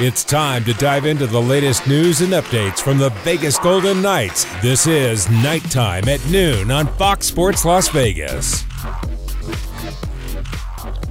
It's 0.00 0.24
time 0.24 0.64
to 0.64 0.72
dive 0.72 1.04
into 1.04 1.26
the 1.26 1.40
latest 1.40 1.86
news 1.86 2.22
and 2.22 2.32
updates 2.32 2.80
from 2.80 2.96
the 2.96 3.10
Vegas 3.10 3.58
Golden 3.58 4.00
Knights. 4.00 4.46
This 4.62 4.86
is 4.86 5.28
Nighttime 5.28 6.08
at 6.08 6.26
noon 6.28 6.70
on 6.70 6.86
Fox 6.94 7.26
Sports 7.26 7.66
Las 7.66 7.90
Vegas. 7.90 8.64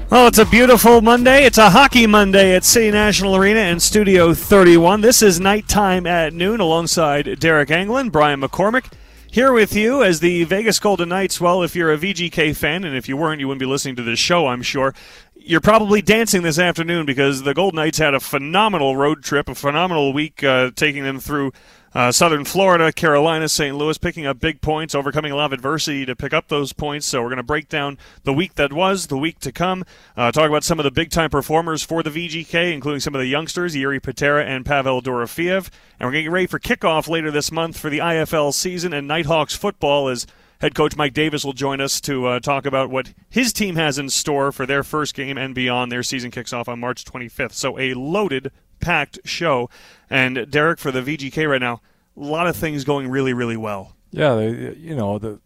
Well, 0.09 0.27
it's 0.27 0.39
a 0.39 0.45
beautiful 0.45 1.01
Monday. 1.01 1.45
It's 1.45 1.59
a 1.59 1.69
hockey 1.69 2.07
Monday 2.07 2.55
at 2.55 2.65
City 2.65 2.89
National 2.89 3.35
Arena 3.35 3.59
and 3.59 3.79
Studio 3.79 4.33
31. 4.33 5.01
This 5.01 5.21
is 5.21 5.39
Nighttime 5.39 6.07
at 6.07 6.33
noon 6.33 6.59
alongside 6.59 7.27
Deryk 7.27 7.67
Engelland, 7.67 8.11
Brian 8.11 8.41
McCormack. 8.41 8.91
Here 9.31 9.53
with 9.53 9.73
you 9.73 10.03
as 10.03 10.19
the 10.19 10.43
Vegas 10.43 10.79
Golden 10.79 11.07
Knights. 11.07 11.39
Well, 11.39 11.63
if 11.63 11.73
you're 11.73 11.93
a 11.93 11.97
VGK 11.97 12.53
fan, 12.53 12.83
and 12.83 12.97
if 12.97 13.07
you 13.07 13.15
weren't, 13.15 13.39
you 13.39 13.47
wouldn't 13.47 13.61
be 13.61 13.65
listening 13.65 13.95
to 13.95 14.03
this 14.03 14.19
show, 14.19 14.47
I'm 14.47 14.61
sure 14.61 14.93
you're 15.43 15.61
probably 15.61 16.01
dancing 16.01 16.43
this 16.43 16.59
afternoon 16.59 17.05
because 17.05 17.43
the 17.43 17.53
Golden 17.53 17.77
Knights 17.77 17.97
had 17.97 18.13
a 18.13 18.19
phenomenal 18.19 18.95
road 18.95 19.23
trip, 19.23 19.49
a 19.49 19.55
phenomenal 19.55 20.13
week, 20.13 20.43
uh, 20.43 20.71
taking 20.75 21.03
them 21.03 21.19
through 21.19 21.51
uh, 21.93 22.11
Southern 22.11 22.45
Florida, 22.45 22.93
Carolina, 22.93 23.49
St. 23.49 23.75
Louis, 23.75 23.97
picking 23.97 24.25
up 24.25 24.39
big 24.39 24.61
points, 24.61 24.95
overcoming 24.95 25.31
a 25.31 25.35
lot 25.35 25.45
of 25.45 25.53
adversity 25.53 26.05
to 26.05 26.15
pick 26.15 26.31
up 26.31 26.47
those 26.47 26.73
points. 26.73 27.07
So 27.07 27.21
we're 27.21 27.29
going 27.29 27.37
to 27.37 27.43
break 27.43 27.67
down 27.67 27.97
the 28.23 28.33
week 28.33 28.55
that 28.55 28.71
was, 28.71 29.07
the 29.07 29.17
week 29.17 29.39
to 29.39 29.51
come, 29.51 29.83
uh, 30.15 30.31
talk 30.31 30.47
about 30.47 30.63
some 30.63 30.79
of 30.79 30.83
the 30.83 30.91
big 30.91 31.09
time 31.09 31.29
performers 31.29 31.83
for 31.83 32.03
the 32.03 32.09
VGK, 32.09 32.71
including 32.71 33.01
some 33.01 33.15
of 33.15 33.19
the 33.19 33.27
youngsters, 33.27 33.75
Jiri 33.75 34.01
Patera 34.01 34.45
and 34.45 34.65
Pavel 34.65 35.01
Dorofeyev. 35.01 35.69
And 35.99 36.07
we're 36.07 36.11
going 36.11 36.23
to 36.23 36.23
get 36.23 36.31
ready 36.31 36.47
for 36.47 36.59
kickoff 36.59 37.09
later 37.09 37.31
this 37.31 37.51
month 37.51 37.77
for 37.77 37.89
the 37.89 37.99
IFL 37.99 38.53
season 38.53 38.93
and 38.93 39.07
Knight 39.07 39.25
Hawks 39.25 39.55
football 39.55 40.07
as 40.07 40.27
Head 40.61 40.75
coach 40.75 40.95
Mike 40.95 41.13
Davis 41.13 41.43
will 41.43 41.53
join 41.53 41.81
us 41.81 41.99
to 42.01 42.27
uh, 42.27 42.39
talk 42.39 42.67
about 42.67 42.91
what 42.91 43.15
his 43.27 43.51
team 43.51 43.77
has 43.77 43.97
in 43.97 44.11
store 44.11 44.51
for 44.51 44.67
their 44.67 44.83
first 44.83 45.15
game 45.15 45.35
and 45.35 45.55
beyond. 45.55 45.91
Their 45.91 46.03
season 46.03 46.29
kicks 46.29 46.53
off 46.53 46.69
on 46.69 46.79
March 46.79 47.03
25th. 47.03 47.53
So 47.53 47.79
a 47.79 47.95
loaded, 47.95 48.51
packed 48.79 49.17
show. 49.25 49.71
And 50.07 50.37
Deryk, 50.37 50.77
for 50.77 50.91
the 50.91 51.01
VGK 51.01 51.49
right 51.49 51.59
now, 51.59 51.81
a 52.15 52.19
lot 52.19 52.45
of 52.45 52.55
things 52.55 52.83
going 52.83 53.09
really, 53.09 53.33
really 53.33 53.57
well. 53.57 53.95
Yeah, 54.11 54.35
they, 54.35 54.75
you 54.75 54.95
know, 54.95 55.17
the 55.17 55.39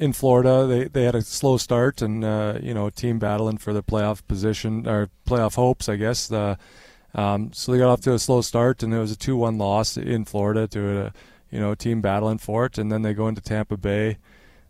in 0.00 0.12
Florida 0.12 0.66
they, 0.66 0.84
they 0.84 1.04
had 1.04 1.14
a 1.14 1.22
slow 1.22 1.56
start 1.56 2.02
and 2.02 2.24
uh, 2.24 2.58
you 2.60 2.74
know 2.74 2.90
team 2.90 3.18
battling 3.18 3.56
for 3.56 3.72
the 3.72 3.84
playoff 3.84 4.26
position 4.26 4.88
or 4.88 5.10
playoff 5.28 5.54
hopes, 5.54 5.88
I 5.88 5.94
guess. 5.94 6.32
Um, 6.32 7.52
so 7.52 7.70
they 7.70 7.78
got 7.78 7.90
off 7.90 8.00
to 8.00 8.14
a 8.14 8.18
slow 8.18 8.40
start 8.40 8.82
and 8.82 8.92
it 8.92 8.98
was 8.98 9.12
a 9.12 9.16
two-one 9.16 9.58
loss 9.58 9.96
in 9.96 10.24
Florida 10.24 10.66
to 10.66 11.06
a 11.06 11.12
you 11.52 11.60
know 11.60 11.76
team 11.76 12.00
battling 12.00 12.38
for 12.38 12.66
it, 12.66 12.78
and 12.78 12.90
then 12.90 13.02
they 13.02 13.14
go 13.14 13.28
into 13.28 13.40
Tampa 13.40 13.76
Bay 13.76 14.18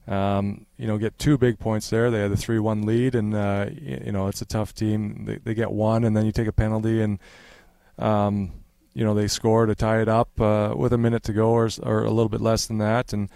um, 0.09 0.67
you 0.77 0.87
know, 0.87 0.99
get 0.99 1.19
two 1.19 1.37
big 1.37 1.59
points 1.59 1.91
there. 1.91 2.11
They 2.11 2.21
had 2.21 2.31
the 2.31 2.37
three-one 2.37 2.87
lead, 2.87 3.15
and 3.15 3.35
uh, 3.35 3.67
you 3.71 4.13
know 4.13 4.29
it's 4.29 4.41
a 4.41 4.45
tough 4.45 4.75
team. 4.75 5.25
They, 5.25 5.37
they, 5.39 5.55
get 5.55 5.73
one, 5.73 6.05
and 6.05 6.17
then 6.17 6.25
you 6.27 6.33
take 6.33 6.47
a 6.47 6.53
penalty, 6.53 7.03
and 7.03 7.19
um, 7.99 8.53
you 8.95 9.05
know 9.05 9.15
they 9.15 9.27
score 9.27 9.67
to 9.67 9.75
tie 9.75 10.01
it 10.01 10.09
up 10.09 10.41
uh, 10.41 10.75
with 10.77 10.93
a 10.93 10.99
minute 10.99 11.25
to 11.25 11.33
go, 11.33 11.51
or, 11.51 11.69
or 11.83 12.05
a 12.05 12.11
little 12.11 12.29
bit 12.29 12.41
less 12.41 12.67
than 12.67 12.79
that. 12.79 13.13
And 13.13 13.29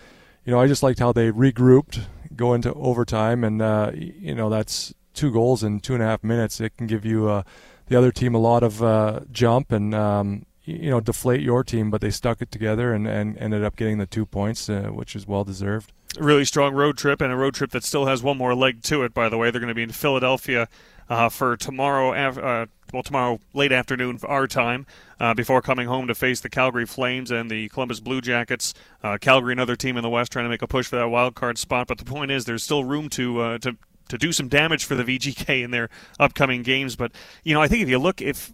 you 0.45 0.53
know, 0.53 0.61
I 0.61 0.69
just 0.69 0.83
liked 0.83 1.01
how 1.01 1.13
they 1.13 1.33
regrouped, 1.33 2.03
go 2.37 2.55
into 2.55 2.73
overtime, 2.75 3.43
and 3.43 3.61
uh, 3.61 3.91
you 3.95 4.35
know 4.35 4.49
that's 4.49 4.95
two 5.13 5.33
goals 5.33 5.65
in 5.65 5.81
two 5.81 5.95
and 5.95 6.03
a 6.03 6.07
half 6.07 6.23
minutes. 6.23 6.61
It 6.61 6.77
can 6.77 6.87
give 6.87 7.05
you 7.05 7.29
uh, 7.29 7.43
the 7.89 7.97
other 7.97 8.13
team 8.13 8.33
a 8.33 8.39
lot 8.39 8.63
of 8.63 8.81
uh, 8.81 9.21
jump 9.33 9.73
and 9.73 9.93
um, 9.93 10.47
you 10.63 10.91
know 10.91 11.01
deflate 11.01 11.41
your 11.41 11.65
team, 11.65 11.91
but 11.91 12.01
they 12.01 12.11
stuck 12.11 12.41
it 12.41 12.53
together 12.53 12.95
and, 12.95 13.09
and 13.09 13.37
ended 13.39 13.65
up 13.65 13.75
getting 13.75 13.99
the 13.99 14.07
two 14.07 14.25
points, 14.25 14.71
uh, 14.71 14.91
which 14.93 15.17
is 15.17 15.27
well 15.27 15.43
deserved 15.43 15.93
really 16.19 16.45
strong 16.45 16.75
road 16.75 16.97
trip 16.99 17.21
and 17.21 17.33
a 17.33 17.37
road 17.37 17.55
trip 17.55 17.71
that 17.71 17.85
still 17.85 18.07
has 18.07 18.23
one 18.23 18.37
more 18.37 18.55
leg 18.55 18.83
to 18.85 19.03
it. 19.03 19.15
By 19.15 19.29
the 19.29 19.39
way, 19.39 19.51
they're 19.51 19.61
going 19.61 19.69
to 19.69 19.75
be 19.75 19.83
in 19.83 19.93
Philadelphia 19.93 20.69
uh, 21.09 21.29
for 21.29 21.57
tomorrow. 21.57 22.13
Uh, 22.13 22.67
well, 22.93 23.03
tomorrow 23.03 23.39
late 23.55 23.71
afternoon 23.71 24.19
our 24.25 24.47
time, 24.47 24.87
uh, 25.21 25.35
before 25.35 25.63
coming 25.63 25.87
home 25.87 26.07
to 26.09 26.15
face 26.15 26.41
the 26.41 26.49
Calgary 26.49 26.87
Flames 26.87 27.31
and 27.31 27.51
the 27.51 27.69
Columbus 27.69 28.01
Blue 28.01 28.21
Jackets. 28.21 28.75
Uh, 29.03 29.19
Calgary, 29.21 29.53
another 29.53 29.77
team 29.77 29.97
in 29.97 30.03
the 30.03 30.09
West, 30.09 30.33
trying 30.33 30.45
to 30.45 30.49
make 30.49 30.63
a 30.63 30.67
push 30.67 30.87
for 30.87 30.97
that 30.97 31.09
wild 31.09 31.35
card 31.35 31.59
spot. 31.59 31.87
But 31.87 31.99
the 31.99 32.05
point 32.05 32.31
is, 32.31 32.45
there's 32.45 32.65
still 32.65 32.85
room 32.85 33.09
to 33.11 33.41
uh, 33.41 33.59
to 33.59 33.77
to 34.09 34.19
do 34.19 34.33
some 34.33 34.49
damage 34.49 34.85
for 34.85 34.97
the 34.97 35.05
VGK 35.05 35.63
in 35.63 35.71
their 35.71 35.89
upcoming 36.19 36.63
games. 36.63 36.97
But 36.97 37.13
you 37.45 37.55
know, 37.55 37.63
I 37.63 37.69
think 37.69 37.83
if 37.83 37.89
you 37.89 37.99
look, 37.99 38.21
if 38.21 38.53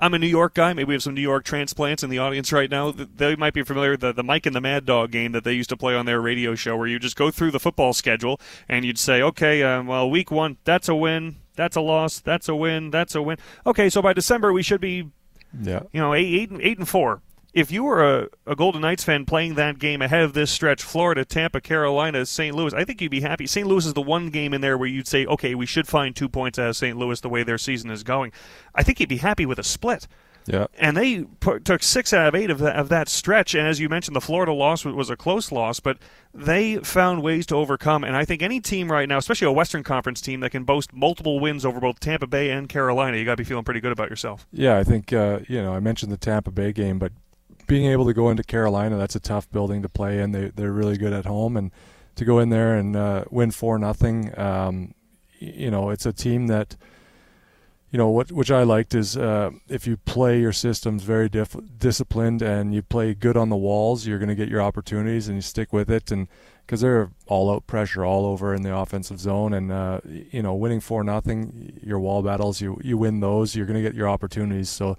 I'm 0.00 0.14
a 0.14 0.18
New 0.18 0.28
York 0.28 0.54
guy. 0.54 0.72
Maybe 0.72 0.88
we 0.88 0.94
have 0.94 1.02
some 1.02 1.14
New 1.14 1.20
York 1.20 1.44
transplants 1.44 2.02
in 2.02 2.10
the 2.10 2.18
audience 2.18 2.52
right 2.52 2.70
now. 2.70 2.92
They 2.92 3.34
might 3.34 3.54
be 3.54 3.62
familiar 3.62 3.92
with 3.92 4.00
the, 4.00 4.12
the 4.12 4.22
Mike 4.22 4.46
and 4.46 4.54
the 4.54 4.60
Mad 4.60 4.86
Dog 4.86 5.10
game 5.10 5.32
that 5.32 5.42
they 5.42 5.54
used 5.54 5.70
to 5.70 5.76
play 5.76 5.94
on 5.94 6.06
their 6.06 6.20
radio 6.20 6.54
show, 6.54 6.76
where 6.76 6.86
you 6.86 6.98
just 6.98 7.16
go 7.16 7.30
through 7.30 7.50
the 7.50 7.58
football 7.58 7.92
schedule 7.92 8.40
and 8.68 8.84
you'd 8.84 8.98
say, 8.98 9.20
okay, 9.22 9.62
uh, 9.62 9.82
well, 9.82 10.08
week 10.08 10.30
one, 10.30 10.56
that's 10.64 10.88
a 10.88 10.94
win, 10.94 11.36
that's 11.56 11.76
a 11.76 11.80
loss, 11.80 12.20
that's 12.20 12.48
a 12.48 12.54
win, 12.54 12.90
that's 12.90 13.14
a 13.14 13.22
win. 13.22 13.38
Okay, 13.66 13.90
so 13.90 14.00
by 14.00 14.12
December 14.12 14.52
we 14.52 14.62
should 14.62 14.80
be, 14.80 15.10
yeah, 15.60 15.80
you 15.92 16.00
know, 16.00 16.14
eight, 16.14 16.26
eight, 16.26 16.50
eight 16.60 16.78
and 16.78 16.88
four 16.88 17.22
if 17.58 17.72
you 17.72 17.82
were 17.82 18.04
a, 18.04 18.28
a, 18.46 18.54
Golden 18.54 18.80
Knights 18.80 19.02
fan 19.02 19.26
playing 19.26 19.54
that 19.54 19.78
game 19.78 20.00
ahead 20.00 20.22
of 20.22 20.32
this 20.32 20.50
stretch, 20.50 20.82
Florida, 20.82 21.24
Tampa, 21.24 21.60
Carolina, 21.60 22.24
St. 22.24 22.54
Louis, 22.54 22.72
I 22.72 22.84
think 22.84 23.00
you'd 23.00 23.10
be 23.10 23.20
happy. 23.20 23.48
St. 23.48 23.66
Louis 23.66 23.84
is 23.84 23.94
the 23.94 24.00
one 24.00 24.30
game 24.30 24.54
in 24.54 24.60
there 24.60 24.78
where 24.78 24.88
you'd 24.88 25.08
say, 25.08 25.26
okay, 25.26 25.54
we 25.56 25.66
should 25.66 25.88
find 25.88 26.14
two 26.14 26.28
points 26.28 26.58
out 26.58 26.68
of 26.68 26.76
St. 26.76 26.96
Louis 26.96 27.20
the 27.20 27.28
way 27.28 27.42
their 27.42 27.58
season 27.58 27.90
is 27.90 28.04
going. 28.04 28.32
I 28.74 28.84
think 28.84 29.00
you'd 29.00 29.08
be 29.08 29.16
happy 29.16 29.44
with 29.44 29.58
a 29.58 29.64
split. 29.64 30.06
Yeah. 30.46 30.66
And 30.78 30.96
they 30.96 31.24
put, 31.24 31.64
took 31.64 31.82
six 31.82 32.12
out 32.12 32.28
of 32.28 32.34
eight 32.34 32.48
of 32.48 32.60
that, 32.60 32.76
of 32.76 32.88
that 32.88 33.08
stretch. 33.08 33.54
And 33.54 33.66
as 33.66 33.80
you 33.80 33.88
mentioned, 33.88 34.16
the 34.16 34.20
Florida 34.20 34.52
loss 34.52 34.84
was 34.84 35.10
a 35.10 35.16
close 35.16 35.52
loss, 35.52 35.78
but 35.80 35.98
they 36.32 36.76
found 36.78 37.22
ways 37.22 37.44
to 37.46 37.56
overcome. 37.56 38.02
And 38.02 38.16
I 38.16 38.24
think 38.24 38.40
any 38.40 38.60
team 38.60 38.90
right 38.90 39.08
now, 39.08 39.18
especially 39.18 39.48
a 39.48 39.52
Western 39.52 39.82
Conference 39.82 40.20
team 40.20 40.40
that 40.40 40.50
can 40.50 40.64
boast 40.64 40.94
multiple 40.94 41.38
wins 41.38 41.66
over 41.66 41.80
both 41.80 42.00
Tampa 42.00 42.26
Bay 42.26 42.50
and 42.50 42.68
Carolina, 42.68 43.18
you 43.18 43.24
got 43.24 43.32
to 43.32 43.36
be 43.38 43.44
feeling 43.44 43.64
pretty 43.64 43.80
good 43.80 43.92
about 43.92 44.08
yourself. 44.08 44.46
Yeah, 44.50 44.78
I 44.78 44.84
think, 44.84 45.12
uh, 45.12 45.40
you 45.48 45.60
know, 45.60 45.74
I 45.74 45.80
mentioned 45.80 46.12
the 46.12 46.16
Tampa 46.16 46.50
Bay 46.50 46.72
game, 46.72 46.98
but 46.98 47.12
being 47.68 47.86
able 47.86 48.06
to 48.06 48.12
go 48.12 48.30
into 48.30 48.42
Carolina, 48.42 48.96
that's 48.96 49.14
a 49.14 49.20
tough 49.20 49.48
building 49.52 49.82
to 49.82 49.88
play 49.88 50.18
in. 50.18 50.32
They, 50.32 50.48
they're 50.48 50.72
really 50.72 50.98
good 50.98 51.12
at 51.12 51.24
home. 51.24 51.56
And 51.56 51.70
to 52.16 52.24
go 52.24 52.40
in 52.40 52.48
there 52.48 52.74
and 52.74 52.96
uh, 52.96 53.24
win 53.30 53.52
4 53.52 53.78
nothing, 53.78 54.36
um, 54.36 54.94
you 55.38 55.70
know, 55.70 55.90
it's 55.90 56.06
a 56.06 56.12
team 56.12 56.48
that– 56.48 56.76
you 57.90 57.96
know 57.96 58.08
what 58.08 58.30
which 58.30 58.50
I 58.50 58.64
liked 58.64 58.94
is 58.94 59.16
uh, 59.16 59.50
if 59.68 59.86
you 59.86 59.96
play 59.96 60.40
your 60.40 60.52
systems 60.52 61.02
very 61.02 61.28
disciplined 61.28 62.42
and 62.42 62.74
you 62.74 62.82
play 62.82 63.14
good 63.14 63.36
on 63.36 63.48
the 63.48 63.56
walls, 63.56 64.06
you're 64.06 64.18
going 64.18 64.28
to 64.28 64.34
get 64.34 64.48
your 64.48 64.60
opportunities 64.60 65.28
and 65.28 65.36
you 65.36 65.42
stick 65.42 65.72
with 65.72 65.90
it 65.90 66.10
and 66.10 66.28
because 66.66 66.82
they're 66.82 67.10
all 67.26 67.50
out 67.50 67.66
pressure 67.66 68.04
all 68.04 68.26
over 68.26 68.54
in 68.54 68.62
the 68.62 68.76
offensive 68.76 69.18
zone 69.18 69.54
and 69.54 69.72
uh, 69.72 70.00
you 70.04 70.42
know 70.42 70.54
winning 70.54 70.80
four 70.80 71.02
nothing 71.02 71.80
your 71.82 71.98
wall 71.98 72.22
battles 72.22 72.60
you 72.60 72.78
you 72.82 72.98
win 72.98 73.20
those 73.20 73.56
you're 73.56 73.66
going 73.66 73.82
to 73.82 73.82
get 73.82 73.94
your 73.94 74.08
opportunities 74.08 74.68
so 74.68 74.98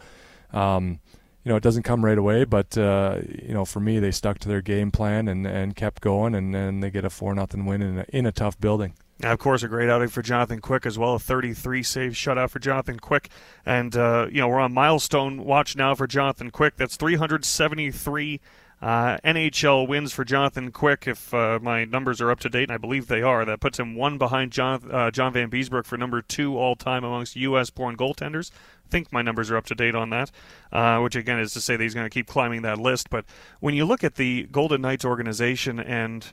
um, 0.51 0.99
you 1.43 1.49
know 1.49 1.55
it 1.55 1.63
doesn't 1.63 1.83
come 1.83 2.03
right 2.03 2.17
away 2.17 2.43
but 2.43 2.77
uh, 2.77 3.19
you 3.27 3.53
know 3.53 3.65
for 3.65 3.79
me 3.79 3.99
they 3.99 4.11
stuck 4.11 4.39
to 4.39 4.47
their 4.47 4.61
game 4.61 4.91
plan 4.91 5.27
and, 5.27 5.45
and 5.47 5.75
kept 5.75 6.01
going 6.01 6.35
and 6.35 6.53
then 6.53 6.79
they 6.79 6.89
get 6.89 7.05
a 7.05 7.09
four 7.09 7.33
nothing 7.33 7.65
win 7.65 7.81
in 7.81 7.99
a, 7.99 8.05
in 8.09 8.25
a 8.25 8.31
tough 8.31 8.59
building. 8.59 8.93
Of 9.21 9.37
course, 9.37 9.63
a 9.63 9.67
great 9.67 9.89
outing 9.89 10.07
for 10.07 10.21
Jonathan 10.21 10.61
Quick 10.61 10.85
as 10.85 10.97
well. 10.97 11.15
A 11.15 11.19
33 11.19 11.83
save 11.83 12.11
shutout 12.13 12.51
for 12.51 12.59
Jonathan 12.59 12.99
Quick. 12.99 13.27
And, 13.65 13.93
uh, 13.97 14.27
you 14.31 14.39
know, 14.39 14.47
we're 14.47 14.61
on 14.61 14.73
milestone 14.73 15.43
watch 15.43 15.75
now 15.75 15.93
for 15.93 16.07
Jonathan 16.07 16.51
Quick. 16.51 16.77
That's 16.77 16.95
373 16.95 18.39
uh, 18.81 19.17
NHL 19.25 19.87
wins 19.87 20.13
for 20.13 20.23
Jonathan 20.23 20.71
Quick. 20.71 21.07
If 21.07 21.33
uh, 21.33 21.59
my 21.61 21.85
numbers 21.85 22.21
are 22.21 22.31
up 22.31 22.39
to 22.41 22.49
date, 22.49 22.63
and 22.63 22.71
I 22.71 22.77
believe 22.77 23.07
they 23.07 23.21
are, 23.21 23.43
that 23.45 23.59
puts 23.59 23.77
him 23.77 23.95
one 23.95 24.17
behind 24.17 24.51
John, 24.51 24.89
uh, 24.91 25.11
John 25.11 25.33
Vanbiesbrouck 25.33 25.85
for 25.85 25.97
number 25.97 26.21
two 26.21 26.57
all 26.57 26.75
time 26.75 27.03
amongst 27.03 27.35
U.S. 27.35 27.69
born 27.69 27.97
goaltenders. 27.97 28.51
I 28.51 28.89
think 28.89 29.11
my 29.11 29.21
numbers 29.21 29.51
are 29.51 29.57
up 29.57 29.65
to 29.67 29.75
date 29.75 29.95
on 29.95 30.09
that, 30.11 30.31
uh, 30.71 30.99
which 30.99 31.15
again 31.15 31.39
is 31.39 31.53
to 31.53 31.61
say 31.61 31.75
that 31.75 31.83
he's 31.83 31.93
going 31.93 32.05
to 32.05 32.13
keep 32.13 32.27
climbing 32.27 32.61
that 32.63 32.79
list. 32.79 33.09
But 33.09 33.25
when 33.59 33.75
you 33.75 33.85
look 33.85 34.03
at 34.03 34.15
the 34.15 34.47
Golden 34.51 34.81
Knights 34.81 35.05
organization 35.05 35.79
and 35.79 36.25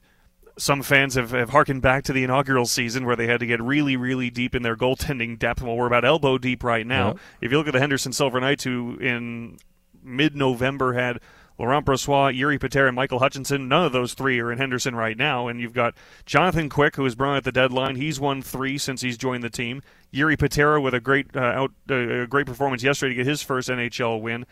some 0.59 0.83
fans 0.83 1.17
have, 1.17 1.33
have 1.33 1.51
harkened 1.51 1.83
back 1.83 2.05
to 2.05 2.13
the 2.13 2.25
inaugural 2.25 2.65
season 2.65 3.05
where 3.05 3.17
they 3.17 3.27
had 3.27 3.41
to 3.41 3.47
get 3.47 3.61
really, 3.61 3.97
really 3.97 4.31
deep 4.31 4.55
in 4.55 4.63
their 4.63 4.77
goaltending 4.77 5.39
depth. 5.39 5.61
Well, 5.61 5.77
we're 5.77 5.87
about 5.87 6.05
elbow 6.05 6.39
deep 6.39 6.65
right 6.65 6.87
now. 6.87 7.17
If 7.41 7.51
you 7.51 7.59
look 7.59 7.67
at 7.67 7.75
the 7.75 7.81
Henderson 7.81 8.13
Silver 8.13 8.41
Knights, 8.41 8.65
who 8.65 8.97
in 8.97 9.59
mid 10.03 10.34
November 10.34 10.95
had 10.95 11.21
Laurent 11.58 11.84
Brossoit, 11.84 12.38
Jiri 12.38 12.60
Patera, 12.60 12.88
and 12.88 12.97
Michael 12.97 13.18
Hutchinson. 13.18 13.68
None 13.68 13.84
of 13.84 13.92
those 13.92 14.14
three 14.14 14.41
are 14.41 14.53
in 14.53 14.58
Henderson 14.58 14.94
right 14.94 15.16
now. 15.16 15.48
And 15.48 15.60
you've 15.60 15.72
got 15.72 15.94
Jonathan 16.24 16.68
Quick, 16.68 16.97
who 16.97 17.03
was 17.03 17.14
brought 17.14 17.38
at 17.38 17.44
the 17.44 17.53
deadline. 17.53 17.97
He's 17.97 18.20
won 18.20 18.42
three 18.42 18.78
since 18.78 19.00
he's 19.00 19.16
joined 19.16 19.42
the 19.42 19.50
team. 19.50 19.82
Jiri 20.12 20.38
Patera 20.38 20.80
with 20.80 20.94
a 20.94 21.00
great 21.00 21.34
uh, 21.34 21.41
out, 21.41 21.72
uh, 21.91 22.22
a 22.22 22.26
great 22.26 22.47
performance 22.47 22.82
yesterday 22.82 23.14
to 23.14 23.16
get 23.16 23.26
his 23.26 23.42
first 23.42 23.68
NHL 23.68 24.20
win. 24.20 24.47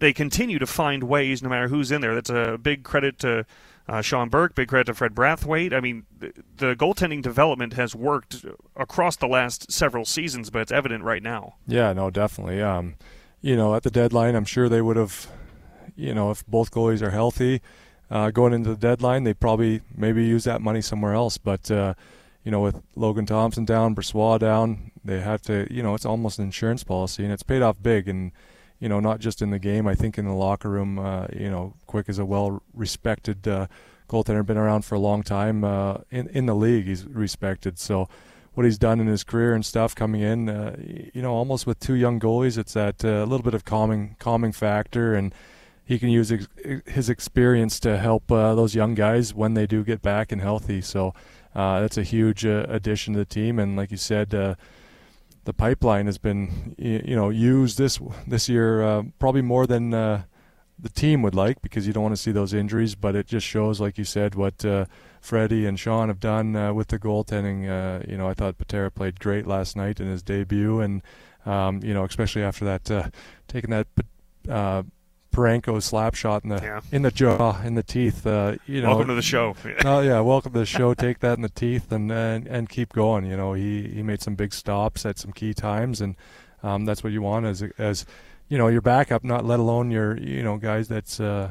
They 0.00 0.12
continue 0.12 0.58
to 0.58 0.66
find 0.66 1.04
ways, 1.04 1.42
no 1.42 1.48
matter 1.48 1.68
who's 1.68 1.90
in 1.90 2.00
there. 2.00 2.14
That's 2.14 2.30
a 2.30 2.58
big 2.60 2.82
credit 2.82 3.18
to 3.20 3.46
uh, 3.88 4.00
Sean 4.00 4.28
Burke, 4.28 4.54
big 4.54 4.68
credit 4.68 4.86
to 4.86 4.94
Fred 4.94 5.14
Brathwaite. 5.14 5.72
I 5.72 5.80
mean, 5.80 6.06
the, 6.18 6.32
the, 6.56 6.74
goaltending 6.74 7.22
development 7.22 7.74
has 7.74 7.94
worked 7.94 8.44
across 8.76 9.16
the 9.16 9.26
last 9.26 9.70
several 9.70 10.04
seasons, 10.04 10.50
but 10.50 10.62
it's 10.62 10.72
evident 10.72 11.04
right 11.04 11.22
now. 11.22 11.56
Yeah, 11.66 11.92
no, 11.92 12.10
definitely. 12.10 12.62
Um, 12.62 12.94
you 13.42 13.56
know, 13.56 13.74
at 13.74 13.82
the 13.82 13.90
deadline, 13.90 14.34
I'm 14.34 14.46
sure 14.46 14.68
they 14.68 14.80
would 14.80 14.96
have, 14.96 15.28
you 15.96 16.14
know, 16.14 16.30
if 16.30 16.46
both 16.46 16.70
goalies 16.70 17.02
are 17.02 17.10
healthy, 17.10 17.60
uh, 18.10 18.30
going 18.30 18.52
into 18.52 18.70
the 18.70 18.76
deadline, 18.76 19.24
they 19.24 19.34
probably 19.34 19.80
maybe 19.94 20.24
use 20.24 20.44
that 20.44 20.60
money 20.60 20.80
somewhere 20.80 21.14
else. 21.14 21.38
But 21.38 21.70
uh, 21.70 21.94
you 22.44 22.50
know, 22.50 22.60
with 22.60 22.82
Logan 22.94 23.26
Thompson 23.26 23.64
down, 23.64 23.94
Brossoit 23.94 24.40
down, 24.40 24.90
they 25.04 25.20
have 25.20 25.42
to. 25.42 25.66
You 25.72 25.82
know, 25.82 25.94
it's 25.94 26.06
almost 26.06 26.38
an 26.38 26.44
insurance 26.44 26.84
policy, 26.84 27.24
and 27.24 27.32
it's 27.32 27.42
paid 27.42 27.62
off 27.62 27.82
big. 27.82 28.08
And 28.08 28.32
you 28.78 28.88
know, 28.88 29.00
not 29.00 29.20
just 29.20 29.40
in 29.40 29.50
the 29.50 29.58
game. 29.58 29.86
I 29.86 29.94
think 29.94 30.18
in 30.18 30.26
the 30.26 30.34
locker 30.34 30.68
room, 30.68 30.98
uh, 30.98 31.26
you 31.32 31.50
know, 31.50 31.74
Quick 31.86 32.08
is 32.08 32.18
a 32.18 32.24
well-respected 32.24 33.48
uh, 33.48 33.66
goaltender, 34.08 34.44
been 34.44 34.58
around 34.58 34.84
for 34.84 34.94
a 34.94 34.98
long 35.00 35.22
time 35.22 35.64
uh, 35.64 35.98
in 36.10 36.28
in 36.28 36.46
the 36.46 36.54
league. 36.54 36.86
He's 36.86 37.06
respected. 37.06 37.78
So 37.78 38.08
what 38.54 38.64
he's 38.64 38.78
done 38.78 39.00
in 39.00 39.06
his 39.06 39.24
career 39.24 39.54
and 39.54 39.64
stuff 39.64 39.94
coming 39.94 40.20
in, 40.20 40.48
uh, 40.48 40.76
you 40.78 41.22
know, 41.22 41.32
almost 41.32 41.66
with 41.66 41.80
two 41.80 41.94
young 41.94 42.20
goalies, 42.20 42.56
it's 42.56 42.74
that 42.74 43.04
uh, 43.04 43.24
little 43.24 43.42
bit 43.42 43.54
of 43.54 43.64
calming 43.64 44.16
calming 44.18 44.52
factor, 44.52 45.14
and 45.14 45.34
he 45.84 45.98
can 45.98 46.08
use 46.08 46.32
ex- 46.32 46.48
his 46.86 47.08
experience 47.08 47.78
to 47.80 47.98
help 47.98 48.30
uh, 48.32 48.54
those 48.54 48.74
young 48.74 48.94
guys 48.94 49.34
when 49.34 49.54
they 49.54 49.66
do 49.66 49.84
get 49.84 50.02
back 50.02 50.32
and 50.32 50.40
healthy. 50.40 50.80
So 50.80 51.14
uh, 51.54 51.80
that's 51.80 51.98
a 51.98 52.02
huge 52.02 52.44
uh, 52.46 52.66
addition 52.68 53.14
to 53.14 53.18
the 53.20 53.24
team, 53.24 53.58
and 53.58 53.76
like 53.76 53.90
you 53.90 53.98
said. 53.98 54.34
Uh, 54.34 54.54
the 55.44 55.52
pipeline 55.52 56.06
has 56.06 56.16
been, 56.16 56.74
you 56.78 57.14
know, 57.14 57.28
used 57.28 57.76
this 57.76 58.00
this 58.26 58.48
year 58.48 59.04
probably 59.18 59.42
more 59.42 59.66
than 59.66 59.92
the 60.78 60.88
team 60.88 61.22
would 61.22 61.34
like 61.34 61.62
because 61.62 61.86
you 61.86 61.92
don't 61.92 62.02
want 62.02 62.16
to 62.16 62.20
see 62.20 62.32
those 62.32 62.52
injuries. 62.52 62.94
But 62.94 63.14
it 63.14 63.26
just 63.26 63.46
shows, 63.46 63.80
like 63.80 63.98
you 63.98 64.04
said, 64.04 64.34
what 64.34 64.64
uh, 64.64 64.86
Freddie 65.20 65.66
and 65.66 65.78
Sean 65.78 66.08
have 66.08 66.20
done 66.20 66.56
uh, 66.56 66.72
with 66.72 66.88
the 66.88 66.98
goaltending. 66.98 67.68
Uh, 67.68 68.04
you 68.08 68.16
know, 68.16 68.28
I 68.28 68.34
thought 68.34 68.58
Patera 68.58 68.90
played 68.90 69.20
great 69.20 69.46
last 69.46 69.76
night 69.76 70.00
in 70.00 70.06
his 70.06 70.22
debut, 70.22 70.80
and 70.80 71.02
um, 71.46 71.80
you 71.82 71.94
know, 71.94 72.04
especially 72.04 72.42
after 72.42 72.64
that 72.64 72.90
uh, 72.90 73.08
taking 73.48 73.70
that 73.70 73.86
uh, 74.48 74.82
Parayko 75.34 75.82
slap 75.82 76.14
shot 76.14 76.44
in 76.44 76.50
the 76.50 76.60
yeah. 76.62 76.80
in 76.92 77.02
the 77.02 77.10
jaw 77.10 77.60
in 77.62 77.74
the 77.74 77.82
teeth. 77.82 78.26
Uh, 78.26 78.56
you 78.66 78.80
know, 78.80 78.88
welcome 78.88 79.08
to 79.08 79.14
the 79.14 79.22
show. 79.22 79.54
oh 79.84 80.00
yeah, 80.00 80.20
welcome 80.20 80.52
to 80.52 80.58
the 80.60 80.66
show. 80.66 80.94
Take 80.94 81.18
that 81.20 81.36
in 81.36 81.42
the 81.42 81.48
teeth 81.48 81.90
and, 81.92 82.10
and 82.10 82.46
and 82.46 82.68
keep 82.68 82.92
going. 82.92 83.26
You 83.26 83.36
know, 83.36 83.52
he 83.52 83.88
he 83.88 84.02
made 84.02 84.22
some 84.22 84.34
big 84.34 84.52
stops 84.52 85.04
at 85.04 85.18
some 85.18 85.32
key 85.32 85.54
times, 85.54 86.00
and 86.00 86.16
um, 86.62 86.84
that's 86.84 87.02
what 87.02 87.12
you 87.12 87.22
want 87.22 87.46
as 87.46 87.62
as 87.78 88.06
you 88.48 88.58
know 88.58 88.68
your 88.68 88.80
backup, 88.80 89.24
not 89.24 89.44
let 89.44 89.60
alone 89.60 89.90
your 89.90 90.16
you 90.16 90.42
know 90.42 90.56
guys 90.56 90.88
that's 90.88 91.20
uh, 91.20 91.50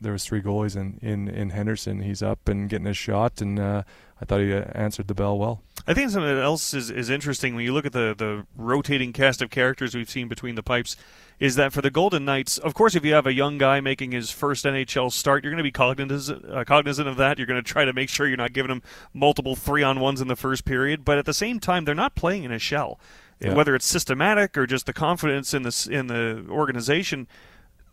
there 0.00 0.12
was 0.12 0.24
three 0.24 0.42
goalies 0.42 0.76
in, 0.76 0.98
in, 1.00 1.28
in 1.28 1.50
Henderson. 1.50 2.00
He's 2.00 2.22
up 2.22 2.48
and 2.48 2.68
getting 2.68 2.86
his 2.86 2.96
shot, 2.96 3.40
and 3.40 3.58
uh, 3.58 3.82
I 4.20 4.24
thought 4.24 4.40
he 4.40 4.52
uh, 4.52 4.64
answered 4.74 5.08
the 5.08 5.14
bell 5.14 5.38
well. 5.38 5.62
I 5.86 5.94
think 5.94 6.10
something 6.10 6.38
else 6.38 6.74
is, 6.74 6.90
is 6.90 7.10
interesting 7.10 7.54
when 7.54 7.64
you 7.64 7.72
look 7.72 7.86
at 7.86 7.92
the, 7.92 8.14
the 8.16 8.46
rotating 8.56 9.12
cast 9.12 9.40
of 9.40 9.50
characters 9.50 9.94
we've 9.94 10.10
seen 10.10 10.28
between 10.28 10.54
the 10.54 10.62
pipes. 10.62 10.96
Is 11.38 11.54
that 11.56 11.72
for 11.72 11.82
the 11.82 11.90
Golden 11.90 12.24
Knights? 12.24 12.58
Of 12.58 12.74
course, 12.74 12.94
if 12.94 13.04
you 13.04 13.14
have 13.14 13.26
a 13.26 13.32
young 13.32 13.58
guy 13.58 13.80
making 13.80 14.12
his 14.12 14.30
first 14.30 14.64
NHL 14.64 15.12
start, 15.12 15.44
you're 15.44 15.52
going 15.52 15.58
to 15.58 15.64
be 15.64 15.70
cognizant, 15.70 16.44
uh, 16.50 16.64
cognizant 16.64 17.08
of 17.08 17.16
that. 17.18 17.38
You're 17.38 17.46
going 17.46 17.62
to 17.62 17.72
try 17.72 17.84
to 17.84 17.92
make 17.92 18.08
sure 18.08 18.26
you're 18.26 18.36
not 18.36 18.52
giving 18.52 18.70
him 18.70 18.82
multiple 19.12 19.54
three 19.54 19.82
on 19.82 20.00
ones 20.00 20.20
in 20.20 20.28
the 20.28 20.36
first 20.36 20.64
period. 20.64 21.04
But 21.04 21.18
at 21.18 21.24
the 21.24 21.34
same 21.34 21.60
time, 21.60 21.84
they're 21.84 21.94
not 21.94 22.14
playing 22.14 22.44
in 22.44 22.52
a 22.52 22.58
shell 22.58 22.98
yeah. 23.40 23.54
whether 23.54 23.74
it's 23.74 23.86
systematic 23.86 24.56
or 24.56 24.66
just 24.66 24.86
the 24.86 24.92
confidence 24.92 25.52
in 25.52 25.62
the 25.62 25.88
in 25.90 26.06
the 26.06 26.46
organization, 26.48 27.28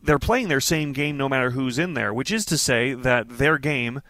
they're 0.03 0.19
playing 0.19 0.49
their 0.49 0.61
same 0.61 0.93
game 0.93 1.17
no 1.17 1.29
matter 1.29 1.51
who's 1.51 1.79
in 1.79 1.93
there. 1.93 2.13
Which 2.13 2.31
is 2.31 2.45
to 2.45 2.57
say 2.57 2.93
that 2.93 3.37
their 3.37 3.57
game 3.57 4.01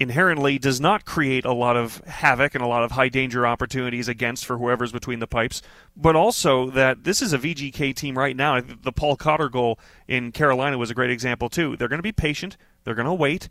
inherently 0.00 0.58
does 0.58 0.80
not 0.80 1.04
create 1.04 1.44
a 1.44 1.52
lot 1.52 1.76
of 1.76 1.98
havoc 2.06 2.54
and 2.54 2.64
a 2.64 2.66
lot 2.66 2.82
of 2.82 2.92
high 2.92 3.10
danger 3.10 3.46
opportunities 3.46 4.08
against 4.08 4.46
for 4.46 4.56
whoever's 4.56 4.92
between 4.92 5.18
the 5.18 5.26
pipes, 5.26 5.60
but 5.94 6.16
also 6.16 6.70
that 6.70 7.04
this 7.04 7.20
is 7.20 7.34
a 7.34 7.38
VGK 7.38 7.94
team 7.94 8.16
right 8.16 8.34
now. 8.34 8.60
The 8.60 8.92
Paul 8.92 9.16
Cotter 9.16 9.50
goal 9.50 9.78
in 10.08 10.32
Carolina 10.32 10.78
was 10.78 10.90
a 10.90 10.94
great 10.94 11.10
example 11.10 11.50
too. 11.50 11.76
They're 11.76 11.86
going 11.86 11.98
to 11.98 12.02
be 12.02 12.12
patient. 12.12 12.56
They're 12.82 12.94
going 12.94 13.06
to 13.06 13.12
wait. 13.12 13.50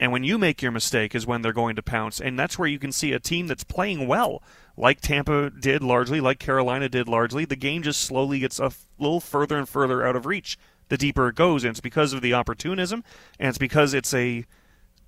And 0.00 0.10
when 0.10 0.24
you 0.24 0.38
make 0.38 0.62
your 0.62 0.72
mistake 0.72 1.14
is 1.14 1.26
when 1.26 1.42
they're 1.42 1.52
going 1.52 1.76
to 1.76 1.82
pounce. 1.82 2.20
And 2.20 2.38
that's 2.38 2.58
where 2.58 2.66
you 2.66 2.78
can 2.78 2.90
see 2.90 3.12
a 3.12 3.20
team 3.20 3.46
that's 3.46 3.62
playing 3.62 4.08
well, 4.08 4.42
like 4.78 5.02
Tampa 5.02 5.50
did 5.50 5.82
largely, 5.82 6.20
like 6.22 6.38
Carolina 6.38 6.88
did 6.88 7.06
largely. 7.06 7.44
The 7.44 7.54
game 7.54 7.82
just 7.82 8.00
slowly 8.00 8.38
gets 8.38 8.58
a 8.58 8.72
little 8.98 9.20
further 9.20 9.58
and 9.58 9.68
further 9.68 10.04
out 10.04 10.16
of 10.16 10.24
reach 10.24 10.58
the 10.92 10.98
deeper 10.98 11.28
it 11.28 11.34
goes. 11.34 11.64
And 11.64 11.70
it's 11.70 11.80
because 11.80 12.12
of 12.12 12.20
the 12.20 12.34
opportunism, 12.34 13.02
and 13.40 13.48
it's 13.48 13.56
because 13.56 13.94
it's 13.94 14.12
a 14.12 14.44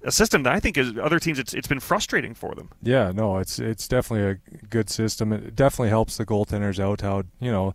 a 0.03 0.11
system 0.11 0.43
that 0.43 0.53
I 0.55 0.61
think 0.61 0.77
is 0.79 0.99
other 0.99 1.19
teams 1.19 1.39
it's 1.39 1.53
it's 1.53 1.69
been 1.69 1.81
frustrating 1.81 2.35
for 2.35 2.55
them. 2.55 2.71
Yeah, 2.83 3.13
no, 3.15 3.37
it's 3.37 3.59
it's 3.59 3.87
definitely 3.87 4.27
a 4.31 4.67
good 4.67 4.89
system. 4.89 5.31
It 5.31 5.55
definitely 5.55 5.91
helps 5.91 6.17
the 6.17 6.25
goaltenders 6.25 6.81
out 6.81 7.03
how, 7.03 7.25
you 7.39 7.53
know, 7.53 7.75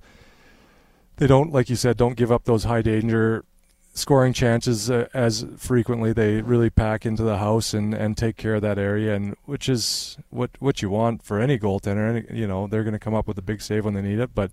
they 1.18 1.28
don't 1.28 1.54
like 1.54 1.70
you 1.70 1.76
said 1.76 1.98
don't 1.98 2.16
give 2.16 2.32
up 2.32 2.46
those 2.46 2.64
high 2.64 2.82
danger 2.82 3.46
scoring 3.94 4.34
chances 4.34 4.90
uh, 4.90 5.08
as 5.14 5.46
frequently. 5.58 6.12
They 6.12 6.42
really 6.42 6.72
pack 6.72 7.06
into 7.06 7.22
the 7.22 7.38
house 7.38 7.76
and, 7.76 7.94
and 7.94 8.18
take 8.18 8.38
care 8.38 8.56
of 8.56 8.64
that 8.64 8.80
area, 8.80 9.14
and 9.14 9.36
which 9.46 9.70
is 9.70 10.18
what 10.32 10.50
what 10.58 10.82
you 10.82 10.90
want 10.90 11.22
for 11.22 11.40
any 11.40 11.60
goaltender. 11.60 12.10
Any, 12.10 12.40
you 12.40 12.48
know, 12.48 12.66
they're 12.66 12.84
going 12.84 12.94
to 12.94 13.00
come 13.00 13.14
up 13.14 13.28
with 13.28 13.38
a 13.38 13.44
big 13.44 13.62
save 13.62 13.86
when 13.86 13.94
they 13.94 14.02
need 14.02 14.18
it, 14.20 14.34
but 14.34 14.50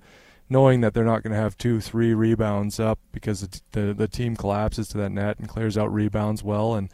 knowing 0.48 0.80
that 0.80 0.94
they're 0.94 1.04
not 1.04 1.22
going 1.22 1.32
to 1.32 1.38
have 1.38 1.56
two, 1.56 1.80
three 1.80 2.14
rebounds 2.14 2.78
up 2.78 2.98
because 3.12 3.40
the, 3.40 3.60
the, 3.72 3.94
the 3.94 4.08
team 4.08 4.36
collapses 4.36 4.88
to 4.88 4.98
that 4.98 5.10
net 5.10 5.38
and 5.38 5.48
clears 5.48 5.76
out 5.76 5.92
rebounds 5.92 6.42
well, 6.42 6.74
and 6.74 6.90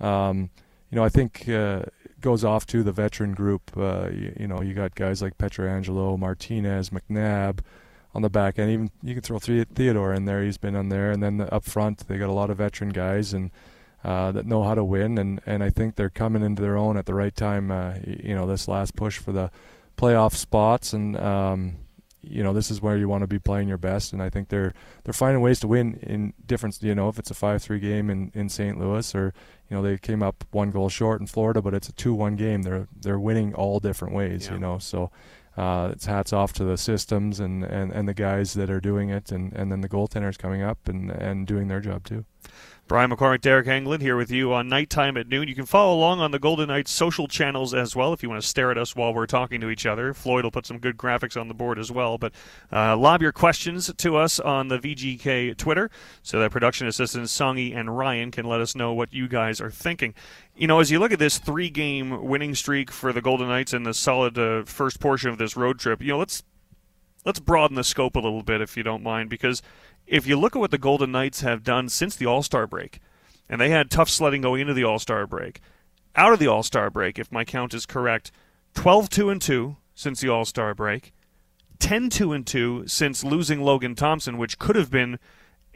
um, 0.00 0.50
you 0.90 0.96
know, 0.96 1.04
I 1.04 1.08
think 1.08 1.48
uh, 1.48 1.82
goes 2.20 2.44
off 2.44 2.66
to 2.66 2.82
the 2.82 2.92
veteran 2.92 3.32
group. 3.32 3.70
Uh, 3.76 4.08
you, 4.10 4.34
you, 4.40 4.46
know, 4.46 4.62
you 4.62 4.74
got 4.74 4.94
guys 4.94 5.22
like 5.22 5.38
Pietrangelo, 5.38 6.18
Martinez, 6.18 6.90
McNabb 6.90 7.60
on 8.14 8.22
the 8.22 8.30
back 8.30 8.58
end. 8.58 8.70
Even 8.70 8.90
you 9.02 9.14
can 9.14 9.22
throw 9.22 9.38
Shea 9.38 9.64
Theodore 9.64 10.12
in 10.12 10.24
there; 10.24 10.42
he's 10.42 10.58
been 10.58 10.76
on 10.76 10.88
there. 10.88 11.10
And 11.10 11.22
then 11.22 11.38
the, 11.38 11.52
up 11.52 11.64
front, 11.64 12.06
they 12.08 12.18
got 12.18 12.28
a 12.28 12.32
lot 12.32 12.50
of 12.50 12.58
veteran 12.58 12.90
guys 12.90 13.32
and 13.32 13.50
uh, 14.04 14.32
that 14.32 14.46
know 14.46 14.62
how 14.62 14.74
to 14.74 14.84
win. 14.84 15.18
And 15.18 15.40
and 15.46 15.62
I 15.62 15.70
think 15.70 15.96
they're 15.96 16.10
coming 16.10 16.42
into 16.42 16.62
their 16.62 16.76
own 16.76 16.96
at 16.96 17.06
the 17.06 17.14
right 17.14 17.34
time. 17.34 17.70
Uh, 17.70 17.94
you 18.04 18.34
know, 18.34 18.46
this 18.46 18.68
last 18.68 18.94
push 18.96 19.18
for 19.18 19.32
the 19.32 19.50
playoff 19.96 20.34
spots, 20.34 20.92
and 20.92 21.16
um, 21.16 21.76
you 22.28 22.42
know 22.42 22.52
this 22.52 22.70
is 22.70 22.82
where 22.82 22.96
you 22.96 23.08
want 23.08 23.22
to 23.22 23.26
be 23.26 23.38
playing 23.38 23.68
your 23.68 23.78
best. 23.78 24.12
And 24.12 24.22
I 24.22 24.30
think 24.30 24.48
they're 24.48 24.74
they're 25.04 25.14
finding 25.14 25.42
ways 25.42 25.60
to 25.60 25.68
win 25.68 25.94
in 26.02 26.32
different. 26.46 26.82
You 26.82 26.94
know, 26.94 27.08
if 27.08 27.18
it's 27.18 27.30
a 27.30 27.34
five-three 27.34 27.80
game 27.80 28.10
in 28.10 28.32
in 28.34 28.48
St. 28.48 28.78
Louis, 28.78 29.14
or 29.14 29.32
you 29.68 29.76
know 29.76 29.82
they 29.82 29.98
came 29.98 30.22
up 30.22 30.44
one 30.50 30.70
goal 30.70 30.88
short 30.88 31.20
in 31.20 31.26
Florida, 31.26 31.62
but 31.62 31.74
it's 31.74 31.88
a 31.88 31.92
two-one 31.92 32.36
game. 32.36 32.62
They're 32.62 32.88
they're 33.00 33.20
winning 33.20 33.54
all 33.54 33.80
different 33.80 34.14
ways. 34.14 34.46
Yeah. 34.46 34.54
You 34.54 34.58
know, 34.60 34.78
so 34.78 35.10
uh, 35.56 35.90
it's 35.92 36.06
hats 36.06 36.32
off 36.32 36.52
to 36.52 36.64
the 36.64 36.76
systems 36.76 37.40
and, 37.40 37.64
and, 37.64 37.90
and 37.90 38.06
the 38.06 38.14
guys 38.14 38.52
that 38.54 38.68
are 38.68 38.80
doing 38.80 39.08
it, 39.08 39.32
and, 39.32 39.52
and 39.54 39.72
then 39.72 39.80
the 39.80 39.88
goaltenders 39.88 40.36
coming 40.36 40.62
up 40.62 40.86
and, 40.86 41.10
and 41.10 41.46
doing 41.46 41.68
their 41.68 41.80
job 41.80 42.04
too. 42.04 42.24
Brian 42.88 43.10
McCormack, 43.10 43.40
Deryk 43.40 43.66
Engelland 43.66 44.00
here 44.00 44.16
with 44.16 44.30
you 44.30 44.52
on 44.52 44.68
Nighttime 44.68 45.16
at 45.16 45.26
Noon. 45.26 45.48
You 45.48 45.56
can 45.56 45.66
follow 45.66 45.92
along 45.92 46.20
on 46.20 46.30
the 46.30 46.38
Golden 46.38 46.68
Knights 46.68 46.92
social 46.92 47.26
channels 47.26 47.74
as 47.74 47.96
well 47.96 48.12
if 48.12 48.22
you 48.22 48.28
want 48.30 48.40
to 48.40 48.46
stare 48.46 48.70
at 48.70 48.78
us 48.78 48.94
while 48.94 49.12
we're 49.12 49.26
talking 49.26 49.60
to 49.60 49.70
each 49.70 49.86
other. 49.86 50.14
Floyd 50.14 50.44
will 50.44 50.52
put 50.52 50.66
some 50.66 50.78
good 50.78 50.96
graphics 50.96 51.38
on 51.38 51.48
the 51.48 51.54
board 51.54 51.80
as 51.80 51.90
well. 51.90 52.16
But 52.16 52.32
uh, 52.72 52.96
lob 52.96 53.22
your 53.22 53.32
questions 53.32 53.92
to 53.92 54.16
us 54.16 54.38
on 54.38 54.68
the 54.68 54.78
VGK 54.78 55.56
Twitter 55.56 55.90
so 56.22 56.38
that 56.38 56.52
production 56.52 56.86
assistants 56.86 57.36
Songy 57.36 57.76
and 57.76 57.98
Ryan 57.98 58.30
can 58.30 58.46
let 58.46 58.60
us 58.60 58.76
know 58.76 58.92
what 58.92 59.12
you 59.12 59.26
guys 59.26 59.60
are 59.60 59.70
thinking. 59.70 60.14
You 60.54 60.68
know, 60.68 60.78
as 60.78 60.88
you 60.88 61.00
look 61.00 61.10
at 61.10 61.18
this 61.18 61.38
three 61.38 61.70
game 61.70 62.24
winning 62.24 62.54
streak 62.54 62.92
for 62.92 63.12
the 63.12 63.20
Golden 63.20 63.48
Knights 63.48 63.72
and 63.72 63.84
the 63.84 63.94
solid 63.94 64.38
uh, 64.38 64.62
first 64.62 65.00
portion 65.00 65.30
of 65.30 65.38
this 65.38 65.56
road 65.56 65.80
trip, 65.80 66.00
you 66.00 66.10
know, 66.10 66.18
let's 66.18 66.44
let's 67.24 67.40
broaden 67.40 67.74
the 67.74 67.82
scope 67.82 68.14
a 68.14 68.20
little 68.20 68.44
bit 68.44 68.60
if 68.60 68.76
you 68.76 68.84
don't 68.84 69.02
mind 69.02 69.28
because 69.28 69.60
if 70.06 70.26
you 70.26 70.38
look 70.38 70.56
at 70.56 70.58
what 70.58 70.70
the 70.70 70.78
Golden 70.78 71.12
Knights 71.12 71.40
have 71.40 71.62
done 71.62 71.88
since 71.88 72.16
the 72.16 72.26
All 72.26 72.42
Star 72.42 72.66
break, 72.66 73.00
and 73.48 73.60
they 73.60 73.70
had 73.70 73.90
tough 73.90 74.08
sledding 74.08 74.42
going 74.42 74.60
into 74.60 74.74
the 74.74 74.84
All 74.84 74.98
Star 74.98 75.26
break, 75.26 75.60
out 76.14 76.32
of 76.32 76.38
the 76.38 76.46
All 76.46 76.62
Star 76.62 76.90
break, 76.90 77.18
if 77.18 77.32
my 77.32 77.44
count 77.44 77.74
is 77.74 77.86
correct, 77.86 78.30
12 78.74 79.08
2 79.08 79.30
and 79.30 79.42
2 79.42 79.76
since 79.94 80.20
the 80.20 80.28
All 80.28 80.44
Star 80.44 80.74
break, 80.74 81.12
10 81.78 82.10
2 82.10 82.32
and 82.32 82.46
2 82.46 82.84
since 82.86 83.24
losing 83.24 83.60
Logan 83.60 83.94
Thompson, 83.94 84.38
which 84.38 84.58
could 84.58 84.76
have 84.76 84.90
been 84.90 85.18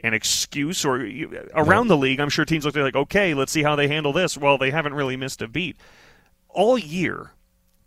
an 0.03 0.13
excuse 0.13 0.83
or 0.83 1.07
around 1.53 1.87
the 1.87 1.97
league. 1.97 2.19
I'm 2.19 2.29
sure 2.29 2.45
teams 2.45 2.65
looked 2.65 2.77
at 2.77 2.83
like, 2.83 2.95
okay, 2.95 3.33
let's 3.33 3.51
see 3.51 3.63
how 3.63 3.75
they 3.75 3.87
handle 3.87 4.13
this. 4.13 4.37
Well, 4.37 4.57
they 4.57 4.71
haven't 4.71 4.95
really 4.95 5.15
missed 5.15 5.41
a 5.41 5.47
beat 5.47 5.77
all 6.53 6.77
year 6.77 7.31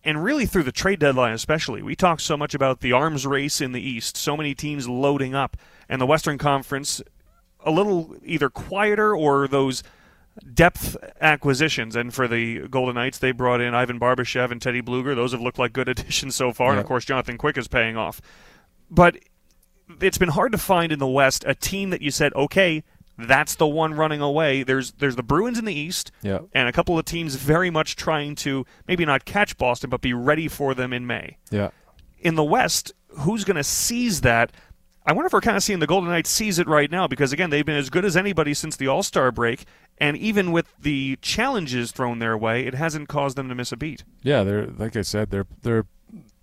and 0.04 0.22
really 0.22 0.46
through 0.46 0.64
the 0.64 0.72
trade 0.72 0.98
deadline 0.98 1.32
especially. 1.32 1.82
We 1.82 1.96
talked 1.96 2.22
so 2.22 2.36
much 2.36 2.54
about 2.54 2.80
the 2.80 2.92
arms 2.92 3.26
race 3.26 3.60
in 3.60 3.72
the 3.72 3.80
East, 3.80 4.16
so 4.16 4.36
many 4.36 4.54
teams 4.54 4.88
loading 4.88 5.34
up, 5.34 5.56
and 5.88 6.00
the 6.00 6.06
Western 6.06 6.38
Conference 6.38 7.02
a 7.64 7.70
little 7.70 8.14
either 8.22 8.50
quieter 8.50 9.16
or 9.16 9.48
those 9.48 9.82
depth 10.52 10.96
acquisitions. 11.20 11.96
And 11.96 12.12
for 12.12 12.28
the 12.28 12.68
Golden 12.68 12.94
Knights, 12.94 13.18
they 13.18 13.32
brought 13.32 13.60
in 13.60 13.74
Ivan 13.74 13.98
Barbashev 13.98 14.50
and 14.50 14.60
Teddy 14.60 14.82
Blueger. 14.82 15.14
Those 15.14 15.32
have 15.32 15.40
looked 15.40 15.58
like 15.58 15.72
good 15.72 15.88
additions 15.90 16.34
so 16.34 16.52
far, 16.52 16.70
and 16.72 16.80
of 16.80 16.86
course 16.86 17.04
Jonathan 17.04 17.38
Quick 17.38 17.56
is 17.58 17.68
paying 17.68 17.96
off. 17.96 18.20
But 18.90 19.18
it's 20.00 20.18
been 20.18 20.30
hard 20.30 20.52
to 20.52 20.58
find 20.58 20.92
in 20.92 20.98
the 20.98 21.06
West 21.06 21.44
a 21.46 21.54
team 21.54 21.90
that 21.90 22.02
you 22.02 22.10
said, 22.10 22.32
okay, 22.34 22.82
that's 23.18 23.54
the 23.56 23.66
one 23.66 23.94
running 23.94 24.20
away. 24.20 24.62
There's 24.62 24.92
there's 24.92 25.16
the 25.16 25.22
Bruins 25.22 25.58
in 25.58 25.64
the 25.64 25.74
East, 25.74 26.10
yeah. 26.22 26.40
and 26.52 26.68
a 26.68 26.72
couple 26.72 26.98
of 26.98 27.04
teams 27.04 27.36
very 27.36 27.70
much 27.70 27.96
trying 27.96 28.34
to 28.36 28.66
maybe 28.88 29.04
not 29.04 29.24
catch 29.24 29.56
Boston, 29.56 29.90
but 29.90 30.00
be 30.00 30.12
ready 30.12 30.48
for 30.48 30.74
them 30.74 30.92
in 30.92 31.06
May. 31.06 31.38
Yeah. 31.50 31.70
In 32.18 32.34
the 32.34 32.44
West, 32.44 32.92
who's 33.18 33.44
going 33.44 33.56
to 33.56 33.64
seize 33.64 34.22
that? 34.22 34.52
I 35.06 35.12
wonder 35.12 35.26
if 35.26 35.32
we're 35.32 35.42
kind 35.42 35.56
of 35.56 35.62
seeing 35.62 35.80
the 35.80 35.86
Golden 35.86 36.08
Knights 36.08 36.30
seize 36.30 36.58
it 36.58 36.66
right 36.66 36.90
now 36.90 37.06
because 37.06 37.32
again 37.32 37.50
they've 37.50 37.66
been 37.66 37.76
as 37.76 37.90
good 37.90 38.04
as 38.04 38.16
anybody 38.16 38.54
since 38.54 38.76
the 38.76 38.88
All 38.88 39.02
Star 39.02 39.30
break, 39.30 39.64
and 39.98 40.16
even 40.16 40.50
with 40.50 40.66
the 40.80 41.16
challenges 41.22 41.92
thrown 41.92 42.18
their 42.18 42.36
way, 42.36 42.66
it 42.66 42.74
hasn't 42.74 43.08
caused 43.08 43.36
them 43.36 43.48
to 43.48 43.54
miss 43.54 43.70
a 43.70 43.76
beat. 43.76 44.04
Yeah, 44.22 44.42
they're 44.42 44.66
like 44.66 44.96
I 44.96 45.02
said, 45.02 45.30
they're 45.30 45.46
they're 45.62 45.86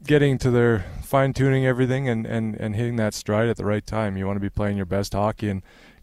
getting 0.04 0.38
to 0.40 0.51
their 0.51 0.86
fine 1.04 1.34
tuning 1.34 1.66
everything 1.66 2.10
and, 2.10 2.25
and, 2.25 2.56
and 2.56 2.75
hitting 2.75 2.96
that 2.96 3.13
stride 3.13 3.50
at 3.50 3.58
the 3.58 3.66
right 3.66 3.86
time. 3.86 4.18
You 4.18 4.25
want 4.25 4.38
to 4.38 4.42
be 4.42 4.50
playing 4.50 4.78
your 4.78 4.86
best 4.86 5.13
hockey, 5.13 5.50
and 5.50 5.62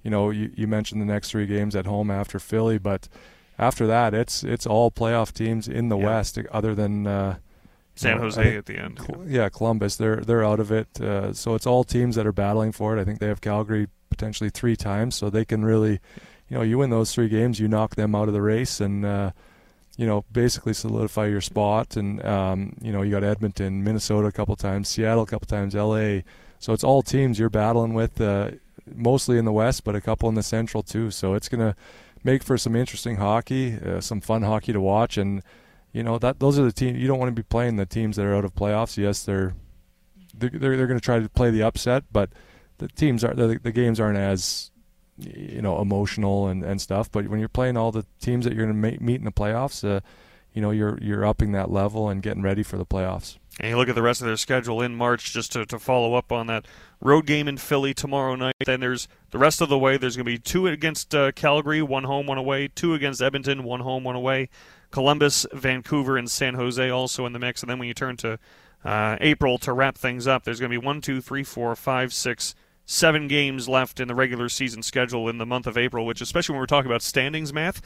you 0.09 0.11
know 0.11 0.31
you, 0.31 0.51
you 0.55 0.67
mentioned 0.67 1.03
the 1.03 1.13
next 1.15 1.31
three 1.31 1.45
games 1.47 1.77
at 1.77 1.85
home 1.85 2.11
after 2.11 2.39
Philly, 2.39 2.79
but 2.79 3.09
after 3.59 3.87
that 3.87 4.15
it's 4.15 4.43
it's 4.43 4.67
all 4.67 4.91
playoff 4.91 5.33
teams 5.35 5.69
in 5.69 5.91
the 5.91 5.99
Yeah. 5.99 6.07
West, 6.07 6.39
other 6.51 6.75
than 6.75 7.07
uh, 7.07 7.37
San 7.95 8.17
know, 8.17 8.23
Jose 8.23 8.43
think- 8.43 8.57
at 8.57 8.65
the 8.67 8.79
end. 8.79 9.01
Yeah, 9.27 9.51
Columbus. 9.51 9.97
They're 9.97 10.17
they're 10.17 10.45
out 10.45 10.61
of 10.61 10.73
it. 10.73 10.99
Uh, 10.99 11.35
so 11.35 11.55
it's 11.55 11.67
all 11.67 11.85
teams 11.85 12.15
that 12.17 12.27
are 12.27 12.33
battling 12.33 12.73
for 12.73 12.97
it. 12.97 13.01
I 13.01 13.05
think 13.05 13.19
they 13.19 13.27
have 13.29 13.43
Calgary 13.43 13.89
potentially 14.09 14.49
three 14.51 14.77
times, 14.77 15.15
so 15.15 15.29
they 15.29 15.45
can 15.45 15.63
really, 15.65 16.01
you 16.49 16.57
know, 16.57 16.63
you 16.63 16.79
win 16.79 16.89
those 16.91 17.13
three 17.15 17.29
games, 17.29 17.61
you 17.61 17.69
knock 17.69 17.97
them 17.97 18.15
out 18.15 18.29
of 18.29 18.35
the 18.35 18.41
race, 18.43 18.81
and 18.81 19.05
uh, 19.05 19.31
you 19.99 20.07
know, 20.07 20.25
basically 20.33 20.73
solidify 20.73 21.27
your 21.27 21.43
spot. 21.43 21.97
And 21.97 22.25
um, 22.25 22.77
you 22.81 22.93
know, 22.93 23.03
you 23.03 23.11
got 23.11 23.25
Edmonton, 23.25 23.85
Minnesota 23.85 24.29
a 24.29 24.33
couple 24.33 24.57
times, 24.57 24.89
Seattle 24.89 25.25
a 25.25 25.27
couple 25.27 25.47
times, 25.47 25.75
L.A. 25.77 26.25
So 26.61 26.73
it's 26.73 26.85
all 26.85 27.03
teams 27.03 27.39
you're 27.39 27.51
battling 27.51 27.95
with, 27.95 28.21
uh, 28.21 28.51
mostly 28.95 29.39
in 29.39 29.45
the 29.45 29.53
West, 29.53 29.85
but 29.85 29.95
a 29.95 30.01
couple 30.01 30.29
in 30.29 30.35
the 30.35 30.43
Central 30.43 30.83
too. 30.83 31.11
So 31.11 31.35
it's 31.35 31.49
gonna 31.49 31.77
make 32.25 32.43
for 32.43 32.59
some 32.59 32.77
interesting 32.77 33.17
hockey, 33.17 33.79
uh, 33.79 34.01
some 34.01 34.21
fun 34.21 34.43
hockey 34.43 34.73
to 34.73 34.81
watch, 34.81 35.17
and 35.17 35.43
you 35.93 36.03
know 36.03 36.19
that 36.19 36.41
those 36.41 36.59
are 36.59 36.65
the 36.65 36.73
teams 36.73 36.99
you 36.99 37.09
don't 37.09 37.19
want 37.19 37.29
to 37.29 37.43
be 37.43 37.47
playing 37.47 37.77
the 37.77 37.87
teams 37.87 38.17
that 38.17 38.27
are 38.27 38.35
out 38.35 38.45
of 38.45 38.55
playoffs. 38.55 38.97
Yes, 38.97 39.25
they're 39.25 39.55
they're 40.35 40.51
they're, 40.51 40.77
they're 40.77 40.87
going 40.87 41.01
to 41.01 41.05
try 41.05 41.19
to 41.19 41.29
play 41.29 41.51
the 41.51 41.63
upset, 41.63 42.05
but 42.13 42.31
the 42.79 42.89
teams 42.89 43.25
are 43.25 43.35
the, 43.35 43.59
the 43.63 43.73
games 43.73 44.01
aren't 44.01 44.19
as 44.19 44.71
you 45.19 45.63
know 45.63 45.81
emotional 45.81 46.49
and, 46.49 46.63
and 46.65 46.81
stuff. 46.81 47.11
But 47.11 47.29
when 47.29 47.41
you're 47.41 47.49
playing 47.49 47.77
all 47.77 47.93
the 47.93 48.07
teams 48.21 48.45
that 48.45 48.55
you're 48.55 48.67
going 48.67 48.83
to 48.83 49.01
meet 49.01 49.19
in 49.19 49.25
the 49.25 49.33
playoffs, 49.33 49.89
uh, 49.89 50.01
you 50.53 50.63
know 50.63 50.71
you're 50.71 50.99
you're 51.01 51.25
upping 51.25 51.53
that 51.53 51.71
level 51.71 52.09
and 52.09 52.23
getting 52.23 52.43
ready 52.43 52.63
for 52.63 52.77
the 52.77 52.87
playoffs. 52.87 53.39
And 53.59 53.71
you 53.71 53.77
look 53.77 53.89
at 53.89 53.97
the 53.97 54.03
rest 54.03 54.21
of 54.21 54.27
their 54.29 54.37
schedule 54.37 54.81
in 54.81 54.95
March, 54.95 55.33
just 55.33 55.53
to, 55.53 55.67
to 55.67 55.79
follow 55.81 56.15
up 56.15 56.31
on 56.31 56.47
that 56.47 56.67
road 57.01 57.27
game 57.27 57.49
in 57.49 57.57
Philly 57.57 57.93
tomorrow 57.93 58.37
night. 58.37 58.55
Then 58.65 58.79
there's 58.79 59.09
the 59.31 59.39
rest 59.39 59.61
of 59.61 59.69
the 59.69 59.79
way. 59.79 59.97
There's 59.97 60.17
going 60.17 60.27
to 60.27 60.31
be 60.31 60.39
two 60.39 60.69
against 60.69 61.13
uh, 61.15 61.33
Calgary, 61.33 61.83
one 61.83 62.05
home, 62.05 62.27
one 62.27 62.39
away. 62.39 62.69
Two 62.69 62.95
against 62.95 63.21
Edmonton, 63.21 63.65
one 63.65 63.81
home, 63.81 64.05
one 64.05 64.15
away. 64.15 64.49
Columbus, 64.91 65.45
Vancouver, 65.53 66.17
and 66.17 66.31
San 66.31 66.55
Jose 66.55 66.89
also 66.89 67.27
in 67.27 67.33
the 67.33 67.39
mix. 67.39 67.63
And 67.63 67.69
then 67.69 67.79
when 67.79 67.89
you 67.89 67.95
turn 67.95 68.17
to 68.19 68.39
uh, 68.85 69.17
April 69.21 69.59
to 69.59 69.73
wrap 69.73 69.99
things 69.99 70.29
up, 70.29 70.45
there's 70.45 70.61
going 70.61 70.71
to 70.71 70.81
be 70.81 70.85
one, 70.85 71.01
two, 71.01 71.21
three, 71.21 71.43
four, 71.43 71.75
five, 71.75 72.13
six, 72.13 72.55
seven 72.87 73.27
games 73.27 73.69
left 73.69 73.99
in 73.99 74.07
the 74.07 74.15
regular 74.15 74.49
season 74.49 74.83
schedule 74.85 75.29
in 75.29 75.39
the 75.39 75.47
month 75.47 75.67
of 75.67 75.77
April. 75.77 76.07
Which, 76.07 76.21
especially 76.21 76.53
when 76.53 76.61
we're 76.61 76.67
talking 76.67 76.91
about 76.91 77.03
standings 77.03 77.53
math, 77.53 77.83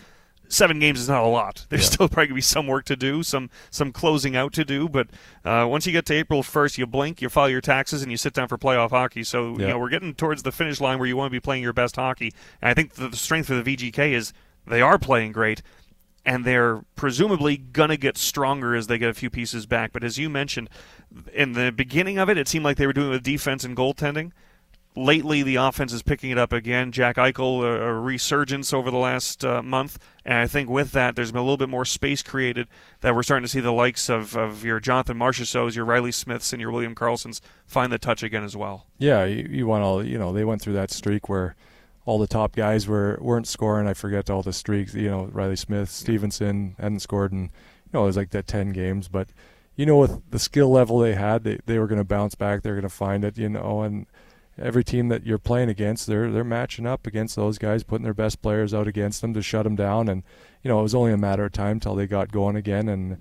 seven 0.53 0.79
games 0.79 1.01
is 1.01 1.09
not 1.09 1.23
a 1.23 1.27
lot. 1.27 1.67
There's 1.71 1.83
Yeah. 1.85 1.91
still 1.91 2.09
probably 2.09 2.27
gonna 2.29 2.35
be 2.37 2.41
some 2.43 2.67
work 2.67 2.85
to 2.87 2.97
do, 2.97 3.23
some 3.23 3.51
some 3.71 3.91
closing 3.93 4.37
out 4.37 4.53
to 4.55 4.65
do. 4.65 4.89
But 4.89 5.09
uh, 5.45 5.67
once 5.69 5.87
you 5.87 5.93
get 5.93 6.05
to 6.07 6.15
April 6.15 6.43
1st, 6.43 6.79
you 6.79 6.87
blink, 6.87 7.23
you 7.23 7.29
file 7.29 7.49
your 7.49 7.61
taxes, 7.61 8.03
and 8.03 8.11
you 8.11 8.17
sit 8.17 8.35
down 8.35 8.49
for 8.49 8.59
playoff 8.59 8.91
hockey. 8.91 9.25
So 9.25 9.53
you 9.59 9.67
know 9.67 9.79
we're 9.79 9.89
getting 9.89 10.15
towards 10.15 10.43
the 10.43 10.53
finish 10.53 10.81
line 10.81 10.99
where 10.99 11.09
you 11.09 11.17
want 11.17 11.29
to 11.29 11.33
be 11.37 11.41
playing 11.41 11.63
your 11.63 11.73
best 11.73 11.97
hockey. 11.97 12.33
And 12.61 12.71
I 12.71 12.75
think 12.75 12.95
the, 12.95 13.09
the 13.09 13.17
strength 13.17 13.51
of 13.51 13.65
the 13.65 13.77
VGK 13.77 14.13
is 14.13 14.33
they 14.67 14.81
are 14.83 14.99
playing 14.99 15.33
great. 15.33 15.63
And 16.25 16.45
they're 16.45 16.85
presumably 16.95 17.57
gonna 17.57 17.97
get 17.97 18.17
stronger 18.17 18.77
as 18.77 18.87
they 18.87 18.97
get 18.97 19.09
a 19.09 19.15
few 19.15 19.29
pieces 19.29 19.67
back. 19.67 19.93
But 19.93 20.05
as 20.05 20.19
you 20.19 20.31
mentioned, 20.31 20.71
in 21.35 21.55
the 21.55 21.73
beginning 21.73 22.17
of 22.19 22.29
it, 22.29 22.39
it 22.39 22.47
seemed 22.47 22.65
like 22.65 22.77
they 22.77 22.87
were 22.87 22.93
doing 22.93 23.09
it 23.09 23.11
with 23.11 23.23
defense 23.25 23.65
and 23.65 23.77
goaltending 23.77 24.31
lately 24.95 25.43
the 25.43 25.57
offense 25.57 25.93
is 25.93 26.03
picking 26.03 26.31
it 26.31 26.39
up 26.39 26.53
again. 26.53 26.93
Jack 26.93 27.17
Eichel, 27.17 27.63
a, 27.63 27.89
a 27.89 27.95
resurgence 27.95 28.73
over 28.73 28.91
the 28.91 28.99
last 28.99 29.45
uh, 29.45 29.63
month, 29.63 29.99
and 30.25 30.39
I 30.39 30.47
think 30.47 30.69
with 30.69 30.93
that, 30.93 31.17
there's 31.17 31.33
been 31.33 31.41
a 31.41 31.45
little 31.45 31.57
bit 31.57 31.69
more 31.69 31.85
space 31.85 32.23
created 32.23 32.69
that 33.01 33.15
we're 33.15 33.23
starting 33.23 33.45
to 33.45 33.49
see 33.49 33.61
the 33.61 33.73
likes 33.73 34.09
of, 34.09 34.37
of 34.37 34.65
your 34.65 34.81
Jonathan 34.81 35.19
Marchessaults, 35.19 35.75
your 35.75 35.85
Riley 35.85 36.13
Smiths, 36.13 36.53
and 36.53 36.61
your 36.61 36.71
William 36.71 36.95
Karlssons 36.95 37.41
find 37.67 37.93
the 37.93 37.99
touch 37.99 38.23
again 38.23 38.45
as 38.45 38.57
well. 38.57 38.87
Yeah, 38.99 39.25
you, 39.25 39.49
you 39.51 39.67
want 39.67 39.83
all 39.83 40.05
you 40.05 40.19
know. 40.19 40.33
They 40.33 40.45
went 40.45 40.63
through 40.63 40.75
that 40.75 40.91
streak 40.91 41.29
where 41.29 41.57
all 42.05 42.19
the 42.19 42.27
top 42.27 42.55
guys 42.55 42.87
were 42.87 43.19
weren't 43.21 43.47
scoring. 43.47 43.87
I 43.87 43.95
forget 43.95 44.29
all 44.31 44.43
the 44.43 44.53
streaks. 44.53 44.95
You 44.95 45.11
know, 45.11 45.25
Riley 45.27 45.57
Smith, 45.57 45.91
Stephenson 45.91 46.77
hadn't 46.79 47.01
scored, 47.01 47.33
and 47.33 47.43
you 47.45 47.91
know 47.93 48.03
it 48.05 48.07
was 48.07 48.17
like 48.17 48.31
that 48.31 48.47
ten 48.47 48.71
games. 48.71 49.09
But 49.09 49.29
you 49.77 49.87
know, 49.87 49.97
with 49.97 50.31
the 50.31 50.39
skill 50.39 50.71
level 50.71 50.99
they 50.99 51.15
had, 51.15 51.45
they 51.45 51.59
they 51.67 51.79
were 51.79 51.87
going 51.87 51.99
to 51.99 52.05
bounce 52.05 52.35
back. 52.35 52.63
They're 52.63 52.75
going 52.75 52.83
to 52.83 52.89
find 52.89 53.25
it. 53.25 53.39
You 53.39 53.49
know, 53.49 53.83
and 53.83 54.07
every 54.59 54.85
team 54.85 55.09
that 55.09 55.27
you're 55.27 55.39
playing 55.39 55.69
against, 55.69 56.07
they're 56.07 56.31
they're 56.31 56.45
matching 56.45 56.87
up 56.87 57.07
against 57.07 57.37
those 57.37 57.59
guys, 57.59 57.83
putting 57.83 58.05
their 58.05 58.15
best 58.15 58.43
players 58.43 58.75
out 58.75 58.87
against 58.87 59.21
them 59.21 59.35
to 59.35 59.43
shut 59.43 59.65
them 59.65 59.77
down. 59.77 60.09
And 60.09 60.23
you 60.63 60.69
know, 60.69 60.81
it 60.81 60.83
was 60.83 60.95
only 60.95 61.13
a 61.13 61.19
matter 61.19 61.45
of 61.45 61.53
time 61.53 61.81
till 61.81 61.95
they 61.95 62.07
got 62.07 62.31
going 62.31 62.57
again. 62.57 62.89
And 62.89 63.19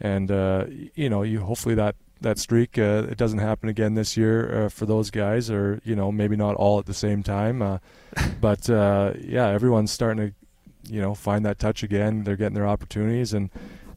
and 0.00 0.30
uh, 0.30 0.66
you 0.94 1.08
know, 1.08 1.22
you 1.22 1.40
hopefully 1.40 1.74
that 1.76 1.96
that 2.20 2.38
streak 2.38 2.78
uh, 2.78 3.06
it 3.10 3.16
doesn't 3.16 3.40
happen 3.40 3.68
again 3.68 3.94
this 3.94 4.16
year 4.16 4.64
uh, 4.64 4.68
for 4.68 4.86
those 4.86 5.10
guys, 5.10 5.50
or 5.50 5.80
you 5.84 5.96
know, 5.96 6.10
maybe 6.10 6.36
not 6.36 6.56
all 6.56 6.78
at 6.78 6.86
the 6.86 6.94
same 6.94 7.22
time. 7.22 7.62
Uh, 7.62 7.78
but 8.40 8.68
uh, 8.68 9.12
yeah, 9.20 9.48
everyone's 9.48 9.90
starting 9.92 10.28
to 10.28 10.92
you 10.92 11.00
know 11.00 11.14
find 11.14 11.44
that 11.44 11.58
touch 11.58 11.82
again. 11.82 12.24
They're 12.24 12.36
getting 12.36 12.54
their 12.54 12.68
opportunities 12.68 13.32
and. 13.32 13.50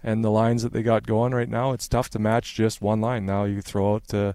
And 0.07 0.23
the 0.23 0.29
lines 0.29 0.61
that 0.61 0.71
they 0.71 0.83
got 0.83 1.07
going 1.07 1.33
right 1.33 1.49
now, 1.49 1.71
it's 1.71 1.87
tough 1.87 2.11
to 2.11 2.19
match 2.19 2.53
just 2.53 2.79
one 2.79 3.01
line. 3.01 3.25
Now 3.25 3.45
you 3.45 3.59
throw 3.63 3.95
out 3.95 4.13
uh, 4.13 4.33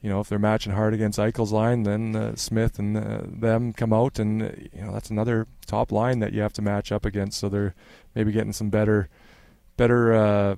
you 0.00 0.08
know, 0.08 0.20
if 0.20 0.28
they're 0.28 0.38
matching 0.38 0.72
hard 0.72 0.94
against 0.94 1.18
Eichel's 1.18 1.52
line, 1.52 1.82
then 1.82 2.14
uh, 2.14 2.36
Smith 2.36 2.78
and 2.78 2.96
uh, 2.96 3.22
them 3.24 3.72
come 3.72 3.92
out, 3.92 4.18
and 4.18 4.42
uh, 4.42 4.50
you 4.72 4.82
know 4.82 4.92
that's 4.92 5.10
another 5.10 5.46
top 5.66 5.90
line 5.90 6.20
that 6.20 6.32
you 6.32 6.40
have 6.40 6.52
to 6.54 6.62
match 6.62 6.92
up 6.92 7.04
against. 7.04 7.38
So 7.38 7.48
they're 7.48 7.74
maybe 8.14 8.30
getting 8.30 8.52
some 8.52 8.70
better, 8.70 9.08
better 9.76 10.14
uh, 10.14 10.56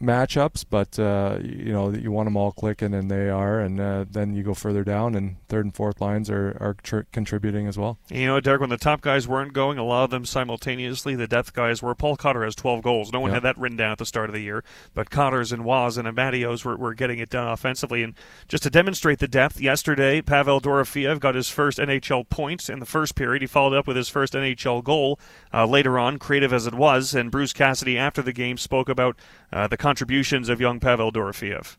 matchups, 0.00 0.64
but 0.68 0.98
uh, 0.98 1.38
you 1.42 1.72
know 1.72 1.90
you 1.92 2.10
want 2.12 2.26
them 2.26 2.36
all 2.36 2.52
clicking, 2.52 2.94
and 2.94 3.10
they 3.10 3.28
are. 3.28 3.60
And 3.60 3.80
uh, 3.80 4.04
then 4.10 4.34
you 4.34 4.42
go 4.42 4.54
further 4.54 4.84
down, 4.84 5.14
and 5.14 5.36
third 5.48 5.64
and 5.64 5.74
fourth 5.74 6.00
lines 6.00 6.28
are 6.30 6.56
are 6.60 6.76
tr- 6.82 7.00
contributing 7.12 7.66
as 7.66 7.78
well. 7.78 7.98
You 8.10 8.26
know, 8.26 8.40
Deryk, 8.40 8.60
when 8.60 8.70
the 8.70 8.76
top 8.76 9.00
guys 9.00 9.26
weren't 9.26 9.52
going, 9.52 9.78
a 9.78 9.84
lot 9.84 10.04
of 10.04 10.10
them 10.10 10.24
simultaneously, 10.24 11.14
the 11.14 11.26
depth 11.26 11.52
guys 11.54 11.82
were. 11.82 11.94
Paul 11.94 12.16
Cotter 12.16 12.44
has 12.44 12.54
12 12.54 12.82
goals. 12.82 13.12
No 13.12 13.20
one 13.20 13.30
Yeah. 13.30 13.34
had 13.36 13.42
that 13.44 13.58
written 13.58 13.76
down 13.78 13.92
at 13.92 13.98
the 13.98 14.06
start 14.06 14.28
of 14.28 14.34
the 14.34 14.40
year, 14.42 14.62
but 14.94 15.10
Cotters 15.10 15.52
and 15.52 15.64
Waz 15.64 15.96
and 15.96 16.06
Amadios 16.06 16.64
were, 16.64 16.76
were 16.76 16.94
getting 16.94 17.18
it 17.18 17.30
done 17.30 17.48
offensively. 17.48 18.02
And 18.02 18.14
just 18.48 18.62
to 18.64 18.70
demonstrate 18.70 19.18
the 19.18 19.28
depth, 19.28 19.60
yesterday, 19.60 20.20
Pavel 20.20 20.60
Dorofeyev 20.60 21.20
got 21.20 21.34
his 21.34 21.48
first 21.48 21.78
NHL 21.78 22.28
points 22.28 22.68
in 22.68 22.78
the 22.80 22.86
first 22.86 23.14
period. 23.14 23.42
He 23.42 23.46
followed 23.46 23.76
up 23.76 23.86
with 23.86 23.96
his 23.96 24.08
first 24.08 24.34
NHL 24.34 24.82
goal 24.84 25.18
uh, 25.52 25.66
later 25.66 25.98
on, 25.98 26.18
creative 26.18 26.52
as 26.52 26.66
it 26.66 26.74
was. 26.74 27.14
And 27.14 27.30
Bruce 27.30 27.52
Cassidy, 27.52 27.96
after 27.98 28.22
the 28.22 28.32
game, 28.32 28.58
spoke 28.58 28.88
about 28.88 29.16
uh, 29.52 29.66
the 29.68 29.76
contributions 29.86 30.48
of 30.48 30.60
young 30.60 30.80
Pavel 30.80 31.12
Dorofeyev. 31.12 31.76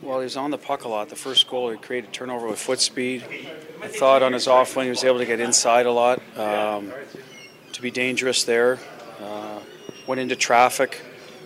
Well, 0.00 0.20
he 0.20 0.22
was 0.22 0.36
on 0.36 0.52
the 0.52 0.58
puck 0.58 0.84
a 0.84 0.88
lot. 0.88 1.08
The 1.08 1.16
first 1.16 1.48
goal, 1.48 1.70
he 1.70 1.76
created 1.76 2.12
turnover 2.12 2.46
with 2.46 2.60
foot 2.60 2.78
speed. 2.78 3.24
I 3.82 3.88
thought 3.88 4.22
on 4.22 4.32
his 4.32 4.46
off 4.46 4.76
wing, 4.76 4.84
he 4.84 4.90
was 4.90 5.02
able 5.02 5.18
to 5.18 5.26
get 5.26 5.40
inside 5.40 5.86
a 5.86 5.90
lot, 5.90 6.22
um, 6.38 6.92
to 7.72 7.82
be 7.82 7.90
dangerous 7.90 8.44
there. 8.44 8.78
Uh, 9.20 9.58
went 10.06 10.20
into 10.20 10.36
traffic. 10.36 11.02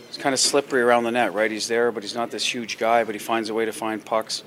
It's 0.09 0.19
kind 0.19 0.35
of 0.35 0.39
slippery 0.39 0.83
around 0.83 1.05
the 1.05 1.13
net, 1.13 1.33
right? 1.33 1.51
He's 1.51 1.67
there, 1.67 1.91
but 1.93 2.03
he's 2.03 2.15
not 2.15 2.31
this 2.31 2.45
huge 2.55 2.77
guy, 2.77 3.03
but 3.03 3.15
he 3.15 3.19
finds 3.19 3.49
a 3.49 3.55
way 3.55 3.65
to 3.65 3.73
find 3.73 4.05
pucks. 4.05 4.45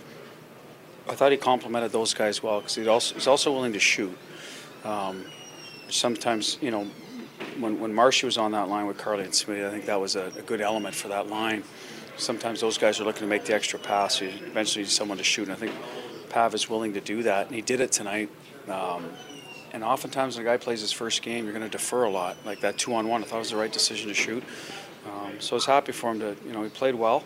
I 1.10 1.16
thought 1.16 1.32
he 1.32 1.38
complimented 1.40 1.92
those 1.92 2.14
guys 2.14 2.44
well 2.44 2.60
because 2.60 2.76
he's 2.76 3.28
also 3.28 3.52
willing 3.52 3.74
to 3.74 3.80
shoot. 3.80 4.16
Um, 4.84 5.26
sometimes, 5.90 6.60
you 6.62 6.70
know, 6.70 6.86
when, 7.60 7.80
when 7.80 7.94
Marshy 7.94 8.26
was 8.26 8.38
on 8.38 8.52
that 8.52 8.70
line 8.70 8.86
with 8.88 8.98
Carly 8.98 9.24
and 9.24 9.34
Smitty, 9.34 9.66
I 9.66 9.72
think 9.72 9.86
that 9.86 10.00
was 10.00 10.16
a, 10.16 10.32
a 10.38 10.42
good 10.42 10.62
element 10.62 10.96
for 10.96 11.08
that 11.10 11.28
line. 11.28 11.64
Sometimes 12.18 12.62
those 12.62 12.78
guys 12.78 13.00
are 13.00 13.04
looking 13.04 13.22
to 13.22 13.28
make 13.28 13.46
the 13.46 13.56
extra 13.56 13.80
pass. 13.80 14.22
You 14.22 14.30
eventually 14.30 14.84
need 14.84 14.92
someone 14.92 15.18
to 15.18 15.24
shoot. 15.24 15.44
And 15.44 15.52
I 15.52 15.56
think 15.56 15.72
Pav 16.30 16.54
is 16.54 16.70
willing 16.70 16.94
to 16.94 17.02
do 17.02 17.24
that, 17.24 17.48
and 17.48 17.56
he 17.56 17.62
did 17.62 17.80
it 17.80 17.92
tonight. 17.92 18.30
Um, 18.68 19.10
and 19.72 19.84
oftentimes 19.84 20.38
when 20.38 20.46
a 20.46 20.50
guy 20.50 20.58
plays 20.58 20.82
his 20.82 20.92
first 20.92 21.22
game, 21.22 21.46
you're 21.46 21.54
going 21.54 21.66
to 21.66 21.72
defer 21.72 22.04
a 22.04 22.10
lot. 22.10 22.38
Like 22.46 22.62
that 22.62 22.78
two-on-one, 22.78 23.24
I 23.24 23.26
thought 23.26 23.38
it 23.38 23.40
was 23.40 23.50
the 23.50 23.58
right 23.58 23.74
decision 23.74 24.08
to 24.10 24.14
shoot. 24.14 24.44
Um, 25.06 25.34
so 25.40 25.56
I 25.56 25.56
was 25.56 25.66
happy 25.66 25.92
for 25.92 26.12
him 26.12 26.20
to, 26.20 26.36
you 26.46 26.54
know, 26.54 26.64
he 26.64 26.70
played 26.70 26.96
well, 26.96 27.24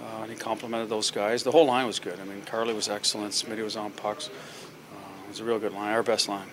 uh, 0.00 0.22
and 0.22 0.30
he 0.30 0.36
complimented 0.36 0.90
those 0.90 1.10
guys. 1.10 1.42
The 1.42 1.50
whole 1.50 1.66
line 1.66 1.86
was 1.86 1.98
good. 1.98 2.20
I 2.20 2.24
mean, 2.24 2.42
Carly 2.42 2.74
was 2.74 2.88
excellent. 2.88 3.32
Smitty 3.32 3.64
was 3.64 3.76
on 3.76 3.90
pucks. 3.92 4.28
Uh, 4.28 5.24
it 5.24 5.28
was 5.30 5.40
a 5.40 5.44
real 5.44 5.58
good 5.58 5.72
line, 5.72 5.92
our 5.92 6.02
best 6.02 6.28
line. 6.28 6.46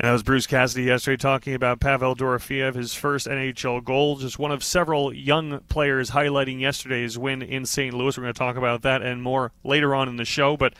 And 0.00 0.06
that 0.06 0.12
was 0.12 0.22
Bruce 0.22 0.46
Cassidy 0.46 0.84
yesterday 0.84 1.16
talking 1.16 1.54
about 1.54 1.80
Pavel 1.80 2.14
Dorofeyev, 2.14 2.76
his 2.76 2.94
first 2.94 3.26
NHL 3.26 3.82
goal. 3.82 4.14
Just 4.14 4.38
one 4.38 4.52
of 4.52 4.62
several 4.62 5.12
young 5.12 5.58
players 5.68 6.12
highlighting 6.12 6.60
yesterday's 6.60 7.18
win 7.18 7.42
in 7.42 7.66
St. 7.66 7.92
Louis. 7.92 8.16
We're 8.16 8.22
going 8.22 8.34
to 8.34 8.38
talk 8.38 8.54
about 8.54 8.82
that 8.82 9.02
and 9.02 9.20
more 9.20 9.50
later 9.64 9.96
on 9.96 10.08
in 10.08 10.14
the 10.14 10.24
show. 10.24 10.56
But 10.56 10.74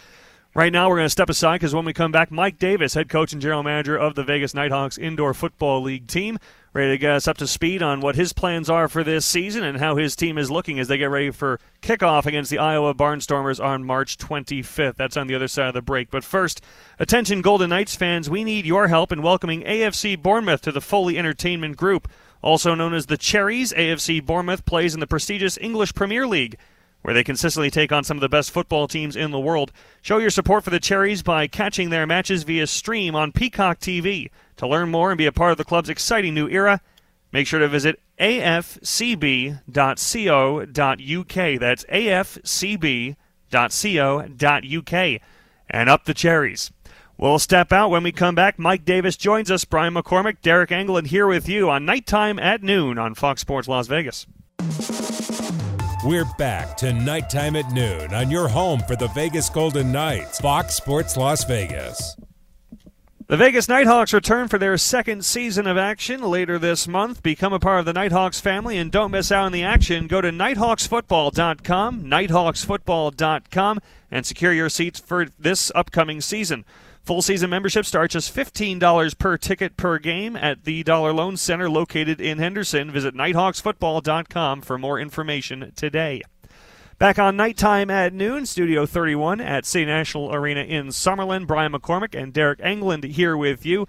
right 0.59 0.73
now, 0.73 0.89
we're 0.89 0.97
going 0.97 1.07
to 1.07 1.11
step 1.11 1.31
aside 1.31 1.61
because 1.61 1.73
when 1.73 1.85
we 1.85 1.93
come 1.93 2.11
back, 2.11 2.33
Mike 2.33 2.59
Davis, 2.59 2.95
head 2.95 3.09
coach 3.09 3.33
and 3.33 3.41
general 3.41 3.63
manager 3.63 3.97
of 3.97 4.17
the 4.17 4.25
Vegas 4.25 4.55
Knight 4.55 4.73
Hawks 4.73 4.99
Indoor 4.99 5.33
Football 5.33 5.83
League 5.83 6.09
team, 6.09 6.37
ready 6.73 6.95
to 6.95 6.99
get 6.99 7.13
us 7.13 7.29
up 7.29 7.39
to 7.39 7.47
speed 7.47 7.81
on 7.81 8.01
what 8.01 8.17
his 8.17 8.33
plans 8.33 8.69
are 8.69 8.89
for 8.89 9.05
this 9.05 9.25
season 9.25 9.63
and 9.63 9.79
how 9.79 9.95
his 9.95 10.17
team 10.17 10.37
is 10.37 10.51
looking 10.51 10.81
as 10.81 10.89
they 10.89 10.99
get 10.99 11.11
ready 11.11 11.31
for 11.31 11.61
kickoff 11.81 12.27
against 12.27 12.51
the 12.51 12.59
Iowa 12.59 12.93
Barnstormers 12.93 13.65
on 13.65 13.85
March 13.85 14.19
25th. 14.19 14.97
That's 14.97 15.17
on 15.17 15.29
the 15.29 15.37
other 15.37 15.47
side 15.47 15.69
of 15.69 15.75
the 15.75 15.81
break. 15.81 16.11
But 16.11 16.25
first, 16.25 16.61
attention 16.99 17.41
Golden 17.41 17.71
Knights 17.71 17.95
fans, 17.95 18.29
we 18.29 18.43
need 18.43 18.67
your 18.67 18.89
help 18.89 19.13
in 19.13 19.23
welcoming 19.23 19.63
AFC 19.63 20.21
Bournemouth 20.21 20.63
to 20.63 20.73
the 20.73 20.81
Foley 20.81 21.17
Entertainment 21.17 21.77
Group. 21.77 22.09
Also 22.43 22.75
known 22.75 22.95
as 22.95 23.07
the 23.07 23.17
Cherries, 23.17 23.73
AFC 23.75 24.25
Bournemouth 24.25 24.65
plays 24.65 24.93
in 24.93 24.99
the 24.99 25.07
prestigious 25.07 25.57
English 25.61 25.95
Premier 25.95 26.27
League, 26.27 26.59
where 27.03 27.15
they 27.15 27.25
consistently 27.25 27.71
take 27.71 27.93
on 27.93 28.05
some 28.05 28.17
of 28.17 28.21
the 28.21 28.29
best 28.29 28.51
football 28.51 28.89
teams 28.89 29.17
in 29.17 29.31
the 29.31 29.41
world. 29.41 29.73
Show 30.03 30.19
your 30.19 30.31
support 30.31 30.65
for 30.65 30.71
the 30.71 30.81
Cherries 30.81 31.23
by 31.23 31.47
catching 31.47 31.91
their 31.91 32.07
matches 32.07 32.43
via 32.43 32.67
stream 32.67 33.15
on 33.15 33.33
Peacock 33.33 33.79
TV. 33.79 34.31
To 34.57 34.67
learn 34.67 34.91
more 34.91 35.11
and 35.11 35.19
be 35.19 35.27
a 35.27 35.33
part 35.33 35.53
of 35.53 35.59
the 35.59 35.65
club's 35.65 35.89
exciting 35.89 36.35
new 36.35 36.49
era, 36.49 36.81
make 37.33 37.47
sure 37.47 37.61
to 37.61 37.69
visit 37.69 38.01
afcb.co.uk. 38.19 39.61
That's 41.61 41.85
afcb.co.uk. 41.85 43.15
And 45.71 45.91
up 45.91 46.05
the 46.05 46.15
Cherries. 46.15 46.73
We'll 47.19 47.39
step 47.41 47.73
out 47.73 47.91
when 47.91 48.05
we 48.05 48.13
come 48.13 48.35
back. 48.37 48.59
Mike 48.59 48.85
Davis 48.85 49.17
joins 49.17 49.51
us. 49.51 49.65
Brian 49.65 49.95
McCormack, 49.95 50.41
Deryk 50.41 50.69
Engelland 50.69 51.09
here 51.09 51.27
with 51.27 51.49
you 51.49 51.69
on 51.69 51.85
Nighttime 51.85 52.39
at 52.39 52.63
Noon 52.63 52.97
on 52.97 53.15
Fox 53.15 53.41
Sports 53.41 53.67
Las 53.67 53.89
Vegas. 53.89 54.27
We're 56.05 56.25
back 56.25 56.77
to 56.77 56.93
Nighttime 56.93 57.57
at 57.57 57.73
Noon 57.73 58.15
on 58.15 58.31
your 58.31 58.47
home 58.47 58.79
for 58.87 58.95
the 58.95 59.09
Vegas 59.09 59.51
Golden 59.51 59.91
Knights, 59.91 60.39
Fox 60.39 60.77
Sports 60.77 61.17
Las 61.17 61.43
Vegas. 61.43 62.15
The 63.27 63.37
Vegas 63.37 63.69
Knight 63.69 63.89
Hawks 63.89 64.15
return 64.15 64.47
for 64.47 64.59
their 64.59 64.79
second 64.79 65.25
season 65.25 65.67
of 65.67 65.77
action 65.77 66.23
later 66.23 66.57
this 66.57 66.87
month. 66.87 67.21
Become 67.25 67.53
a 67.53 67.59
part 67.59 67.81
of 67.81 67.85
the 67.85 67.93
Knight 67.93 68.13
Hawks 68.13 68.41
family 68.41 68.79
and 68.79 68.93
don't 68.93 69.11
miss 69.11 69.33
out 69.33 69.47
on 69.47 69.53
the 69.53 69.65
action. 69.65 70.07
Go 70.07 70.21
to 70.21 70.31
nighthawksfootball.com, 70.31 72.05
nighthawksfootball.com, 72.05 73.81
and 74.11 74.25
secure 74.25 74.53
your 74.53 74.69
seats 74.69 75.01
for 75.01 75.27
this 75.37 75.73
upcoming 75.75 76.21
season. 76.21 76.65
Full 77.09 77.23
season 77.23 77.49
membership 77.49 77.87
starts 77.87 78.13
just 78.13 78.37
$15 78.37 79.17
per 79.17 79.39
ticket 79.39 79.79
per 79.79 79.99
game 79.99 80.37
at 80.37 80.65
the 80.65 80.83
Dollar 80.83 81.11
Loan 81.11 81.39
Center 81.39 81.71
located 81.71 82.21
in 82.21 82.37
Henderson. 82.37 82.91
Visit 82.91 83.15
nighthawksfootball.com 83.15 84.61
for 84.61 84.77
more 84.77 85.01
information 85.01 85.73
today. 85.75 86.21
Back 86.99 87.19
on 87.19 87.35
nighttime 87.35 87.89
at 87.89 88.13
noon, 88.13 88.45
Studio 88.45 88.85
31 88.85 89.41
at 89.41 89.65
City 89.65 89.87
National 89.87 90.35
Arena 90.35 90.61
in 90.61 90.89
Summerlin. 90.89 91.47
Brian 91.47 91.73
McCormack 91.73 92.15
and 92.15 92.35
Deryk 92.35 92.61
Engelland 92.61 93.05
here 93.05 93.39
with 93.39 93.65
you. 93.65 93.87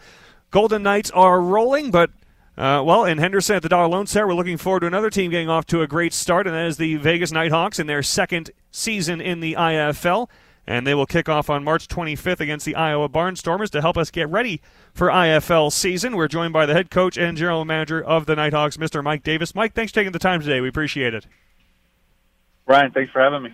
Golden 0.49 0.83
Knights 0.83 1.11
are 1.11 1.41
rolling, 1.41 1.91
but 1.91 2.11
uh, 2.57 2.81
well, 2.85 3.03
in 3.03 3.17
Henderson 3.17 3.57
at 3.57 3.63
the 3.63 3.67
Dollar 3.67 3.89
Loan 3.89 4.07
Center, 4.07 4.27
we're 4.27 4.33
looking 4.33 4.55
forward 4.55 4.79
to 4.79 4.88
another 4.88 5.09
team 5.09 5.29
getting 5.29 5.49
off 5.49 5.65
to 5.65 5.81
a 5.81 5.88
great 5.88 6.13
start, 6.13 6.47
and 6.47 6.55
that 6.55 6.67
is 6.67 6.77
the 6.77 6.95
Vegas 6.95 7.33
Knight 7.33 7.51
Hawks 7.51 7.79
in 7.79 7.88
their 7.88 8.01
second 8.01 8.51
season 8.71 9.19
in 9.19 9.41
the 9.41 9.55
IFL. 9.55 10.29
And 10.69 10.85
they 10.85 10.93
will 10.93 11.07
kick 11.07 11.27
off 11.27 11.49
on 11.49 11.63
March 11.63 11.88
25th 11.88 12.39
against 12.39 12.63
the 12.63 12.75
Iowa 12.75 13.09
Barnstormers 13.09 13.71
to 13.71 13.81
help 13.81 13.97
us 13.97 14.11
get 14.11 14.29
ready 14.29 14.61
for 14.93 15.07
IFL 15.07 15.71
season. 15.71 16.15
We're 16.15 16.27
joined 16.27 16.53
by 16.53 16.67
the 16.67 16.75
head 16.75 16.91
coach 16.91 17.17
and 17.17 17.35
general 17.35 17.65
manager 17.65 17.99
of 17.99 18.27
the 18.27 18.35
Knight 18.35 18.53
Hawks, 18.53 18.77
Mr. 18.77 19.03
Mike 19.03 19.23
Davis. 19.23 19.55
Mike, 19.55 19.73
thanks 19.73 19.91
for 19.91 19.95
taking 19.95 20.11
the 20.11 20.19
time 20.19 20.41
today. 20.41 20.61
We 20.61 20.67
appreciate 20.69 21.15
it. 21.15 21.25
Brian, 22.67 22.91
thanks 22.91 23.11
for 23.11 23.19
having 23.19 23.41
me. 23.41 23.49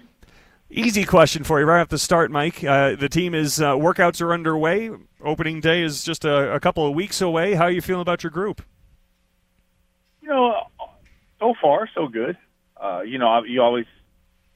Easy 0.70 1.06
question 1.06 1.46
for 1.46 1.58
you 1.62 1.66
right 1.66 1.80
off 1.80 1.88
the 1.88 1.98
start, 1.98 2.32
Mike. 2.32 2.62
Uh, 2.66 2.96
the 2.96 3.08
team 3.08 3.34
is 3.34 3.62
uh, 3.62 3.76
workouts 3.76 4.20
are 4.20 4.34
underway. 4.34 4.92
Opening 5.24 5.62
day 5.62 5.84
is 5.84 6.04
just 6.04 6.26
a, 6.26 6.54
a, 6.54 6.60
couple 6.60 6.86
of 6.86 6.96
weeks 6.96 7.22
away. 7.22 7.54
How 7.54 7.64
are 7.64 7.72
you 7.72 7.82
feeling 7.82 8.02
about 8.02 8.24
your 8.24 8.32
group? 8.32 8.62
You 10.22 10.28
know, 10.28 10.68
so 11.40 11.54
far 11.62 11.88
so 11.96 12.10
good. 12.10 12.36
Uh, 12.76 13.04
you 13.06 13.18
know, 13.20 13.42
you 13.46 13.62
always 13.62 13.86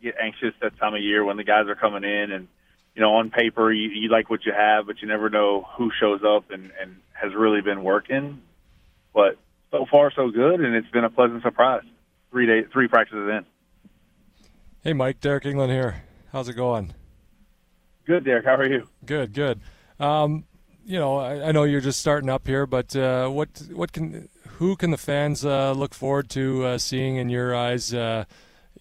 get 0.02 0.16
anxious 0.22 0.54
that 0.62 0.78
time 0.78 0.94
of 0.94 1.02
year 1.02 1.24
when 1.24 1.38
the 1.38 1.44
guys 1.44 1.68
are 1.68 1.76
coming 1.76 2.04
in, 2.04 2.32
and 2.32 2.48
you 2.96 3.02
know, 3.02 3.16
on 3.16 3.30
paper 3.30 3.72
you, 3.72 3.90
you 3.90 4.10
like 4.10 4.30
what 4.30 4.46
you 4.46 4.52
have, 4.52 4.88
but 4.88 5.02
you 5.02 5.08
never 5.08 5.30
know 5.30 5.68
who 5.78 5.92
shows 6.00 6.22
up 6.24 6.52
and, 6.52 6.72
and 6.82 6.98
has 7.14 7.34
really 7.34 7.62
been 7.62 7.84
working. 7.84 8.42
But 9.14 9.38
so 9.72 9.86
far 9.90 10.12
so 10.16 10.30
good, 10.30 10.62
and 10.62 10.76
it's 10.76 10.90
been 10.90 11.04
a 11.04 11.10
pleasant 11.10 11.44
surprise. 11.44 11.84
Three 12.32 12.46
days, 12.46 12.66
three 12.72 12.88
practices 12.88 13.30
in. 13.30 13.46
Hey, 14.84 14.94
Mike, 14.94 15.20
Deryk 15.20 15.44
Engelland 15.44 15.72
here. 15.72 16.04
How's 16.32 16.48
it 16.48 16.54
going? 16.54 16.94
Good, 18.06 18.24
Deryk. 18.24 18.46
How 18.46 18.56
are 18.56 18.68
you? 18.68 18.88
Good, 19.06 19.34
good. 19.34 19.60
Um, 20.00 20.46
you 20.86 20.98
know, 20.98 21.18
I, 21.18 21.50
I, 21.50 21.52
know 21.52 21.64
you're 21.64 21.82
just 21.82 22.00
starting 22.00 22.30
up 22.30 22.48
here, 22.48 22.66
but 22.66 22.96
uh, 22.96 23.28
what 23.30 23.50
what 23.72 23.92
can 23.92 24.30
who 24.58 24.76
can 24.76 24.92
the 24.92 24.98
fans 24.98 25.46
uh, 25.46 25.74
look 25.74 25.94
forward 25.94 26.30
to 26.32 26.66
uh, 26.66 26.78
seeing 26.78 27.18
in 27.18 27.30
your 27.30 27.56
eyes? 27.56 27.94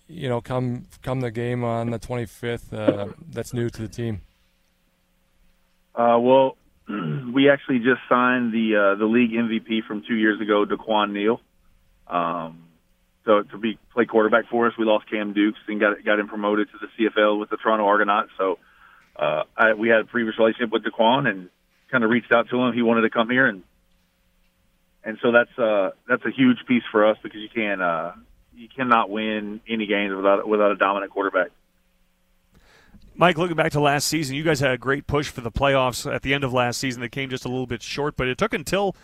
Uh, 0.09 0.13
you 0.13 0.29
know, 0.29 0.41
come 0.41 0.87
come 1.03 1.21
the 1.21 1.31
game 1.31 1.65
on 1.65 1.91
the 1.91 1.99
25th. 1.99 2.73
Uh, 2.73 3.13
that's 3.31 3.53
new 3.53 3.69
to 3.71 3.83
the 3.83 3.89
team. 3.89 4.21
Uh, 5.95 6.19
well, 6.21 6.57
we 6.89 7.51
actually 7.51 7.79
just 7.79 8.01
signed 8.09 8.53
the 8.53 8.97
the 8.99 9.07
league 9.07 9.33
MVP 9.33 9.85
from 9.87 10.03
two 10.07 10.15
years 10.15 10.41
ago, 10.41 10.65
Daquan 10.65 11.13
Neal. 11.13 11.41
Um, 12.07 12.69
to, 13.29 13.45
to 13.45 13.59
be 13.59 13.79
play 13.93 14.07
quarterback 14.07 14.49
for 14.51 14.67
us. 14.67 14.73
We 14.79 14.87
lost 14.87 15.09
Cam 15.11 15.35
Dukes 15.35 15.59
and 15.69 15.79
got 15.79 16.03
got 16.05 16.19
him 16.19 16.29
promoted 16.29 16.69
to 16.73 16.79
the 16.81 16.89
CFL 16.97 17.39
with 17.39 17.51
the 17.51 17.59
Toronto 17.59 17.85
Argonauts. 17.85 18.31
So 18.39 18.59
uh, 19.17 19.43
I, 19.57 19.75
we 19.75 19.89
had 19.89 20.01
a 20.01 20.05
previous 20.05 20.37
relationship 20.39 20.73
with 20.73 20.83
Daquan 20.83 21.29
and 21.29 21.51
kind 21.91 22.05
of 22.05 22.11
reached 22.11 22.33
out 22.33 22.49
to 22.49 22.57
him. 22.57 22.73
He 22.73 22.83
wanted 22.83 23.03
to 23.03 23.11
come 23.11 23.31
here 23.31 23.47
and 23.47 23.63
and 25.05 25.19
so 25.23 25.31
that's 25.31 25.57
uh, 25.59 25.91
that's 26.09 26.25
a 26.25 26.31
huge 26.31 26.59
piece 26.67 26.83
for 26.91 27.07
us 27.07 27.19
because 27.23 27.41
you 27.41 27.49
can't 27.55 27.81
uh, 27.81 28.13
you 28.59 28.69
cannot 28.69 29.09
win 29.09 29.61
any 29.69 29.87
games 29.87 30.15
without 30.15 30.47
without 30.49 30.73
a 30.73 30.77
dominant 30.77 31.13
quarterback. 31.13 31.51
Mike, 33.15 33.39
looking 33.39 33.57
back 33.57 33.73
to 33.73 33.81
last 33.81 34.07
season, 34.07 34.37
you 34.37 34.45
guys 34.45 34.61
had 34.61 34.71
a 34.71 34.79
great 34.79 35.07
push 35.07 35.29
for 35.29 35.41
the 35.41 35.51
playoffs 35.51 36.13
at 36.13 36.23
the 36.23 36.33
end 36.35 36.45
of 36.45 36.53
last 36.53 36.79
season 36.79 37.01
that 37.01 37.11
came 37.11 37.29
just 37.29 37.45
a 37.45 37.49
little 37.49 37.67
bit 37.67 37.83
short, 37.83 38.17
but 38.17 38.29
it 38.29 38.39
took 38.39 38.55
until 38.55 38.95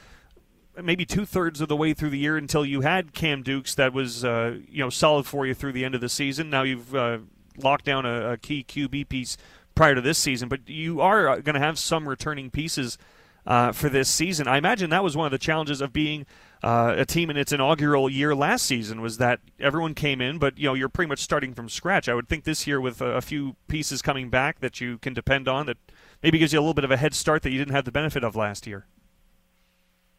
maybe 0.81 1.05
two 1.05 1.25
thirds 1.25 1.61
of 1.61 1.69
the 1.69 1.77
way 1.77 1.95
through 1.95 2.11
the 2.11 2.19
year 2.19 2.37
until 2.37 2.65
you 2.65 2.81
had 2.81 3.13
Cam 3.13 3.43
Dukes 3.43 3.75
that 3.75 3.93
was 3.93 4.25
uh, 4.25 4.59
you 4.69 4.83
know 4.83 4.91
solid 4.91 5.27
for 5.27 5.47
you 5.47 5.55
through 5.55 5.73
the 5.73 5.85
end 5.85 5.95
of 5.95 6.01
the 6.01 6.09
season. 6.09 6.51
Now 6.51 6.63
you've 6.63 6.95
uh, 6.95 7.19
locked 7.57 7.85
down 7.85 8.07
a, 8.07 8.33
a, 8.33 8.37
key 8.37 8.65
QB 8.67 9.09
piece 9.09 9.37
prior 9.75 9.95
to 9.95 10.01
this 10.01 10.19
season, 10.19 10.49
but 10.49 10.69
you 10.69 11.01
are 11.01 11.29
uh, 11.29 11.37
going 11.37 11.55
to 11.55 11.61
have 11.61 11.79
some 11.79 12.09
returning 12.09 12.51
pieces 12.51 12.99
uh, 13.47 13.73
for 13.73 13.89
this 13.89 14.09
season. 14.09 14.49
I 14.49 14.57
imagine 14.57 14.91
that 14.91 15.05
was 15.05 15.17
one 15.17 15.27
of 15.27 15.33
the 15.33 15.39
challenges 15.39 15.81
of 15.81 15.93
being 15.93 16.27
uh, 16.65 16.95
a 16.97 17.05
team 17.05 17.29
in 17.29 17.37
its 17.37 17.53
inaugural 17.53 18.09
year 18.09 18.35
last 18.35 18.65
season 18.65 19.03
was 19.03 19.19
that 19.19 19.41
everyone 19.61 19.95
came 19.95 20.23
in, 20.23 20.39
but 20.39 20.57
you 20.57 20.67
know 20.67 20.73
you're 20.73 20.89
pretty 20.89 21.11
much 21.11 21.19
starting 21.19 21.53
from 21.53 21.69
scratch. 21.69 22.09
I 22.09 22.15
would 22.15 22.27
think 22.27 22.45
this 22.45 22.67
year 22.67 22.81
with 22.81 23.03
a, 23.03 23.17
a 23.17 23.21
few 23.21 23.57
pieces 23.69 24.01
coming 24.01 24.31
back 24.31 24.61
that 24.61 24.81
you 24.81 24.97
can 24.97 25.13
depend 25.13 25.47
on 25.47 25.67
that 25.67 25.77
maybe 26.23 26.39
gives 26.39 26.55
you 26.55 26.59
a 26.59 26.63
little 26.63 26.73
bit 26.73 26.85
of 26.85 26.91
a 26.91 26.97
head 26.97 27.13
start 27.13 27.43
that 27.43 27.51
you 27.51 27.59
didn't 27.59 27.75
have 27.75 27.85
the 27.85 27.93
benefit 27.93 28.25
of 28.25 28.35
last 28.35 28.67
year. 28.67 28.87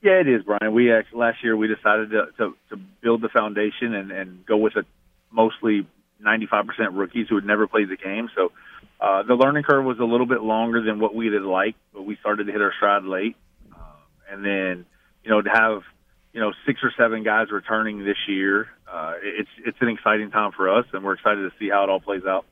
Yeah, 0.04 0.20
it 0.20 0.28
is, 0.28 0.44
Brian. 0.44 0.72
We 0.72 0.94
actually 0.94 1.20
last 1.20 1.44
year 1.44 1.58
we 1.58 1.68
decided 1.68 2.12
to 2.12 2.28
to, 2.38 2.56
to 2.70 2.78
build 3.02 3.22
the 3.22 3.30
foundation 3.30 3.96
and, 3.96 4.12
and 4.12 4.46
go 4.46 4.56
with 4.56 4.76
a 4.76 4.86
mostly 5.32 5.88
95% 6.24 6.68
rookies 6.92 7.26
who 7.28 7.36
had 7.36 7.46
never 7.46 7.66
played 7.66 7.90
the 7.90 7.98
game. 7.98 8.30
So 8.36 8.52
uh, 9.02 9.24
the 9.24 9.34
learning 9.34 9.64
curve 9.64 9.84
was 9.84 9.98
a 9.98 10.06
little 10.06 10.28
bit 10.28 10.42
longer 10.42 10.84
than 10.84 11.00
what 11.00 11.16
we'd 11.16 11.34
liked, 11.34 11.80
but 11.92 12.04
we 12.04 12.18
started 12.18 12.46
to 12.46 12.52
hit 12.52 12.62
our 12.62 12.72
stride 12.78 13.04
late. 13.04 13.36
Uh, 13.74 13.78
and 14.32 14.46
then, 14.46 14.86
you 15.24 15.32
know, 15.32 15.42
to 15.42 15.50
have, 15.50 15.82
you 16.36 16.42
know, 16.42 16.52
six 16.66 16.82
or 16.84 16.92
seven 16.98 17.24
guys 17.24 17.50
returning 17.50 18.04
this 18.04 18.18
year, 18.28 18.68
uh, 18.92 19.14
it's 19.24 19.50
it's 19.66 19.78
an 19.80 19.88
exciting 19.88 20.32
time 20.32 20.52
for 20.52 20.70
us, 20.70 20.86
and 20.92 21.02
we're 21.02 21.14
excited 21.14 21.50
to 21.50 21.52
see 21.58 21.70
how 21.70 21.86
it 21.86 21.90
all 21.90 22.02
plays 22.02 22.26
out. 22.28 22.46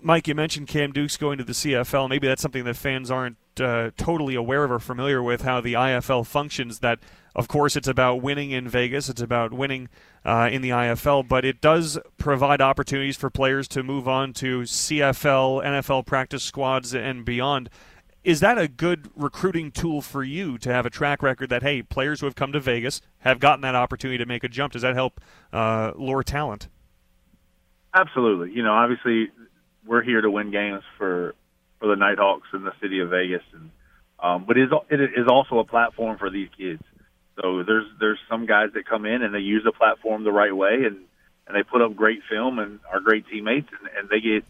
Mike, 0.00 0.28
you 0.28 0.36
mentioned 0.36 0.68
Cam 0.68 0.92
Dukes 0.92 1.16
going 1.16 1.36
to 1.38 1.44
the 1.44 1.52
CFL. 1.52 2.08
Maybe 2.08 2.28
that's 2.28 2.40
something 2.40 2.62
that 2.64 2.76
fans 2.76 3.10
aren't 3.10 3.36
uh, 3.60 3.90
totally 3.96 4.36
aware 4.36 4.62
of 4.62 4.70
or 4.70 4.78
familiar 4.78 5.20
with 5.20 5.42
how 5.42 5.60
the 5.60 5.74
IFL 5.74 6.24
functions. 6.24 6.78
That, 6.78 7.00
of 7.34 7.48
course, 7.48 7.74
it's 7.74 7.88
about 7.88 8.22
winning 8.22 8.52
in 8.52 8.68
Vegas, 8.68 9.08
it's 9.08 9.20
about 9.20 9.52
winning 9.52 9.88
uh, 10.24 10.48
in 10.50 10.62
the 10.62 10.70
IFL, 10.70 11.26
but 11.26 11.44
it 11.44 11.60
does 11.60 11.98
provide 12.18 12.60
opportunities 12.60 13.16
for 13.16 13.30
players 13.30 13.66
to 13.68 13.82
move 13.82 14.06
on 14.06 14.32
to 14.34 14.60
CFL, 14.60 15.64
NFL 15.64 16.06
practice 16.06 16.44
squads, 16.44 16.94
and 16.94 17.24
beyond. 17.24 17.68
Is 18.22 18.40
that 18.40 18.58
a 18.58 18.68
good 18.68 19.10
recruiting 19.16 19.70
tool 19.70 20.02
for 20.02 20.22
you 20.22 20.58
to 20.58 20.72
have 20.72 20.84
a 20.84 20.90
track 20.90 21.22
record 21.22 21.48
that, 21.48 21.62
hey, 21.62 21.82
players 21.82 22.20
who 22.20 22.26
have 22.26 22.34
come 22.34 22.52
to 22.52 22.60
Vegas 22.60 23.00
have 23.20 23.40
gotten 23.40 23.62
that 23.62 23.74
opportunity 23.74 24.18
to 24.18 24.26
make 24.26 24.44
a 24.44 24.48
jump? 24.48 24.74
Does 24.74 24.82
that 24.82 24.94
help 24.94 25.20
uh, 25.52 25.92
lure 25.96 26.22
talent? 26.22 26.68
Absolutely. 27.94 28.52
You 28.52 28.62
know, 28.62 28.72
obviously, 28.72 29.30
we're 29.86 30.02
here 30.02 30.20
to 30.20 30.30
win 30.30 30.50
games 30.50 30.82
for 30.98 31.34
for 31.78 31.88
the 31.88 31.96
Knight 31.96 32.18
Hawks 32.18 32.48
in 32.52 32.62
the 32.62 32.72
city 32.82 33.00
of 33.00 33.08
Vegas, 33.08 33.42
and 33.54 33.70
um, 34.22 34.44
but 34.46 34.58
it 34.58 34.64
is, 34.64 34.70
it 34.90 35.00
is 35.00 35.26
also 35.28 35.58
a 35.58 35.64
platform 35.64 36.18
for 36.18 36.30
these 36.30 36.48
kids. 36.56 36.82
So 37.40 37.62
there's 37.62 37.86
there's 37.98 38.18
some 38.28 38.44
guys 38.44 38.68
that 38.74 38.86
come 38.86 39.06
in 39.06 39.22
and 39.22 39.34
they 39.34 39.38
use 39.40 39.64
the 39.64 39.72
platform 39.72 40.24
the 40.24 40.32
right 40.32 40.54
way, 40.54 40.84
and 40.84 40.98
and 41.46 41.56
they 41.56 41.62
put 41.62 41.80
up 41.80 41.96
great 41.96 42.20
film 42.30 42.58
and 42.58 42.80
are 42.92 43.00
great 43.00 43.26
teammates, 43.28 43.68
and, 43.80 43.90
and 43.96 44.08
they 44.08 44.20
get 44.20 44.44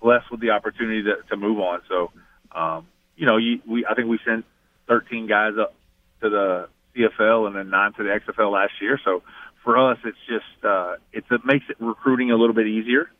blessed 0.00 0.30
with 0.30 0.40
the 0.40 0.50
opportunity 0.50 1.02
to, 1.04 1.16
to 1.28 1.36
move 1.36 1.60
on. 1.60 1.82
So, 1.88 2.10
um, 2.56 2.86
you 3.16 3.26
know, 3.26 3.36
you, 3.36 3.60
we 3.66 3.86
I 3.86 3.94
think 3.94 4.08
we 4.08 4.18
sent 4.24 4.44
13 4.88 5.26
guys 5.26 5.54
up 5.60 5.74
to 6.22 6.30
the 6.30 6.68
CFL 6.96 7.46
and 7.46 7.56
then 7.56 7.70
nine 7.70 7.92
to 7.94 8.02
the 8.02 8.08
XFL 8.08 8.50
last 8.50 8.72
year. 8.80 8.98
So 9.04 9.22
for 9.62 9.76
us, 9.78 9.98
it's 10.04 10.18
just 10.26 10.64
uh, 10.64 10.96
it's, 11.12 11.26
it 11.30 11.44
makes 11.44 11.66
it 11.68 11.76
recruiting 11.78 12.30
a 12.30 12.36
little 12.36 12.54
bit 12.54 12.66
easier. 12.66 13.10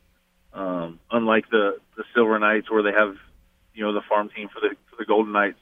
Um, 0.52 1.00
unlike 1.10 1.50
the 1.50 1.78
the 1.96 2.04
Silver 2.14 2.38
Knights, 2.38 2.70
where 2.70 2.82
they 2.82 2.92
have 2.92 3.16
you 3.74 3.84
know 3.84 3.92
the 3.92 4.02
farm 4.08 4.30
team 4.34 4.48
for 4.48 4.60
the 4.60 4.74
for 4.90 4.96
the 4.98 5.04
Golden 5.04 5.32
Knights, 5.32 5.58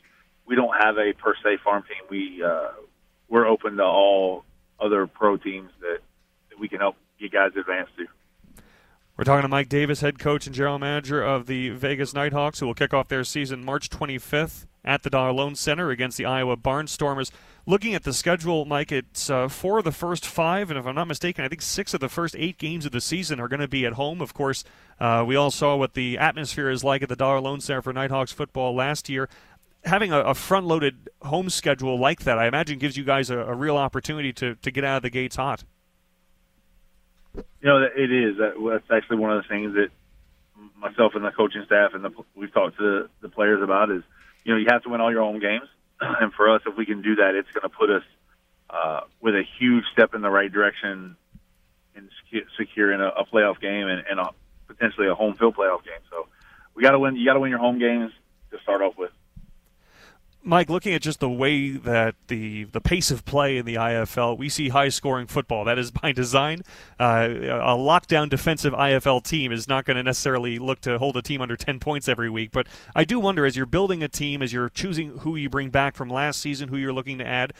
we 0.46 0.54
don't 0.54 0.74
have 0.78 0.96
a 0.98 1.12
per 1.12 1.34
se 1.42 1.58
farm 1.64 1.82
team. 1.82 2.06
We 2.08 2.42
uh, 2.44 2.72
we're 3.28 3.46
open 3.46 3.76
to 3.78 3.84
all 3.84 4.44
other 4.78 5.06
pro 5.06 5.36
teams 5.36 5.70
that, 5.80 5.98
that 6.50 6.58
we 6.58 6.68
can 6.68 6.78
help 6.78 6.96
get 7.18 7.32
guys 7.32 7.52
advanced 7.56 7.96
to. 7.96 8.06
We're 9.16 9.22
talking 9.22 9.42
to 9.42 9.48
Mike 9.48 9.68
Davis, 9.68 10.00
head 10.00 10.18
coach 10.18 10.48
and 10.48 10.56
general 10.56 10.80
manager 10.80 11.22
of 11.22 11.46
the 11.46 11.68
Vegas 11.68 12.14
Knight 12.14 12.32
Hawks, 12.32 12.58
who 12.58 12.66
will 12.66 12.74
kick 12.74 12.92
off 12.92 13.06
their 13.06 13.22
season 13.22 13.64
March 13.64 13.88
25th 13.88 14.66
at 14.84 15.04
the 15.04 15.10
Dollar 15.10 15.30
Loan 15.30 15.54
Center 15.54 15.90
against 15.90 16.18
the 16.18 16.26
Iowa 16.26 16.56
Barnstormers. 16.56 17.30
Looking 17.64 17.94
at 17.94 18.02
the 18.02 18.12
schedule, 18.12 18.64
Mike, 18.64 18.90
it's 18.90 19.30
uh, 19.30 19.46
four 19.46 19.78
of 19.78 19.84
the 19.84 19.92
first 19.92 20.26
five, 20.26 20.68
and 20.68 20.76
if 20.76 20.84
I'm 20.84 20.96
not 20.96 21.06
mistaken, 21.06 21.44
I 21.44 21.48
think 21.48 21.62
six 21.62 21.94
of 21.94 22.00
the 22.00 22.08
first 22.08 22.34
eight 22.36 22.58
games 22.58 22.86
of 22.86 22.90
the 22.90 23.00
season 23.00 23.38
are 23.38 23.46
going 23.46 23.60
to 23.60 23.68
be 23.68 23.86
at 23.86 23.92
home. 23.92 24.20
Of 24.20 24.34
course, 24.34 24.64
uh, 24.98 25.22
we 25.24 25.36
all 25.36 25.52
saw 25.52 25.76
what 25.76 25.94
the 25.94 26.18
atmosphere 26.18 26.68
is 26.68 26.82
like 26.82 27.00
at 27.00 27.08
the 27.08 27.14
Dollar 27.14 27.38
Loan 27.38 27.60
Center 27.60 27.82
for 27.82 27.92
Knight 27.92 28.10
Hawks 28.10 28.32
football 28.32 28.74
last 28.74 29.08
year. 29.08 29.28
Having 29.84 30.12
a, 30.12 30.22
a 30.22 30.34
front-loaded 30.34 31.08
home 31.22 31.50
schedule 31.50 31.96
like 32.00 32.24
that, 32.24 32.36
I 32.36 32.48
imagine, 32.48 32.80
gives 32.80 32.96
you 32.96 33.04
guys 33.04 33.30
a, 33.30 33.38
a 33.38 33.54
real 33.54 33.76
opportunity 33.76 34.32
to, 34.32 34.56
to 34.56 34.72
get 34.72 34.82
out 34.82 34.96
of 34.96 35.02
the 35.04 35.10
gates 35.10 35.36
hot. 35.36 35.62
You 37.34 37.44
know, 37.62 37.82
it 37.82 38.12
is. 38.12 38.36
That's 38.38 38.90
actually 38.90 39.18
one 39.18 39.32
of 39.32 39.42
the 39.42 39.48
things 39.48 39.74
that 39.74 39.88
myself 40.76 41.14
and 41.14 41.24
the 41.24 41.30
coaching 41.30 41.62
staff 41.66 41.92
and 41.94 42.04
the, 42.04 42.10
we've 42.34 42.52
talked 42.52 42.78
to 42.78 43.08
the 43.20 43.28
players 43.28 43.62
about 43.62 43.90
is, 43.90 44.02
you 44.44 44.52
know, 44.52 44.58
you 44.58 44.66
have 44.68 44.82
to 44.82 44.88
win 44.88 45.00
all 45.00 45.10
your 45.10 45.22
home 45.22 45.40
games. 45.40 45.68
And 46.00 46.32
for 46.34 46.54
us, 46.54 46.60
if 46.66 46.76
we 46.76 46.84
can 46.84 47.02
do 47.02 47.16
that, 47.16 47.34
it's 47.34 47.50
going 47.52 47.62
to 47.62 47.68
put 47.68 47.88
us 47.88 48.02
uh, 48.68 49.00
with 49.20 49.34
a 49.34 49.42
huge 49.58 49.84
step 49.92 50.14
in 50.14 50.20
the 50.20 50.30
right 50.30 50.52
direction 50.52 51.16
in 51.96 52.10
securing 52.58 53.00
a, 53.00 53.08
a 53.08 53.24
playoff 53.24 53.60
game 53.60 53.86
and, 53.88 54.04
and 54.10 54.20
a, 54.20 54.30
potentially 54.66 55.08
a 55.08 55.14
home 55.14 55.34
field 55.34 55.56
playoff 55.56 55.84
game. 55.84 56.00
So 56.10 56.26
we 56.74 56.82
got 56.82 56.90
to 56.90 56.98
win. 56.98 57.16
You 57.16 57.24
got 57.24 57.34
to 57.34 57.40
win 57.40 57.50
your 57.50 57.60
home 57.60 57.78
games 57.78 58.12
to 58.50 58.58
start 58.60 58.82
off 58.82 58.98
with. 58.98 59.12
Mike, 60.46 60.68
looking 60.68 60.92
at 60.92 61.00
just 61.00 61.20
the 61.20 61.30
way 61.30 61.70
that 61.70 62.16
the 62.28 62.64
the 62.64 62.80
pace 62.80 63.10
of 63.10 63.24
play 63.24 63.56
in 63.56 63.64
the 63.64 63.76
IFL, 63.76 64.36
we 64.36 64.50
see 64.50 64.68
high 64.68 64.90
scoring 64.90 65.26
football. 65.26 65.64
That 65.64 65.78
is 65.78 65.90
by 66.02 66.12
design. 66.12 66.62
Uh, 67.00 67.28
a 67.30 67.76
lockdown 67.76 68.28
defensive 68.28 68.74
IFL 68.74 69.24
team 69.24 69.52
is 69.52 69.66
not 69.66 69.86
going 69.86 69.96
to 69.96 70.02
necessarily 70.02 70.58
look 70.58 70.82
to 70.82 70.98
hold 70.98 71.16
a 71.16 71.22
team 71.22 71.40
under 71.40 71.56
10 71.56 71.80
points 71.80 72.08
every 72.08 72.28
week. 72.28 72.50
But 72.52 72.66
I 72.94 73.04
do 73.04 73.18
wonder, 73.18 73.46
as 73.46 73.56
you're 73.56 73.64
building 73.64 74.02
a 74.02 74.08
team, 74.08 74.42
as 74.42 74.52
you're 74.52 74.68
choosing 74.68 75.18
who 75.18 75.34
you 75.34 75.48
bring 75.48 75.70
back 75.70 75.96
from 75.96 76.10
last 76.10 76.40
season, 76.40 76.68
who 76.68 76.76
you're 76.76 76.92
looking 76.92 77.16
to 77.18 77.26
add, 77.26 77.54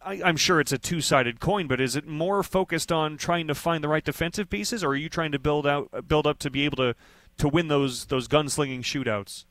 I, 0.00 0.14
am 0.28 0.36
sure 0.36 0.60
it's 0.60 0.72
a 0.72 0.78
two-sided 0.78 1.40
coin, 1.40 1.66
but 1.66 1.80
is 1.80 1.96
it 1.96 2.06
more 2.06 2.44
focused 2.44 2.92
on 2.92 3.16
trying 3.16 3.48
to 3.48 3.56
find 3.56 3.82
the 3.82 3.88
right 3.88 4.04
defensive 4.04 4.48
pieces, 4.48 4.84
or 4.84 4.90
are 4.90 4.96
you 4.96 5.08
trying 5.08 5.32
to 5.32 5.38
build 5.40 5.66
out, 5.66 6.06
build 6.06 6.28
up 6.28 6.38
to 6.40 6.50
be 6.50 6.64
able 6.64 6.76
to, 6.76 6.94
to 7.38 7.48
win 7.48 7.66
those 7.66 8.04
those 8.06 8.28
gunslinging 8.28 8.82
shootouts? 8.82 9.46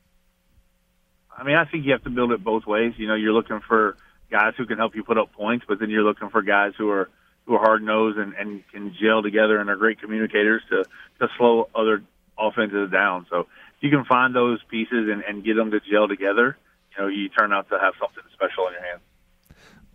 I 1.38 1.44
mean, 1.44 1.56
I 1.56 1.66
think 1.66 1.86
you 1.86 1.92
have 1.94 2.04
to 2.04 2.10
build 2.10 2.32
it 2.32 2.44
both 2.44 2.66
ways. 2.66 2.94
You 2.98 3.08
know, 3.08 3.16
you're 3.16 3.34
looking 3.34 3.60
for 3.68 3.98
guys 4.32 4.54
who 4.58 4.66
can 4.66 4.78
help 4.78 4.96
you 4.96 5.04
put 5.04 5.18
up 5.18 5.34
points, 5.34 5.66
but 5.68 5.80
then 5.80 5.90
you're 5.90 6.04
looking 6.04 6.30
for 6.30 6.42
guys 6.42 6.74
who 6.78 6.90
are 6.90 7.10
who 7.46 7.56
are 7.56 7.60
hard 7.60 7.84
nosed 7.84 8.18
and, 8.18 8.34
and 8.36 8.64
can 8.72 8.96
gel 9.02 9.22
together 9.22 9.60
and 9.60 9.70
are 9.70 9.76
great 9.76 10.00
communicators 10.00 10.62
to 10.70 10.84
to 11.20 11.28
slow 11.38 11.70
other 11.76 12.04
offenses 12.38 12.92
down. 12.92 13.26
So 13.30 13.42
if 13.42 13.48
you 13.82 13.90
can 13.90 14.06
find 14.06 14.36
those 14.36 14.60
pieces 14.70 15.10
and, 15.12 15.24
and 15.24 15.44
get 15.44 15.56
them 15.56 15.72
to 15.72 15.80
gel 15.80 16.08
together, 16.08 16.58
you 16.96 17.04
know, 17.04 17.10
you 17.10 17.30
turn 17.30 17.54
out 17.54 17.70
to 17.70 17.80
have 17.80 17.94
something 18.00 18.24
special 18.34 18.68
in 18.68 18.74
your 18.74 18.84
hands. 18.84 19.02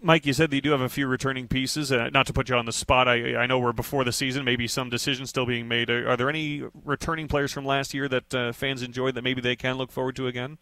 Mike, 0.00 0.26
you 0.26 0.32
said 0.32 0.50
that 0.50 0.56
you 0.56 0.62
do 0.62 0.70
have 0.70 0.80
a 0.80 0.88
few 0.88 1.08
returning 1.08 1.48
pieces. 1.48 1.90
Uh, 1.90 2.08
not 2.12 2.24
to 2.26 2.32
put 2.32 2.48
you 2.48 2.54
on 2.54 2.66
the 2.66 2.72
spot, 2.72 3.08
I, 3.08 3.34
I 3.34 3.46
know 3.46 3.58
we're 3.58 3.72
before 3.72 4.04
the 4.04 4.12
season, 4.12 4.44
maybe 4.44 4.68
some 4.68 4.90
decisions 4.90 5.28
still 5.30 5.46
being 5.46 5.66
made. 5.66 5.90
Are, 5.90 6.10
are 6.10 6.16
there 6.16 6.28
any 6.28 6.62
returning 6.84 7.26
players 7.26 7.52
from 7.52 7.64
last 7.64 7.94
year 7.94 8.08
that 8.08 8.32
uh, 8.32 8.52
fans 8.52 8.82
enjoyed 8.82 9.16
that 9.16 9.22
maybe 9.22 9.40
they 9.40 9.56
can 9.56 9.76
look 9.76 9.90
forward 9.90 10.14
to 10.16 10.28
again? 10.28 10.58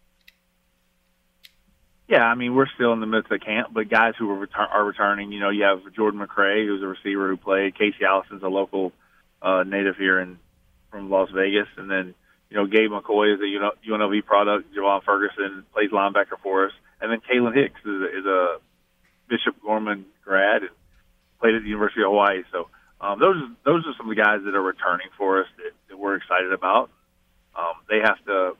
Yeah, 2.07 2.23
I 2.23 2.35
mean 2.35 2.55
we're 2.55 2.67
still 2.75 2.93
in 2.93 3.01
the 3.01 3.05
midst 3.05 3.31
of 3.31 3.41
camp, 3.41 3.69
but 3.73 3.89
guys 3.89 4.13
who 4.17 4.29
are, 4.31 4.47
retur- 4.47 4.71
are 4.71 4.85
returning, 4.85 5.31
you 5.33 5.41
know, 5.41 5.49
you 5.49 5.63
have 5.63 5.79
Jordan 5.93 6.25
McRae, 6.25 6.65
who's 6.65 6.81
a 6.81 6.87
receiver 6.87 7.27
who 7.27 7.37
played. 7.37 7.77
Casey 7.77 8.05
Allison's 8.07 8.43
a 8.43 8.47
local 8.47 8.93
uh, 9.41 9.63
native 9.63 9.97
here 9.97 10.19
in 10.19 10.39
from 10.89 11.09
Las 11.09 11.29
Vegas, 11.33 11.67
and 11.75 11.91
then 11.91 12.15
you 12.49 12.55
know 12.55 12.65
Gabe 12.65 12.91
McCoy 12.91 13.35
is 13.35 13.41
a 13.41 13.89
UNLV 13.89 14.25
product. 14.25 14.73
Javon 14.73 15.03
Ferguson 15.03 15.65
plays 15.73 15.91
linebacker 15.91 16.39
for 16.41 16.67
us, 16.67 16.71
and 17.01 17.11
then 17.11 17.19
Kalen 17.19 17.53
Hicks 17.53 17.79
is 17.81 18.01
a, 18.01 18.19
is 18.19 18.25
a 18.25 18.57
Bishop 19.29 19.61
Gorman 19.61 20.05
grad 20.23 20.61
and 20.61 20.71
played 21.41 21.55
at 21.55 21.61
the 21.61 21.67
University 21.67 22.01
of 22.01 22.07
Hawaii. 22.07 22.43
So 22.53 22.69
um, 23.01 23.19
those 23.19 23.35
those 23.65 23.83
are 23.85 23.93
some 23.97 24.09
of 24.09 24.15
the 24.15 24.21
guys 24.21 24.39
that 24.45 24.55
are 24.55 24.61
returning 24.61 25.07
for 25.17 25.41
us 25.41 25.47
that, 25.57 25.71
that 25.89 25.97
we're 25.97 26.15
excited 26.15 26.53
about. 26.53 26.89
Um, 27.53 27.73
they 27.89 27.99
have 27.99 28.23
to 28.25 28.53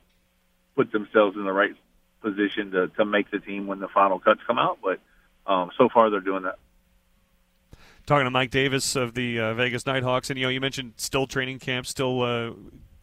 put 0.76 0.92
themselves 0.92 1.38
in 1.38 1.46
the 1.46 1.54
right 1.54 1.76
position 2.22 2.72
to, 2.72 2.88
to 2.90 3.06
make 3.06 3.32
the 3.32 3.40
team 3.40 3.68
when 3.68 3.80
the 3.80 3.88
final 3.88 4.20
cuts 4.20 4.42
come 4.46 4.58
out. 4.58 4.80
But 4.84 5.00
um, 5.52 5.72
so 5.78 5.90
far, 5.94 6.10
they're 6.10 6.20
doing 6.20 6.44
that. 6.44 6.58
Talking 8.06 8.26
to 8.26 8.32
Mike 8.32 8.52
Davis 8.52 8.96
of 8.96 9.14
the 9.16 9.40
uh, 9.40 9.54
Vegas 9.54 9.86
Knight 9.86 10.04
Hawks, 10.04 10.30
and 10.30 10.40
you 10.40 10.46
know, 10.46 10.50
you 10.50 10.62
mentioned 10.62 10.94
still 10.96 11.28
training 11.28 11.60
camp, 11.60 11.86
still 11.86 12.22
uh, 12.22 12.52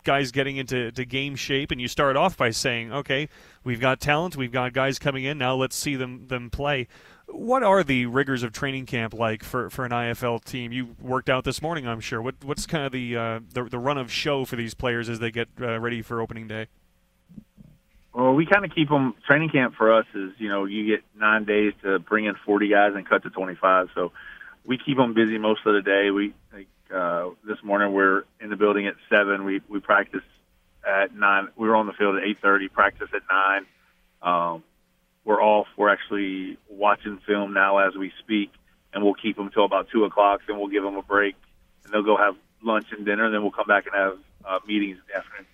guys 0.03 0.31
getting 0.31 0.57
into 0.57 0.93
to 0.93 1.05
game 1.05 1.37
shape, 1.37 1.71
and 1.71 1.81
you 1.81 1.89
start 1.89 2.17
off 2.17 2.39
by 2.39 2.51
saying, 2.51 2.91
"Okay, 2.91 3.29
we've 3.65 3.81
got 3.81 4.01
talent, 4.01 4.37
we've 4.37 4.53
got 4.53 4.73
guys 4.73 4.99
coming 4.99 5.25
in. 5.25 5.37
Now 5.37 5.57
let's 5.57 5.77
see 5.77 5.97
them 5.97 6.29
them 6.29 6.49
play." 6.49 6.89
What 7.27 7.63
are 7.63 7.83
the 7.83 8.07
rigors 8.07 8.43
of 8.43 8.53
training 8.53 8.87
camp 8.87 9.15
like 9.15 9.43
for, 9.43 9.71
for 9.71 9.87
an 9.87 9.93
IFL 9.93 10.45
team? 10.45 10.73
You 10.73 10.95
worked 11.01 11.31
out 11.31 11.45
this 11.45 11.63
morning, 11.63 11.89
I'm 11.89 12.01
sure. 12.01 12.21
What 12.23 12.37
what's 12.43 12.67
kind 12.67 12.85
of 12.87 12.93
the 12.93 13.17
uh, 13.17 13.41
the, 13.53 13.65
the 13.65 13.79
run 13.79 13.99
of 13.99 14.13
show 14.13 14.45
for 14.45 14.57
these 14.57 14.75
players 14.75 15.09
as 15.09 15.19
they 15.19 15.31
get 15.31 15.49
uh, 15.61 15.81
ready 15.81 16.01
for 16.01 16.21
opening 16.21 16.49
day? 16.49 16.69
Well, 18.15 18.33
we 18.35 18.47
kind 18.47 18.65
of 18.65 18.73
keep 18.73 18.89
them. 18.89 19.15
Training 19.27 19.51
camp 19.51 19.75
for 19.77 19.93
us 19.93 20.07
is, 20.15 20.31
you 20.39 20.49
know, 20.49 20.67
you 20.67 20.87
get 20.87 21.05
nine 21.19 21.45
days 21.45 21.73
to 21.83 21.99
bring 21.99 22.27
in 22.27 22.37
40 22.47 22.69
guys 22.69 22.93
and 22.95 23.07
cut 23.07 23.25
to 23.25 23.31
25. 23.31 23.89
So 23.93 24.13
we 24.65 24.79
keep 24.79 24.97
them 24.97 25.15
busy 25.15 25.37
most 25.37 25.67
of 25.67 25.75
the 25.75 25.83
day. 25.83 26.11
We 26.13 26.33
like 26.53 26.69
uh, 26.95 27.31
this 27.47 27.59
morning 27.65 27.93
we're 27.93 28.23
in 28.41 28.51
the 28.51 28.57
building 28.57 28.87
at 28.87 28.95
seven. 29.11 29.45
We 29.45 29.63
we 29.69 29.81
practice 29.81 30.23
at 30.87 31.13
nine. 31.13 31.49
We 31.57 31.67
were 31.67 31.75
on 31.75 31.87
the 31.87 31.93
field 31.93 32.17
at 32.17 32.23
8:30. 32.23 32.73
Practice 32.73 33.09
at 33.13 33.23
nine. 33.29 33.67
Um, 34.23 34.63
we're 35.25 35.43
off. 35.43 35.67
We're 35.77 35.91
actually 35.91 36.57
watching 36.71 37.19
film 37.27 37.53
now 37.53 37.79
as 37.79 37.97
we 37.97 38.13
speak, 38.21 38.53
and 38.93 39.03
we'll 39.03 39.15
keep 39.15 39.37
them 39.37 39.51
till 39.51 39.65
about 39.65 39.89
two 39.91 40.05
o'clock. 40.05 40.43
Then 40.47 40.59
we'll 40.59 40.69
give 40.69 40.85
them 40.85 40.97
a 40.97 41.03
break, 41.03 41.35
and 41.83 41.93
they'll 41.93 42.05
go 42.05 42.17
have 42.17 42.37
lunch 42.63 42.87
and 42.93 43.05
dinner. 43.05 43.25
And 43.25 43.35
then 43.35 43.43
we'll 43.43 43.51
come 43.51 43.67
back 43.67 43.87
and 43.87 43.95
have 43.97 44.19
uh, 44.45 44.59
meetings 44.69 44.99
in 44.99 45.03
the 45.09 45.19
afternoon 45.19 45.47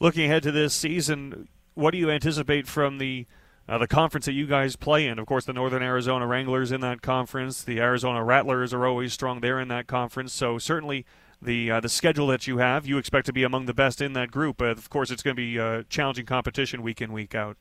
looking 0.00 0.24
ahead 0.24 0.42
to 0.44 0.52
this 0.52 0.74
season, 0.74 1.48
what 1.74 1.92
do 1.92 1.98
you 1.98 2.10
anticipate 2.10 2.66
from 2.66 2.98
the 2.98 3.26
uh, 3.68 3.76
the 3.76 3.86
conference 3.86 4.24
that 4.26 4.32
you 4.32 4.46
guys 4.46 4.76
play 4.76 5.06
in? 5.06 5.18
Of 5.18 5.26
course, 5.26 5.44
the 5.44 5.52
Northern 5.52 5.82
Arizona 5.82 6.26
Wranglers 6.26 6.72
in 6.72 6.80
that 6.80 7.02
conference. 7.02 7.62
The 7.62 7.80
Arizona 7.80 8.24
Rattlers 8.24 8.72
are 8.72 8.86
always 8.86 9.12
strong 9.12 9.40
there 9.40 9.60
in 9.60 9.68
that 9.68 9.86
conference. 9.86 10.32
So 10.32 10.58
certainly 10.58 11.04
the 11.40 11.70
uh, 11.70 11.80
the 11.80 11.88
schedule 11.88 12.26
that 12.28 12.46
you 12.46 12.58
have, 12.58 12.86
you 12.86 12.98
expect 12.98 13.26
to 13.26 13.32
be 13.32 13.42
among 13.42 13.66
the 13.66 13.74
best 13.74 14.00
in 14.00 14.14
that 14.14 14.30
group. 14.30 14.56
But 14.58 14.78
of 14.78 14.90
course, 14.90 15.10
it's 15.10 15.22
going 15.22 15.36
to 15.36 15.40
be 15.40 15.58
uh, 15.58 15.82
challenging 15.88 16.26
competition 16.26 16.82
week 16.82 17.00
in 17.00 17.12
week 17.12 17.34
out. 17.34 17.56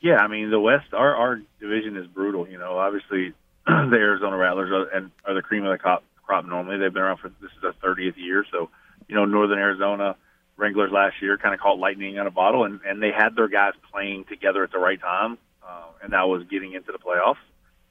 Yeah, 0.00 0.16
I 0.16 0.28
mean 0.28 0.50
the 0.50 0.60
West, 0.60 0.92
our 0.92 1.14
our 1.14 1.40
division 1.60 1.96
is 1.96 2.06
brutal. 2.06 2.48
You 2.48 2.58
know, 2.58 2.78
obviously 2.78 3.32
the 3.66 3.96
Arizona 3.96 4.36
Rattlers 4.36 4.70
are, 4.70 4.96
and 4.96 5.10
are 5.26 5.34
the 5.34 5.42
cream 5.42 5.64
of 5.64 5.72
the 5.72 5.78
crop, 5.78 6.04
crop 6.24 6.46
normally. 6.46 6.78
They've 6.78 6.92
been 6.92 7.02
around 7.02 7.18
for 7.18 7.28
this 7.40 7.50
is 7.50 7.62
their 7.62 7.72
30th 7.72 8.16
year. 8.16 8.44
So 8.50 8.70
you 9.08 9.14
know, 9.14 9.24
Northern 9.24 9.58
Arizona 9.58 10.16
Wranglers 10.60 10.92
last 10.92 11.16
year 11.22 11.38
kind 11.38 11.54
of 11.54 11.60
caught 11.60 11.78
lightning 11.78 12.16
in 12.16 12.26
a 12.26 12.30
bottle, 12.30 12.64
and, 12.64 12.80
and 12.86 13.02
they 13.02 13.10
had 13.10 13.34
their 13.34 13.48
guys 13.48 13.72
playing 13.90 14.26
together 14.28 14.62
at 14.62 14.70
the 14.70 14.78
right 14.78 15.00
time, 15.00 15.38
uh, 15.66 15.88
and 16.02 16.12
that 16.12 16.28
was 16.28 16.44
getting 16.50 16.74
into 16.74 16.92
the 16.92 16.98
playoffs. 16.98 17.40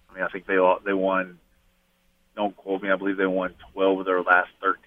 I 0.10 0.14
mean, 0.14 0.24
I 0.24 0.28
think 0.30 0.46
they 0.46 0.58
they 0.86 0.94
won. 0.94 1.40
Don't 2.36 2.56
quote 2.56 2.82
me. 2.82 2.92
I 2.92 2.96
believe 2.96 3.18
they 3.18 3.26
won 3.26 3.56
12 3.74 4.00
of 4.00 4.06
their 4.06 4.22
last 4.22 4.50
13. 4.62 4.78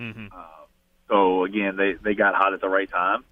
Mm-hmm. 0.00 0.26
Uh, 0.32 0.66
so 1.08 1.44
again, 1.44 1.76
they 1.76 1.92
they 1.92 2.14
got 2.14 2.34
hot 2.34 2.54
at 2.54 2.60
the 2.60 2.68
right 2.68 2.88
time. 2.90 3.24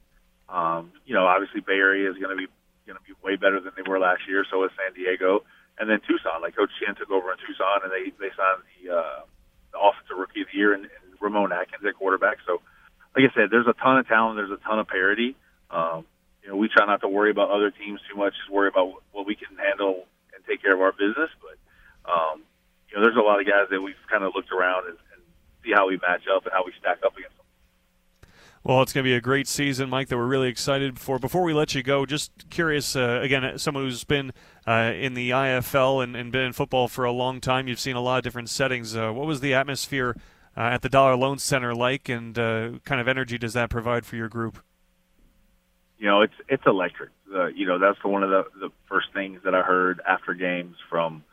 Um, 0.48 0.92
you 1.04 1.14
know, 1.14 1.26
obviously 1.26 1.60
Bay 1.60 1.74
Area 1.74 2.10
is 2.10 2.16
going 2.16 2.30
to 2.30 2.36
be 2.36 2.46
going 2.86 2.98
to 2.98 3.04
be 3.04 3.14
way 3.24 3.36
better 3.36 3.60
than 3.60 3.72
they 3.76 3.88
were 3.88 3.98
last 3.98 4.22
year. 4.28 4.44
So 4.50 4.62
is 4.64 4.70
San 4.76 4.94
Diego, 4.94 5.42
and 5.78 5.88
then 5.88 6.00
Tucson. 6.06 6.42
Like 6.42 6.54
Coach 6.54 6.70
Shin 6.78 6.94
took 6.94 7.10
over 7.10 7.32
in 7.32 7.38
Tucson, 7.38 7.80
and 7.82 7.90
they 7.90 8.10
they 8.20 8.30
signed 8.36 8.62
the 8.76 8.94
uh, 8.94 9.20
the 9.72 9.78
offensive 9.78 10.16
rookie 10.16 10.42
of 10.42 10.48
the 10.52 10.58
year 10.58 10.72
and, 10.72 10.84
and 10.84 11.06
Ramon 11.20 11.52
Atkins 11.52 11.84
at 11.84 11.96
quarterback. 11.96 12.38
So 12.46 12.60
like 13.16 13.32
I 13.32 13.34
said, 13.34 13.50
there's 13.50 13.66
a 13.66 13.72
ton 13.72 13.98
of 13.98 14.06
talent. 14.06 14.36
There's 14.36 14.50
a 14.50 14.62
ton 14.62 14.78
of 14.78 14.88
parity. 14.88 15.34
Um, 15.70 16.04
you 16.42 16.50
know, 16.50 16.56
we 16.56 16.68
try 16.68 16.86
not 16.86 17.00
to 17.00 17.08
worry 17.08 17.30
about 17.30 17.50
other 17.50 17.70
teams 17.70 18.00
too 18.10 18.16
much. 18.16 18.34
Just 18.34 18.50
worry 18.50 18.68
about 18.68 18.92
what 19.12 19.26
we 19.26 19.34
can 19.34 19.56
handle 19.56 20.04
and 20.34 20.44
take 20.46 20.62
care 20.62 20.74
of 20.74 20.80
our 20.80 20.92
business. 20.92 21.30
But 21.40 21.56
um, 22.10 22.42
you 22.90 22.96
know, 22.96 23.02
there's 23.02 23.16
a 23.16 23.20
lot 23.20 23.40
of 23.40 23.46
guys 23.46 23.68
that 23.70 23.80
we've 23.80 23.96
kind 24.10 24.22
of 24.22 24.32
looked 24.34 24.52
around 24.52 24.86
and, 24.86 24.98
and 25.14 25.22
see 25.64 25.72
how 25.72 25.88
we 25.88 25.96
match 25.96 26.22
up 26.32 26.44
and 26.44 26.52
how 26.52 26.64
we 26.64 26.72
stack 26.78 26.98
up 27.04 27.16
against 27.16 27.36
them. 27.36 27.46
Well, 28.62 28.82
it's 28.82 28.92
going 28.92 29.04
to 29.04 29.08
be 29.08 29.14
a 29.14 29.20
great 29.20 29.48
season, 29.48 29.88
Mike, 29.88 30.08
that 30.08 30.16
we're 30.16 30.26
really 30.26 30.48
excited 30.48 30.98
for. 30.98 31.18
Before 31.18 31.42
we 31.42 31.54
let 31.54 31.74
you 31.74 31.82
go, 31.82 32.04
just 32.04 32.50
curious, 32.50 32.96
uh, 32.96 33.20
again, 33.22 33.58
someone 33.58 33.84
who's 33.84 34.04
been 34.04 34.32
uh, 34.66 34.92
in 34.94 35.14
the 35.14 35.30
IFL 35.30 36.02
and, 36.02 36.16
and, 36.16 36.32
been 36.32 36.42
in 36.42 36.52
football 36.52 36.88
for 36.88 37.04
a 37.04 37.12
long 37.12 37.40
time, 37.40 37.68
you've 37.68 37.78
seen 37.78 37.94
a 37.94 38.00
lot 38.00 38.18
of 38.18 38.24
different 38.24 38.50
settings. 38.50 38.96
Uh, 38.96 39.12
what 39.12 39.24
was 39.24 39.40
the 39.40 39.54
atmosphere 39.54 40.16
uh, 40.56 40.60
at 40.60 40.82
the 40.82 40.88
Dollar 40.88 41.16
Loan 41.16 41.38
Center 41.38 41.74
like, 41.74 42.08
and 42.08 42.38
uh, 42.38 42.70
kind 42.84 43.00
of 43.00 43.08
energy 43.08 43.38
does 43.38 43.52
that 43.52 43.70
provide 43.70 44.06
for 44.06 44.16
your 44.16 44.28
group? 44.28 44.62
You 45.98 46.06
know, 46.06 46.22
it's 46.22 46.34
it's 46.48 46.62
electric. 46.66 47.10
Uh, 47.34 47.46
you 47.46 47.66
know, 47.66 47.78
that's 47.78 48.02
one 48.04 48.22
of 48.22 48.30
the 48.30 48.44
the 48.58 48.70
first 48.88 49.08
things 49.12 49.40
that 49.44 49.54
I 49.54 49.62
heard 49.62 50.00
after 50.06 50.34
games 50.34 50.76
from 50.90 51.24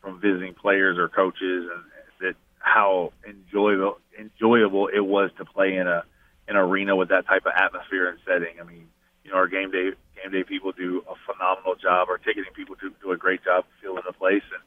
from 0.00 0.20
visiting 0.20 0.54
players 0.54 0.98
or 0.98 1.08
coaches, 1.08 1.68
and 1.72 1.82
that 2.20 2.36
how 2.58 3.12
enjoyable 3.28 3.98
enjoyable 4.18 4.88
it 4.88 5.00
was 5.00 5.30
to 5.38 5.44
play 5.44 5.76
in 5.76 5.86
a 5.86 6.04
an 6.48 6.56
arena 6.56 6.96
with 6.96 7.08
that 7.08 7.26
type 7.26 7.46
of 7.46 7.52
atmosphere 7.56 8.08
and 8.08 8.18
setting. 8.26 8.60
I 8.60 8.64
mean, 8.64 8.88
you 9.24 9.30
know, 9.30 9.36
our 9.36 9.48
game 9.48 9.70
day 9.70 9.90
game 10.22 10.32
day 10.32 10.44
people 10.44 10.72
do 10.72 11.02
a 11.08 11.14
phenomenal 11.26 11.74
job. 11.76 12.08
Our 12.08 12.18
ticketing 12.18 12.52
people 12.54 12.76
do, 12.80 12.92
do 13.02 13.12
a 13.12 13.16
great 13.16 13.44
job 13.44 13.64
filling 13.80 14.02
the 14.06 14.12
place, 14.12 14.44
and 14.52 14.62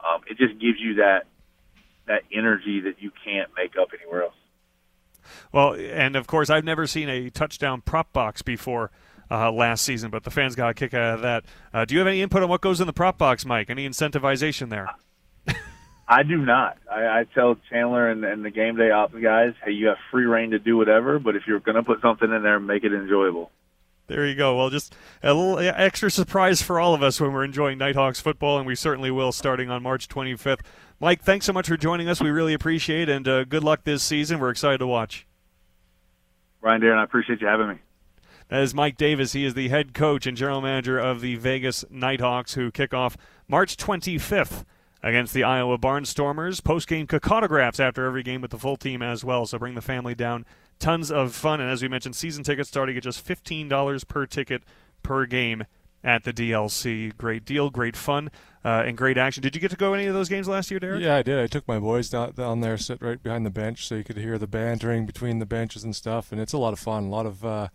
um, 0.00 0.22
it 0.28 0.36
just 0.36 0.60
gives 0.60 0.78
you 0.78 0.94
that 0.96 1.26
that 2.06 2.22
energy 2.32 2.80
that 2.80 3.00
you 3.00 3.10
can't 3.24 3.50
make 3.56 3.76
up 3.80 3.88
anywhere 3.98 4.24
else. 4.24 4.34
Well, 5.52 5.74
and 5.74 6.16
of 6.16 6.26
course, 6.26 6.50
I've 6.50 6.64
never 6.64 6.86
seen 6.86 7.08
a 7.08 7.30
touchdown 7.30 7.82
prop 7.82 8.12
box 8.12 8.42
before. 8.42 8.90
Uh, 9.32 9.48
last 9.52 9.84
season, 9.84 10.10
but 10.10 10.24
the 10.24 10.30
fans 10.30 10.56
got 10.56 10.70
a 10.70 10.74
kick 10.74 10.92
out 10.92 11.14
of 11.14 11.22
that. 11.22 11.44
Uh, 11.72 11.84
do 11.84 11.94
you 11.94 12.00
have 12.00 12.08
any 12.08 12.20
input 12.20 12.42
on 12.42 12.48
what 12.48 12.60
goes 12.60 12.80
in 12.80 12.88
the 12.88 12.92
prop 12.92 13.16
box, 13.16 13.46
Mike? 13.46 13.70
Any 13.70 13.88
incentivization 13.88 14.70
there? 14.70 14.90
I 16.08 16.24
do 16.24 16.38
not. 16.38 16.78
I, 16.90 17.20
I 17.20 17.24
tell 17.32 17.56
Chandler 17.70 18.10
and, 18.10 18.24
and 18.24 18.44
the 18.44 18.50
game 18.50 18.74
day 18.74 18.90
ops 18.90 19.14
guys, 19.14 19.54
hey, 19.64 19.70
you 19.70 19.86
have 19.86 19.98
free 20.10 20.24
reign 20.26 20.50
to 20.50 20.58
do 20.58 20.76
whatever, 20.76 21.20
but 21.20 21.36
if 21.36 21.44
you're 21.46 21.60
going 21.60 21.76
to 21.76 21.84
put 21.84 22.00
something 22.00 22.28
in 22.28 22.42
there, 22.42 22.58
make 22.58 22.82
it 22.82 22.92
enjoyable. 22.92 23.52
There 24.08 24.26
you 24.26 24.34
go. 24.34 24.56
Well, 24.56 24.70
just 24.70 24.96
a 25.22 25.32
little 25.32 25.60
extra 25.60 26.10
surprise 26.10 26.60
for 26.60 26.80
all 26.80 26.94
of 26.94 27.02
us 27.04 27.20
when 27.20 27.32
we're 27.32 27.44
enjoying 27.44 27.78
Knight 27.78 27.94
Hawks 27.94 28.18
football, 28.18 28.58
and 28.58 28.66
we 28.66 28.74
certainly 28.74 29.12
will 29.12 29.30
starting 29.30 29.70
on 29.70 29.84
March 29.84 30.08
25th. 30.08 30.62
Mike, 31.02 31.22
thanks 31.22 31.46
so 31.46 31.54
much 31.54 31.66
for 31.66 31.78
joining 31.78 32.10
us. 32.10 32.20
We 32.20 32.28
really 32.28 32.52
appreciate 32.52 33.08
it, 33.08 33.12
and 33.16 33.26
uh, 33.26 33.44
good 33.44 33.64
luck 33.64 33.84
this 33.84 34.02
season. 34.02 34.38
We're 34.38 34.50
excited 34.50 34.78
to 34.78 34.86
watch. 34.86 35.26
Ryan 36.60 36.82
Darren, 36.82 36.98
I 36.98 37.04
appreciate 37.04 37.40
you 37.40 37.46
having 37.46 37.68
me. 37.68 37.74
That 38.48 38.60
is 38.60 38.74
Mike 38.74 38.98
Davis. 38.98 39.32
He 39.32 39.46
is 39.46 39.54
the 39.54 39.70
head 39.70 39.94
coach 39.94 40.26
and 40.26 40.36
general 40.36 40.60
manager 40.60 40.98
of 40.98 41.22
the 41.22 41.36
Vegas 41.36 41.86
Knight 41.88 42.20
Hawks, 42.20 42.52
who 42.52 42.70
kick 42.70 42.92
off 42.92 43.16
March 43.48 43.78
25th 43.78 44.66
against 45.02 45.32
the 45.32 45.42
Iowa 45.42 45.78
Barnstormers. 45.78 46.62
Post 46.62 46.86
game 46.86 47.06
cacautographs 47.06 47.80
after 47.80 48.04
every 48.04 48.22
game 48.22 48.42
with 48.42 48.50
the 48.50 48.58
full 48.58 48.76
team 48.76 49.00
as 49.00 49.24
well. 49.24 49.46
So 49.46 49.58
bring 49.58 49.76
the 49.76 49.80
family 49.80 50.14
down. 50.14 50.44
Tons 50.78 51.10
of 51.10 51.34
fun. 51.34 51.62
And 51.62 51.70
as 51.70 51.80
we 51.80 51.88
mentioned, 51.88 52.14
season 52.14 52.44
tickets 52.44 52.68
starting 52.68 52.94
at 52.98 53.04
just 53.04 53.26
$15 53.26 54.06
per 54.06 54.26
ticket 54.26 54.64
per 55.02 55.24
game 55.24 55.64
at 56.02 56.24
the 56.24 56.32
DLC. 56.32 57.16
Great 57.16 57.44
deal, 57.44 57.70
great 57.70 57.96
fun, 57.96 58.30
uh, 58.64 58.84
and 58.86 58.96
great 58.96 59.18
action. 59.18 59.42
Did 59.42 59.54
you 59.54 59.60
get 59.60 59.70
to 59.70 59.76
go 59.76 59.94
any 59.94 60.06
of 60.06 60.14
those 60.14 60.28
games 60.28 60.48
last 60.48 60.70
year, 60.70 60.80
Deryk? 60.80 61.02
Yeah, 61.02 61.16
I 61.16 61.22
did. 61.22 61.38
I 61.38 61.46
took 61.46 61.66
my 61.68 61.78
boys 61.78 62.08
down, 62.08 62.32
down 62.32 62.60
there, 62.60 62.78
sit 62.78 63.02
right 63.02 63.22
behind 63.22 63.44
the 63.44 63.50
bench, 63.50 63.86
so 63.86 63.96
you 63.96 64.04
could 64.04 64.16
hear 64.16 64.38
the 64.38 64.46
bantering 64.46 65.06
between 65.06 65.38
the 65.38 65.46
benches 65.46 65.84
and 65.84 65.94
stuff. 65.94 66.32
And 66.32 66.40
it's 66.40 66.52
a 66.52 66.58
lot 66.58 66.72
of 66.72 66.78
fun. 66.78 67.04
A 67.04 67.08
lot 67.08 67.26
of 67.26 67.44
uh, 67.44 67.68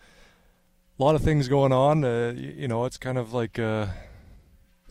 lot 0.97 1.15
of 1.15 1.21
things 1.21 1.47
going 1.47 1.71
on. 1.71 2.03
Uh, 2.03 2.33
you, 2.35 2.53
you, 2.57 2.67
know, 2.67 2.85
it's 2.85 2.97
kind 2.97 3.17
of 3.17 3.33
like 3.33 3.59
uh, 3.59 3.87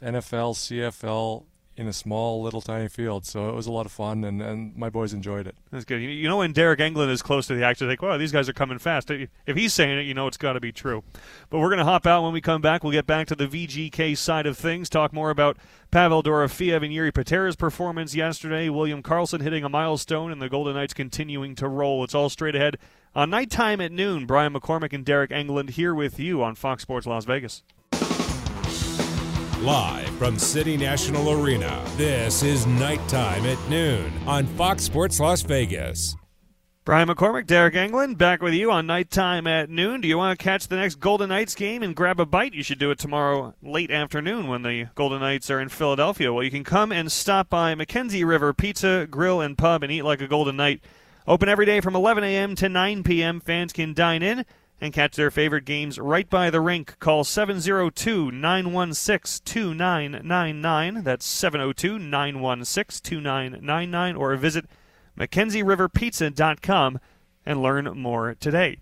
NFL, 0.03 0.55
CFL 0.55 1.45
in 1.77 1.89
a 1.89 1.93
small, 1.93 2.43
little, 2.43 2.61
tiny 2.61 2.89
field. 2.89 3.27
So 3.27 3.49
it 3.49 3.55
was 3.55 3.67
a 3.67 3.73
lot 3.73 3.87
of 3.87 3.93
fun, 3.93 4.25
and, 4.25 4.41
and 4.41 4.77
my 4.77 4.91
boys 4.91 5.13
enjoyed 5.13 5.47
it. 5.47 5.57
That's 5.71 5.85
good. 5.85 6.01
You 6.01 6.29
know, 6.29 6.39
when 6.39 6.55
Deryk 6.55 6.79
Engelland 6.79 7.11
is 7.11 7.23
close 7.23 7.47
to 7.49 7.55
the 7.55 7.65
action, 7.65 7.89
think, 7.89 8.03
"Wow, 8.03 8.13
oh, 8.13 8.19
these 8.19 8.33
guys 8.33 8.49
are 8.49 8.53
coming 8.53 8.79
fast." 8.79 9.11
If 9.11 9.57
he's 9.57 9.75
saying 9.75 9.99
it, 9.99 10.03
you 10.03 10.15
know 10.15 10.27
it's 10.27 10.37
got 10.37 10.55
to 10.55 10.61
be 10.61 10.73
true. 10.73 11.03
But 11.51 11.59
we're 11.59 11.69
going 11.69 11.79
to 11.79 11.85
hop 11.85 12.07
out 12.07 12.23
when 12.23 12.33
we 12.33 12.41
come 12.41 12.61
back. 12.61 12.83
We'll 12.83 12.93
get 12.93 13.07
back 13.07 13.27
to 13.29 13.35
the 13.35 13.47
VGK 13.47 14.17
side 14.17 14.47
of 14.47 14.57
things, 14.57 14.89
talk 14.89 15.13
more 15.13 15.31
about 15.31 15.57
Pavel 15.91 16.23
Dorofeyev 16.23 16.85
and 16.85 16.93
Jiri 16.93 17.13
Patera's 17.13 17.57
performance 17.57 18.15
yesterday, 18.15 18.69
William 18.69 19.03
Karlsson 19.03 19.41
hitting 19.41 19.65
a 19.65 19.69
milestone, 19.69 20.33
and 20.33 20.41
the 20.41 20.49
Golden 20.49 20.75
Knights 20.75 20.95
continuing 20.95 21.55
to 21.57 21.69
roll. 21.69 22.05
It's 22.05 22.15
all 22.15 22.29
straight 22.29 22.57
ahead 22.57 22.79
on 23.15 23.31
nighttime 23.31 23.81
at 23.81 23.93
noon. 23.93 24.27
Brian 24.27 24.53
McCormack 24.53 24.93
and 24.93 25.05
Deryk 25.05 25.31
Engelland 25.31 25.71
here 25.71 25.95
with 25.95 26.19
you 26.19 26.43
on 26.43 26.55
Fox 26.55 26.83
Sports 26.83 27.07
Las 27.07 27.25
Vegas. 27.25 27.63
Live 29.65 30.11
from 30.19 30.39
City 30.39 30.77
National 30.77 31.43
Arena, 31.43 31.83
this 31.97 32.43
is 32.43 32.67
Nighttime 32.67 33.47
at 33.47 33.59
Noon 33.71 34.13
on 34.27 34.45
Fox 34.45 34.83
Sports 34.83 35.19
Las 35.19 35.41
Vegas. 35.41 36.15
Brian 36.85 37.09
McCormack, 37.09 37.47
Deryk 37.47 37.73
Engelland, 37.73 38.19
back 38.19 38.43
with 38.43 38.53
you 38.53 38.71
on 38.71 38.87
Nighttime 38.87 39.47
at 39.47 39.71
Noon. 39.71 40.03
Do 40.03 40.09
you 40.09 40.19
want 40.19 40.39
to 40.39 40.45
catch 40.45 40.69
the 40.69 40.77
next 40.77 40.97
Golden 40.97 41.31
Knights 41.31 41.55
game 41.55 41.83
and 41.83 41.97
grab 41.97 42.21
a 42.21 42.27
bite? 42.27 42.53
You 42.53 42.63
should 42.63 42.79
do 42.79 42.91
it 42.91 42.99
tomorrow 42.99 43.55
late 43.63 43.91
afternoon 43.91 44.49
when 44.49 44.61
the 44.61 44.89
Golden 44.95 45.21
Knights 45.21 45.51
are 45.51 45.61
in 45.61 45.71
Philadelphia. 45.71 46.31
Well, 46.31 46.45
you 46.45 46.51
can 46.51 46.63
come 46.63 46.93
and 46.93 47.11
stop 47.11 47.49
by 47.49 47.75
Mackenzie 47.75 48.23
River 48.23 48.53
Pizza, 48.53 49.07
Grill, 49.11 49.41
and 49.41 49.57
Pub 49.57 49.83
and 49.83 49.91
eat 49.91 50.03
like 50.03 50.21
a 50.21 50.29
Golden 50.29 50.57
Knight. 50.57 50.85
Open 51.27 51.49
every 51.49 51.65
day 51.65 51.81
from 51.81 51.97
11 51.97 52.23
a.m. 52.23 52.55
to 52.57 52.69
9 52.69 53.03
p.m. 53.03 53.41
Fans 53.41 53.73
can 53.73 53.95
dine 53.95 54.23
in 54.23 54.45
and 54.85 54.93
catch 54.93 55.17
their 55.17 55.31
favorite 55.31 55.65
games 55.65 55.99
right 55.99 56.29
by 56.29 56.51
the 56.51 56.61
rink. 56.61 56.99
Call 56.99 57.25
702 57.25 58.31
916 58.31 59.43
2999. 59.45 61.03
That's 61.03 61.25
702 61.25 61.99
916 61.99 63.01
2999. 63.03 64.17
Or 64.17 64.37
visit 64.37 64.67
MackenzieRiverPizza.com 65.19 67.01
and 67.47 67.63
learn 67.63 67.99
more 67.99 68.35
today. 68.35 68.79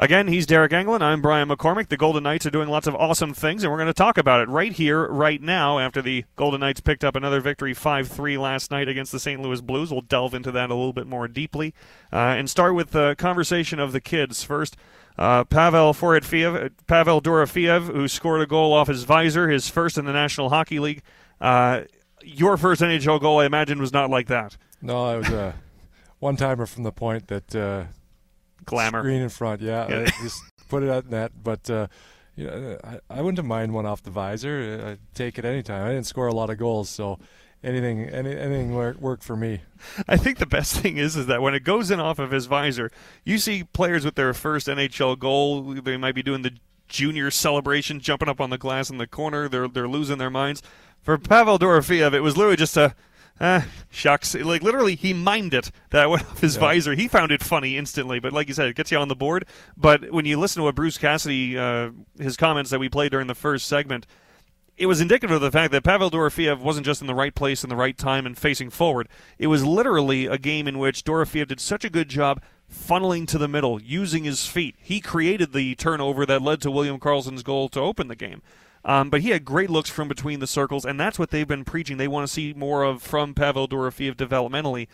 Again, 0.00 0.28
he's 0.28 0.46
Deryk 0.46 0.70
Engelland. 0.70 1.02
I'm 1.02 1.20
Brian 1.20 1.48
McCormack. 1.48 1.88
The 1.88 1.96
Golden 1.96 2.22
Knights 2.22 2.46
are 2.46 2.50
doing 2.50 2.68
lots 2.68 2.86
of 2.86 2.94
awesome 2.94 3.34
things, 3.34 3.64
and 3.64 3.72
we're 3.72 3.78
going 3.78 3.88
to 3.88 3.92
talk 3.92 4.16
about 4.16 4.40
it 4.40 4.48
right 4.48 4.70
here, 4.70 5.08
right 5.08 5.42
now, 5.42 5.80
after 5.80 6.00
the 6.00 6.24
Golden 6.36 6.60
Knights 6.60 6.80
picked 6.80 7.02
up 7.02 7.16
another 7.16 7.40
victory 7.40 7.74
5 7.74 8.06
3 8.06 8.38
last 8.38 8.70
night 8.70 8.88
against 8.88 9.10
the 9.10 9.18
St. 9.18 9.42
Louis 9.42 9.60
Blues. 9.60 9.90
We'll 9.90 10.02
delve 10.02 10.34
into 10.34 10.52
that 10.52 10.70
a 10.70 10.74
little 10.74 10.92
bit 10.92 11.08
more 11.08 11.26
deeply 11.26 11.74
uh, 12.12 12.16
and 12.16 12.48
start 12.48 12.76
with 12.76 12.92
the 12.92 13.16
conversation 13.18 13.80
of 13.80 13.90
the 13.90 14.00
kids. 14.00 14.44
First, 14.44 14.76
uh, 15.18 15.44
Pavel 15.44 15.92
Forefiev, 15.92 16.70
Pavel 16.86 17.20
Dorofeyev, 17.20 17.86
who 17.86 18.06
scored 18.06 18.40
a 18.40 18.46
goal 18.46 18.72
off 18.72 18.88
his 18.88 19.04
visor, 19.04 19.48
his 19.48 19.68
first 19.68 19.98
in 19.98 20.04
the 20.04 20.12
National 20.12 20.48
Hockey 20.48 20.78
League. 20.78 21.02
Uh, 21.40 21.82
your 22.22 22.56
first 22.56 22.80
NHL 22.80 23.20
goal, 23.20 23.40
I 23.40 23.46
imagine, 23.46 23.80
was 23.80 23.92
not 23.92 24.10
like 24.10 24.28
that. 24.28 24.56
No, 24.80 25.14
it 25.14 25.18
was 25.18 25.28
a 25.30 25.54
one 26.20 26.36
timer 26.36 26.66
from 26.66 26.84
the 26.84 26.92
point 26.92 27.28
that 27.28 27.54
uh, 27.54 27.84
glamour 28.64 29.02
screen 29.02 29.22
in 29.22 29.28
front. 29.28 29.60
Yeah, 29.60 29.88
yeah. 29.88 30.10
just 30.22 30.40
put 30.68 30.82
it 30.82 30.88
at 30.88 31.10
net. 31.10 31.32
But 31.42 31.68
uh, 31.68 31.88
you 32.36 32.46
know, 32.46 32.78
I, 32.84 33.00
I 33.10 33.22
wouldn't 33.22 33.44
mind 33.46 33.74
one 33.74 33.86
off 33.86 34.02
the 34.02 34.10
visor. 34.10 34.84
I'd 34.86 35.14
take 35.14 35.38
it 35.38 35.44
anytime. 35.44 35.84
I 35.84 35.88
didn't 35.88 36.06
score 36.06 36.28
a 36.28 36.34
lot 36.34 36.50
of 36.50 36.58
goals, 36.58 36.88
so 36.88 37.18
anything 37.62 38.08
any, 38.08 38.36
anything 38.36 38.74
work, 38.74 38.98
worked 38.98 39.22
for 39.22 39.36
me. 39.36 39.60
I 40.06 40.16
think 40.16 40.38
the 40.38 40.46
best 40.46 40.76
thing 40.78 40.96
is 40.96 41.16
is 41.16 41.26
that 41.26 41.42
when 41.42 41.54
it 41.54 41.64
goes 41.64 41.90
in 41.90 42.00
off 42.00 42.18
of 42.18 42.30
his 42.30 42.46
visor, 42.46 42.90
you 43.24 43.38
see 43.38 43.64
players 43.64 44.04
with 44.04 44.14
their 44.14 44.34
first 44.34 44.66
NHL 44.66 45.18
goal. 45.18 45.62
They 45.62 45.96
might 45.96 46.14
be 46.14 46.22
doing 46.22 46.42
the 46.42 46.52
junior 46.88 47.30
celebration, 47.30 48.00
jumping 48.00 48.28
up 48.28 48.40
on 48.40 48.50
the 48.50 48.58
glass 48.58 48.90
in 48.90 48.98
the 48.98 49.06
corner. 49.06 49.48
They're 49.48 49.68
they're 49.68 49.88
losing 49.88 50.18
their 50.18 50.30
minds. 50.30 50.62
For 51.02 51.16
Pavel 51.16 51.58
Dorofeyev, 51.58 52.12
it 52.12 52.20
was 52.20 52.36
literally 52.36 52.56
just 52.56 52.76
a 52.76 52.94
uh, 53.40 53.62
shucks. 53.90 54.34
Like 54.34 54.62
literally, 54.62 54.96
he 54.96 55.14
mimed 55.14 55.54
it 55.54 55.70
that 55.90 56.10
went 56.10 56.24
off 56.24 56.40
his 56.40 56.56
yeah. 56.56 56.60
visor. 56.60 56.94
He 56.94 57.08
found 57.08 57.30
it 57.32 57.42
funny 57.42 57.76
instantly, 57.76 58.18
but 58.18 58.32
like 58.32 58.48
you 58.48 58.54
said, 58.54 58.68
it 58.68 58.76
gets 58.76 58.90
you 58.90 58.98
on 58.98 59.08
the 59.08 59.16
board. 59.16 59.46
But 59.76 60.10
when 60.10 60.24
you 60.24 60.38
listen 60.38 60.60
to 60.60 60.64
what 60.64 60.74
Bruce 60.74 60.98
Cassidy, 60.98 61.58
uh, 61.58 61.90
his 62.18 62.36
comments 62.36 62.70
that 62.70 62.78
we 62.78 62.88
played 62.88 63.12
during 63.12 63.26
the 63.26 63.34
first 63.34 63.66
segment, 63.66 64.06
it 64.78 64.86
was 64.86 65.00
indicative 65.00 65.34
of 65.34 65.40
the 65.40 65.50
fact 65.50 65.72
that 65.72 65.82
Pavel 65.82 66.10
Dorofeyev 66.10 66.60
wasn't 66.60 66.86
just 66.86 67.00
in 67.00 67.08
the 67.08 67.14
right 67.14 67.34
place 67.34 67.64
in 67.64 67.68
the 67.68 67.76
right 67.76 67.98
time 67.98 68.24
and 68.24 68.38
facing 68.38 68.70
forward. 68.70 69.08
It 69.36 69.48
was 69.48 69.64
literally 69.64 70.26
a 70.26 70.38
game 70.38 70.68
in 70.68 70.78
which 70.78 71.04
Dorofeyev 71.04 71.48
did 71.48 71.60
such 71.60 71.84
a 71.84 71.90
good 71.90 72.08
job 72.08 72.40
funneling 72.72 73.26
to 73.28 73.38
the 73.38 73.48
middle, 73.48 73.82
using 73.82 74.22
his 74.24 74.46
feet. 74.46 74.76
He 74.78 75.00
created 75.00 75.52
the 75.52 75.74
turnover 75.74 76.24
that 76.26 76.42
led 76.42 76.60
to 76.62 76.70
William 76.70 77.00
Karlsson's 77.00 77.42
goal 77.42 77.68
to 77.70 77.80
open 77.80 78.06
the 78.06 78.14
game. 78.14 78.40
Um, 78.84 79.10
but 79.10 79.22
he 79.22 79.30
had 79.30 79.44
great 79.44 79.68
looks 79.68 79.90
from 79.90 80.06
between 80.06 80.38
the 80.38 80.46
circles, 80.46 80.84
and 80.84 80.98
that's 80.98 81.18
what 81.18 81.30
they've 81.30 81.48
been 81.48 81.64
preaching. 81.64 81.96
They 81.96 82.08
want 82.08 82.28
to 82.28 82.32
see 82.32 82.54
more 82.54 82.84
of 82.84 83.02
from 83.02 83.34
Pavel 83.34 83.66
Dorofeyev 83.66 84.14
developmentally. 84.14 84.86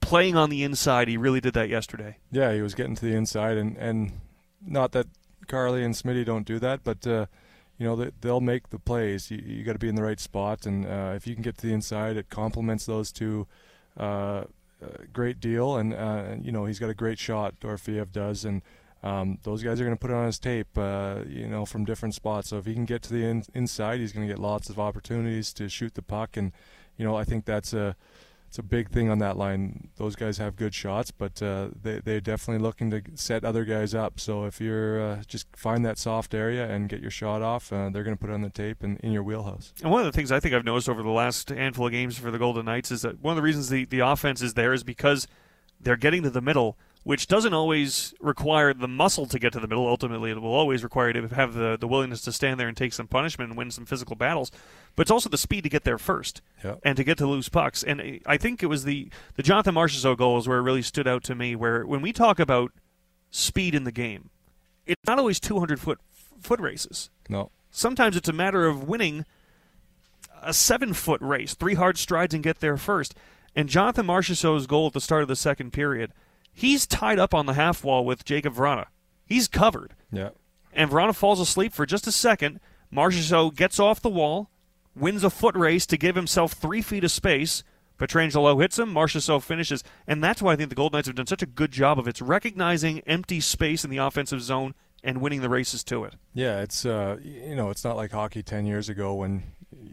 Playing 0.00 0.36
on 0.36 0.50
the 0.50 0.64
inside, 0.64 1.06
he 1.06 1.16
really 1.16 1.40
did 1.40 1.54
that 1.54 1.68
yesterday. 1.68 2.16
Yeah, 2.32 2.52
he 2.52 2.60
was 2.60 2.74
getting 2.74 2.96
to 2.96 3.04
the 3.04 3.14
inside, 3.14 3.56
and, 3.56 3.76
and 3.76 4.20
not 4.66 4.90
that 4.92 5.06
Carly 5.46 5.84
and 5.84 5.94
Smitty 5.94 6.24
don't 6.24 6.46
do 6.46 6.58
that, 6.58 6.82
but 6.82 7.06
uh,– 7.06 7.26
you 7.78 7.86
know, 7.86 8.10
they'll 8.20 8.40
make 8.40 8.70
the 8.70 8.78
plays. 8.78 9.30
You, 9.30 9.42
you 9.44 9.64
got 9.64 9.72
to 9.72 9.78
be 9.78 9.88
in 9.88 9.94
the 9.94 10.02
right 10.02 10.20
spot, 10.20 10.66
and 10.66 10.86
uh, 10.86 11.12
if 11.16 11.26
you 11.26 11.34
can 11.34 11.42
get 11.42 11.56
to 11.58 11.66
the 11.66 11.72
inside, 11.72 12.16
it 12.16 12.28
complements 12.30 12.86
those 12.86 13.12
two. 13.12 13.46
Uh, 13.96 14.44
great 15.12 15.40
deal, 15.40 15.76
and 15.76 15.94
uh, 15.94 16.34
you 16.40 16.52
know 16.52 16.64
he's 16.64 16.78
got 16.78 16.90
a 16.90 16.94
great 16.94 17.18
shot. 17.18 17.58
Dorofeyev 17.60 18.12
does, 18.12 18.44
and 18.44 18.62
um, 19.02 19.38
those 19.42 19.62
guys 19.62 19.80
are 19.80 19.84
going 19.84 19.96
to 19.96 20.00
put 20.00 20.10
it 20.10 20.14
on 20.14 20.26
his 20.26 20.38
tape, 20.38 20.78
uh, 20.78 21.20
you 21.26 21.48
know, 21.48 21.66
from 21.66 21.84
different 21.84 22.14
spots. 22.14 22.50
So 22.50 22.58
if 22.58 22.66
he 22.66 22.74
can 22.74 22.84
get 22.84 23.02
to 23.02 23.12
the 23.12 23.24
in- 23.24 23.44
inside, 23.54 24.00
he's 24.00 24.12
going 24.12 24.26
to 24.26 24.32
get 24.32 24.40
lots 24.40 24.70
of 24.70 24.78
opportunities 24.78 25.52
to 25.54 25.68
shoot 25.68 25.94
the 25.94 26.02
puck, 26.02 26.36
and 26.36 26.52
you 26.96 27.04
know 27.04 27.16
I 27.16 27.24
think 27.24 27.44
that's 27.44 27.72
a 27.72 27.96
it's 28.52 28.58
a 28.58 28.62
big 28.62 28.90
thing 28.90 29.08
on 29.08 29.18
that 29.20 29.38
line. 29.38 29.88
Those 29.96 30.14
guys 30.14 30.36
have 30.36 30.56
good 30.56 30.74
shots, 30.74 31.10
but 31.10 31.40
uh, 31.40 31.68
they 31.82 32.00
they're 32.00 32.20
definitely 32.20 32.62
looking 32.62 32.90
to 32.90 33.00
set 33.14 33.46
other 33.46 33.64
guys 33.64 33.94
up. 33.94 34.20
So 34.20 34.44
if 34.44 34.60
you're 34.60 35.00
uh, 35.00 35.22
just 35.26 35.46
find 35.56 35.86
that 35.86 35.96
soft 35.96 36.34
area 36.34 36.68
and 36.68 36.86
get 36.86 37.00
your 37.00 37.10
shot 37.10 37.40
off, 37.40 37.72
uh, 37.72 37.88
they're 37.88 38.02
going 38.02 38.14
to 38.14 38.20
put 38.20 38.28
it 38.28 38.34
on 38.34 38.42
the 38.42 38.50
tape 38.50 38.82
and 38.82 39.00
in 39.00 39.10
your 39.10 39.22
wheelhouse. 39.22 39.72
And 39.82 39.90
one 39.90 40.00
of 40.00 40.04
the 40.04 40.12
things 40.12 40.30
I 40.30 40.38
think 40.38 40.54
I've 40.54 40.66
noticed 40.66 40.90
over 40.90 41.02
the 41.02 41.08
last 41.08 41.48
handful 41.48 41.86
of 41.86 41.92
games 41.92 42.18
for 42.18 42.30
the 42.30 42.38
Golden 42.38 42.66
Knights 42.66 42.90
is 42.90 43.00
that 43.00 43.22
one 43.22 43.32
of 43.32 43.36
the 43.36 43.42
reasons 43.42 43.70
the 43.70 43.86
the 43.86 44.00
offense 44.00 44.42
is 44.42 44.52
there 44.52 44.74
is 44.74 44.84
because 44.84 45.26
they're 45.80 45.96
getting 45.96 46.22
to 46.24 46.30
the 46.30 46.42
middle 46.42 46.76
which 47.04 47.26
doesn't 47.26 47.52
always 47.52 48.14
require 48.20 48.72
the 48.72 48.86
muscle 48.86 49.26
to 49.26 49.38
get 49.38 49.52
to 49.52 49.58
the 49.58 49.66
middle. 49.66 49.88
Ultimately, 49.88 50.30
it 50.30 50.40
will 50.40 50.54
always 50.54 50.84
require 50.84 51.08
you 51.08 51.26
to 51.26 51.34
have 51.34 51.54
the, 51.54 51.76
the 51.80 51.88
willingness 51.88 52.20
to 52.22 52.32
stand 52.32 52.60
there 52.60 52.68
and 52.68 52.76
take 52.76 52.92
some 52.92 53.08
punishment 53.08 53.50
and 53.50 53.58
win 53.58 53.70
some 53.70 53.84
physical 53.84 54.14
battles. 54.14 54.52
But 54.94 55.02
it's 55.02 55.10
also 55.10 55.28
the 55.28 55.38
speed 55.38 55.64
to 55.64 55.68
get 55.68 55.84
there 55.84 55.98
first 55.98 56.42
Yep. 56.62 56.80
and 56.84 56.96
to 56.96 57.04
get 57.04 57.18
to 57.18 57.26
loose 57.26 57.48
pucks. 57.48 57.82
And 57.82 58.20
I 58.26 58.36
think 58.36 58.62
it 58.62 58.66
was 58.66 58.84
the, 58.84 59.10
the 59.34 59.42
Jonathan 59.42 59.74
Marchessault 59.74 60.16
goals 60.16 60.46
where 60.46 60.58
it 60.58 60.62
really 60.62 60.82
stood 60.82 61.08
out 61.08 61.24
to 61.24 61.34
me, 61.34 61.56
where 61.56 61.84
when 61.86 62.02
we 62.02 62.12
talk 62.12 62.38
about 62.38 62.72
speed 63.30 63.74
in 63.74 63.84
the 63.84 63.92
game, 63.92 64.30
it's 64.86 65.02
not 65.06 65.18
always 65.18 65.40
200 65.40 65.80
foot 65.80 65.98
foot 66.40 66.60
races. 66.60 67.10
No. 67.28 67.50
Sometimes 67.70 68.16
it's 68.16 68.28
a 68.28 68.32
matter 68.32 68.66
of 68.66 68.84
winning 68.84 69.24
a 70.42 70.52
seven 70.52 70.92
foot 70.92 71.20
race, 71.20 71.54
three 71.54 71.74
hard 71.74 71.96
strides, 71.96 72.34
and 72.34 72.42
get 72.42 72.60
there 72.60 72.76
first. 72.76 73.14
And 73.54 73.68
Jonathan 73.68 74.06
Marchessault's 74.06 74.66
goal 74.66 74.88
at 74.88 74.92
the 74.92 75.00
start 75.00 75.22
of 75.22 75.28
the 75.28 75.36
second 75.36 75.72
period, 75.72 76.12
he's 76.52 76.86
tied 76.86 77.18
up 77.18 77.32
on 77.34 77.46
the 77.46 77.54
half 77.54 77.84
wall 77.84 78.04
with 78.04 78.24
Jakub 78.24 78.54
Vrana. 78.54 78.86
He's 79.24 79.48
covered. 79.48 79.94
Yeah. 80.10 80.30
And 80.72 80.90
Vrana 80.90 81.14
falls 81.14 81.40
asleep 81.40 81.72
for 81.72 81.86
just 81.86 82.06
a 82.06 82.12
second. 82.12 82.60
Marchessault 82.92 83.54
gets 83.56 83.78
off 83.78 84.02
the 84.02 84.10
wall, 84.10 84.50
wins 84.94 85.24
a 85.24 85.30
foot 85.30 85.56
race 85.56 85.86
to 85.86 85.96
give 85.96 86.16
himself 86.16 86.52
three 86.52 86.82
feet 86.82 87.04
of 87.04 87.10
space. 87.10 87.64
Pietrangelo 87.98 88.60
hits 88.60 88.78
him. 88.78 88.92
Marchessault 88.92 89.42
finishes. 89.42 89.84
And 90.06 90.22
that's 90.22 90.42
why 90.42 90.52
I 90.52 90.56
think 90.56 90.70
the 90.70 90.74
Golden 90.74 90.98
Knights 90.98 91.06
have 91.06 91.16
done 91.16 91.26
such 91.26 91.42
a 91.42 91.46
good 91.46 91.70
job 91.70 91.98
of 91.98 92.06
it. 92.06 92.10
It's 92.10 92.22
recognizing 92.22 93.00
empty 93.00 93.40
space 93.40 93.84
in 93.84 93.90
the 93.90 93.98
offensive 93.98 94.42
zone 94.42 94.74
and 95.04 95.20
winning 95.20 95.40
the 95.40 95.48
races 95.48 95.84
to 95.84 96.04
it. 96.04 96.14
Yeah, 96.34 96.60
it's 96.60 96.84
uh, 96.84 97.18
you 97.22 97.54
know, 97.54 97.70
it's 97.70 97.84
not 97.84 97.96
like 97.96 98.12
hockey 98.12 98.42
ten 98.42 98.66
years 98.66 98.88
ago 98.88 99.14
when, 99.14 99.42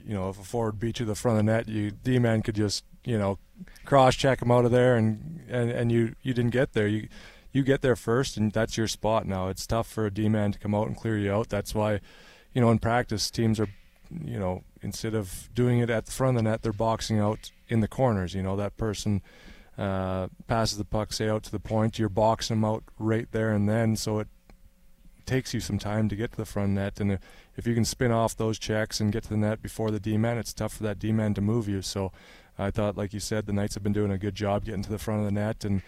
you 0.06 0.14
know, 0.14 0.30
if 0.30 0.40
a 0.40 0.44
forward 0.44 0.80
beat 0.80 1.00
you 1.00 1.06
to 1.06 1.12
the 1.12 1.16
front 1.16 1.40
of 1.40 1.46
the 1.46 1.52
net, 1.52 1.68
you 1.68 1.92
D 1.92 2.20
man 2.20 2.42
could 2.42 2.56
just 2.56 2.84
you 3.06 3.18
know, 3.18 3.40
cross 3.86 4.16
check 4.16 4.42
him 4.42 4.52
out 4.52 4.66
of 4.66 4.72
there, 4.72 4.96
and 4.96 5.42
and 5.50 5.72
and 5.72 5.92
you 5.92 6.16
you 6.22 6.34
didn't 6.34 6.52
get 6.52 6.74
there. 6.74 6.88
You 6.88 7.08
you 7.52 7.64
get 7.64 7.82
there 7.82 7.96
first, 7.96 8.38
and 8.38 8.52
that's 8.52 8.78
your 8.78 8.88
spot. 8.88 9.26
Now 9.26 9.48
it's 9.48 9.66
tough 9.66 9.88
for 9.88 10.06
a 10.06 10.12
D 10.12 10.30
man 10.30 10.52
to 10.52 10.60
come 10.60 10.76
out 10.76 10.88
and 10.88 10.96
clear 10.96 11.18
you 11.18 11.32
out. 11.32 11.50
That's 11.50 11.74
why, 11.74 12.00
you 12.54 12.62
know, 12.62 12.70
in 12.70 12.80
practice 12.80 13.32
teams 13.32 13.60
are, 13.60 13.70
you 14.24 14.40
know, 14.40 14.64
instead 14.82 15.14
of 15.14 15.50
doing 15.54 15.80
it 15.80 15.90
at 15.90 16.06
the 16.06 16.12
front 16.12 16.38
of 16.38 16.44
the 16.44 16.50
net, 16.50 16.62
they're 16.62 16.74
boxing 16.74 17.20
out 17.20 17.52
in 17.68 17.80
the 17.80 17.88
corners. 17.88 18.34
You 18.34 18.44
know, 18.44 18.56
that 18.56 18.78
person. 18.78 19.22
Uh, 19.78 20.28
passes 20.46 20.78
the 20.78 20.84
puck, 20.84 21.14
say 21.14 21.30
out 21.30 21.42
to 21.42 21.52
the 21.52 21.58
point, 21.58 21.98
you're 21.98 22.10
boxing 22.10 22.58
them 22.58 22.66
out 22.66 22.84
right 22.98 23.32
there 23.32 23.54
and 23.54 23.70
then, 23.70 23.96
so 23.96 24.20
it 24.20 24.28
takes 25.30 25.54
you 25.54 25.60
some 25.60 25.78
time 25.78 26.10
to 26.10 26.16
get 26.16 26.32
to 26.32 26.38
the 26.38 26.46
front 26.46 26.72
net. 26.72 27.00
And 27.00 27.20
if 27.56 27.68
you 27.68 27.76
can 27.76 27.86
spin 27.86 28.12
off 28.12 28.36
those 28.36 28.58
checks 28.58 29.00
and 29.00 29.14
get 29.14 29.24
to 29.24 29.30
the 29.30 29.38
net 29.38 29.62
before 29.62 29.92
the 29.92 30.00
D 30.00 30.18
man, 30.18 30.38
it's 30.38 30.54
tough 30.54 30.74
for 30.74 30.84
that 30.84 31.00
D 31.00 31.12
man 31.12 31.34
to 31.36 31.42
move 31.42 31.70
you. 31.70 31.82
So 31.82 32.12
I 32.58 32.72
thought, 32.72 32.98
like 32.98 33.14
you 33.14 33.20
said, 33.20 33.46
the 33.46 33.54
Knights 33.54 33.76
have 33.76 33.84
been 33.84 33.94
doing 33.94 34.12
a 34.12 34.18
good 34.18 34.36
job 34.36 34.66
getting 34.66 34.84
to 34.84 34.90
the 34.90 34.98
front 34.98 35.22
of 35.22 35.26
the 35.26 35.32
net. 35.32 35.64
And 35.64 35.82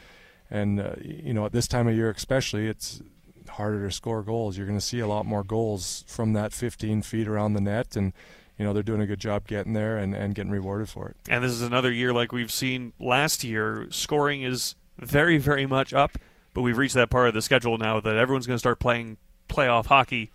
and 0.50 0.80
uh, 0.80 0.94
you 1.02 1.34
know, 1.34 1.46
at 1.46 1.54
this 1.54 1.68
time 1.68 1.88
of 1.88 1.96
year 1.96 2.10
especially, 2.12 2.68
it's 2.68 3.02
harder 3.50 3.86
to 3.88 3.94
score 3.94 4.22
goals. 4.22 4.58
You're 4.58 4.68
going 4.68 4.80
to 4.80 4.86
see 4.86 5.00
a 5.00 5.08
lot 5.08 5.26
more 5.26 5.44
goals 5.44 6.06
from 6.08 6.34
that 6.34 6.54
15 6.54 7.02
feet 7.02 7.28
around 7.28 7.54
the 7.54 7.62
net. 7.62 7.96
And 7.96 8.14
you 8.62 8.68
know, 8.68 8.74
they're 8.74 8.84
doing 8.84 9.02
a 9.02 9.08
good 9.08 9.20
job 9.20 9.48
getting 9.48 9.74
there 9.74 9.98
and, 9.98 10.14
and 10.14 10.36
getting 10.36 10.52
rewarded 10.52 10.88
for 10.88 11.10
it. 11.10 11.16
And 11.28 11.44
this 11.44 11.52
is 11.52 11.64
another 11.64 11.92
year 11.92 12.14
like 12.14 12.32
we've 12.32 12.52
seen 12.52 12.94
last 13.00 13.44
year. 13.44 13.88
Scoring 13.90 14.44
is 14.44 14.76
very, 15.00 15.40
very 15.40 15.66
much 15.66 15.96
up, 15.96 16.12
but 16.54 16.62
we've 16.62 16.78
reached 16.78 16.94
that 16.94 17.10
part 17.10 17.28
of 17.28 17.34
the 17.34 17.42
schedule 17.42 17.80
now 17.80 18.00
that 18.00 18.16
everyone's 18.18 18.46
going 18.46 18.54
to 18.56 18.60
start 18.60 18.80
playing 18.80 19.18
playoff 19.50 19.88
hockey 19.88 20.30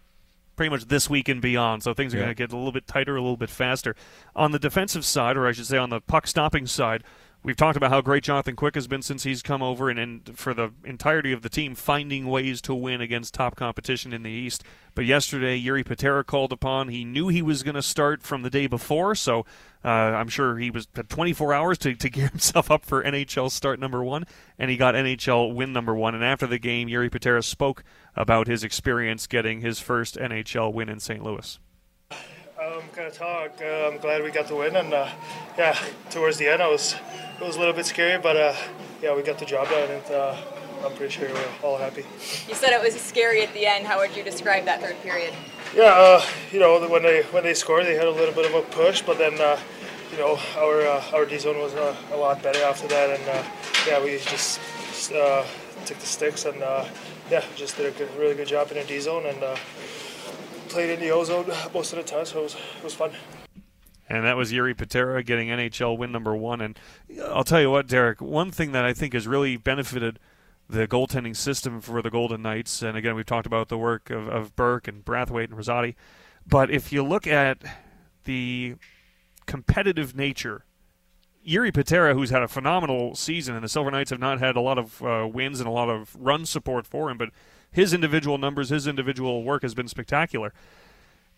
pretty 0.56 0.70
much 0.70 0.86
this 0.88 1.08
week 1.08 1.28
and 1.28 1.40
beyond. 1.40 1.84
So 1.84 1.94
things 1.94 2.14
are 2.14 2.16
Yeah. 2.16 2.24
going 2.24 2.34
to 2.34 2.42
get 2.42 2.52
a 2.52 2.56
little 2.56 2.72
bit 2.72 2.88
tighter, 2.88 3.14
a 3.14 3.20
little 3.20 3.36
bit 3.36 3.48
faster. 3.50 3.94
On 4.34 4.50
the 4.50 4.58
defensive 4.58 5.04
side, 5.04 5.36
or 5.36 5.46
I 5.46 5.52
should 5.52 5.66
say 5.66 5.78
on 5.78 5.90
the 5.90 6.00
puck 6.00 6.26
stopping 6.26 6.66
side, 6.66 7.04
we've 7.46 7.56
talked 7.56 7.76
about 7.76 7.90
how 7.90 8.00
great 8.00 8.24
Jonathan 8.24 8.56
Quick 8.56 8.74
has 8.74 8.88
been 8.88 9.02
since 9.02 9.22
he's 9.22 9.40
come 9.40 9.62
over, 9.62 9.88
and, 9.88 10.00
and 10.00 10.36
for 10.36 10.52
the 10.52 10.72
entirety 10.84 11.32
of 11.32 11.42
the 11.42 11.48
team, 11.48 11.76
finding 11.76 12.26
ways 12.26 12.60
to 12.62 12.74
win 12.74 13.00
against 13.00 13.34
top 13.34 13.54
competition 13.54 14.12
in 14.12 14.24
the 14.24 14.30
East. 14.30 14.64
But 14.96 15.04
yesterday, 15.04 15.62
Jiri 15.62 15.86
Patera 15.86 16.24
called 16.24 16.52
upon. 16.52 16.88
He 16.88 17.04
knew 17.04 17.28
he 17.28 17.42
was 17.42 17.62
going 17.62 17.76
to 17.76 17.82
start 17.82 18.22
from 18.22 18.42
the 18.42 18.50
day 18.50 18.66
before, 18.66 19.14
so 19.14 19.46
uh, 19.84 19.88
I'm 19.88 20.28
sure 20.28 20.58
he 20.58 20.72
was 20.72 20.88
had 20.96 21.08
24 21.08 21.54
hours 21.54 21.78
to, 21.78 21.94
to 21.94 22.10
gear 22.10 22.28
himself 22.28 22.68
up 22.68 22.84
for 22.84 23.02
NHL 23.04 23.50
start 23.52 23.78
number 23.78 24.02
one, 24.02 24.24
and 24.58 24.68
he 24.68 24.76
got 24.76 24.96
NHL 24.96 25.54
win 25.54 25.72
number 25.72 25.94
one. 25.94 26.16
And 26.16 26.24
after 26.24 26.48
the 26.48 26.58
game, 26.58 26.88
Jiri 26.88 27.12
Patera 27.12 27.44
spoke 27.44 27.84
about 28.16 28.48
his 28.48 28.64
experience 28.64 29.28
getting 29.28 29.60
his 29.60 29.78
first 29.78 30.16
NHL 30.16 30.72
win 30.72 30.88
in 30.88 30.98
St. 30.98 31.22
Louis. 31.22 31.60
Um, 32.60 32.82
kind 32.94 33.06
of 33.06 33.14
talk. 33.14 33.52
Uh, 33.60 33.90
I'm 33.90 33.98
glad 33.98 34.22
we 34.22 34.30
got 34.30 34.48
the 34.48 34.56
win, 34.56 34.76
and 34.76 34.92
uh, 34.92 35.08
yeah, 35.58 35.78
towards 36.10 36.38
the 36.38 36.48
end, 36.48 36.62
I 36.62 36.68
was 36.68 36.94
it 37.40 37.44
was 37.44 37.56
a 37.56 37.58
little 37.58 37.74
bit 37.74 37.86
scary, 37.86 38.18
but 38.18 38.36
uh, 38.36 38.54
yeah, 39.02 39.14
we 39.14 39.22
got 39.22 39.38
the 39.38 39.44
job 39.44 39.68
done, 39.68 39.90
and 39.90 40.10
uh, 40.10 40.36
I'm 40.84 40.94
pretty 40.94 41.12
sure 41.12 41.28
we're 41.28 41.48
all 41.62 41.76
happy. 41.76 42.04
You 42.48 42.54
said 42.54 42.70
it 42.70 42.82
was 42.82 42.98
scary 43.00 43.42
at 43.42 43.52
the 43.52 43.66
end. 43.66 43.86
How 43.86 43.98
would 43.98 44.16
you 44.16 44.22
describe 44.22 44.64
that 44.64 44.80
third 44.80 45.00
period? 45.02 45.34
Yeah, 45.74 45.92
uh, 45.92 46.24
you 46.52 46.60
know, 46.60 46.88
when 46.88 47.02
they 47.02 47.22
when 47.24 47.42
they 47.42 47.54
scored, 47.54 47.84
they 47.84 47.94
had 47.94 48.06
a 48.06 48.10
little 48.10 48.34
bit 48.34 48.46
of 48.46 48.54
a 48.54 48.62
push, 48.62 49.02
but 49.02 49.18
then 49.18 49.40
uh, 49.40 49.58
you 50.12 50.18
know 50.18 50.38
our 50.56 50.82
uh, 50.82 51.04
our 51.12 51.26
D 51.26 51.38
zone 51.38 51.58
was 51.58 51.74
uh, 51.74 51.94
a 52.12 52.16
lot 52.16 52.42
better 52.42 52.62
after 52.62 52.88
that, 52.88 53.18
and 53.18 53.28
uh, 53.28 53.42
yeah, 53.86 54.02
we 54.02 54.18
just 54.18 54.60
uh, 55.12 55.44
took 55.84 55.98
the 55.98 56.06
sticks 56.06 56.44
and 56.44 56.62
uh, 56.62 56.84
yeah, 57.30 57.44
just 57.54 57.76
did 57.76 57.86
a 57.86 57.90
good, 57.98 58.08
really 58.16 58.34
good 58.34 58.48
job 58.48 58.70
in 58.70 58.78
the 58.78 58.84
D 58.84 58.98
zone 59.00 59.26
and 59.26 59.42
uh, 59.42 59.56
played 60.66 60.90
in 60.90 61.00
the 61.00 61.10
ozone 61.10 61.50
most 61.72 61.92
of 61.92 61.98
the 61.98 62.04
time, 62.04 62.24
so 62.26 62.40
it 62.40 62.42
was 62.44 62.54
it 62.54 62.84
was 62.84 62.94
fun. 62.94 63.12
And 64.08 64.24
that 64.24 64.36
was 64.36 64.52
Jiri 64.52 64.76
Patera 64.76 65.22
getting 65.24 65.48
NHL 65.48 65.98
win 65.98 66.12
number 66.12 66.36
one. 66.36 66.60
And 66.60 66.78
I'll 67.24 67.42
tell 67.42 67.60
you 67.60 67.70
what, 67.70 67.88
Deryk, 67.88 68.20
one 68.20 68.52
thing 68.52 68.70
that 68.70 68.84
I 68.84 68.92
think 68.92 69.14
has 69.14 69.26
really 69.26 69.56
benefited 69.56 70.20
the 70.68 70.86
goaltending 70.86 71.36
system 71.36 71.80
for 71.80 72.02
the 72.02 72.10
Golden 72.10 72.42
Knights, 72.42 72.82
and 72.82 72.96
again, 72.96 73.14
we've 73.14 73.26
talked 73.26 73.46
about 73.46 73.68
the 73.68 73.78
work 73.78 74.10
of, 74.10 74.28
of 74.28 74.56
Burke 74.56 74.88
and 74.88 75.04
Brathwaite 75.04 75.44
and 75.44 75.54
Rosati, 75.54 75.94
but 76.46 76.70
if 76.70 76.92
you 76.92 77.04
look 77.04 77.26
at 77.26 77.58
the 78.24 78.74
competitive 79.46 80.16
nature, 80.16 80.64
Jiri 81.46 81.72
Patera, 81.72 82.14
who's 82.14 82.30
had 82.30 82.42
a 82.42 82.48
phenomenal 82.48 83.14
season, 83.14 83.54
and 83.54 83.62
the 83.62 83.68
Silver 83.68 83.92
Knights 83.92 84.10
have 84.10 84.18
not 84.18 84.40
had 84.40 84.56
a 84.56 84.60
lot 84.60 84.78
of 84.78 85.02
uh, 85.02 85.28
wins 85.32 85.60
and 85.60 85.68
a 85.68 85.72
lot 85.72 85.88
of 85.88 86.16
run 86.18 86.44
support 86.44 86.86
for 86.86 87.10
him, 87.10 87.18
but 87.18 87.30
his 87.70 87.92
individual 87.92 88.38
numbers, 88.38 88.70
his 88.70 88.86
individual 88.86 89.42
work 89.42 89.62
has 89.62 89.74
been 89.74 89.88
spectacular 89.88 90.52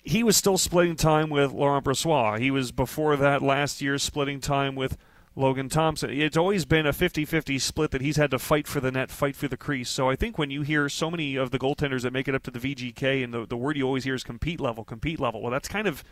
he 0.02 0.22
was 0.22 0.36
still 0.36 0.56
splitting 0.56 0.96
time 0.96 1.28
with 1.28 1.52
Laurent 1.52 1.84
Brossoit. 1.84 2.40
He 2.40 2.50
was 2.50 2.72
before 2.72 3.16
that 3.16 3.42
last 3.42 3.82
year 3.82 3.98
splitting 3.98 4.40
time 4.40 4.74
with 4.74 4.96
Logan 5.36 5.68
Thompson. 5.68 6.10
It's 6.10 6.36
always 6.36 6.64
been 6.64 6.86
a 6.86 6.92
50-50 6.92 7.60
split 7.60 7.90
that 7.92 8.00
he's 8.00 8.16
had 8.16 8.30
to 8.30 8.38
fight 8.38 8.66
for 8.66 8.80
the 8.80 8.90
net, 8.90 9.10
fight 9.10 9.36
for 9.36 9.48
the 9.48 9.56
crease. 9.56 9.90
So 9.90 10.08
I 10.08 10.16
think 10.16 10.38
when 10.38 10.50
you 10.50 10.62
hear 10.62 10.88
so 10.88 11.10
many 11.10 11.36
of 11.36 11.50
the 11.50 11.58
goaltenders 11.58 12.02
that 12.02 12.12
make 12.12 12.26
it 12.26 12.34
up 12.34 12.42
to 12.44 12.50
the 12.50 12.58
VGK 12.58 13.22
and 13.22 13.32
the, 13.32 13.46
the 13.46 13.56
word 13.56 13.76
you 13.76 13.84
always 13.84 14.04
hear 14.04 14.14
is 14.14 14.24
compete 14.24 14.60
level, 14.60 14.82
compete 14.82 15.20
level. 15.20 15.42
Well, 15.42 15.52
that's 15.52 15.68
kind 15.68 15.86
of 15.86 16.02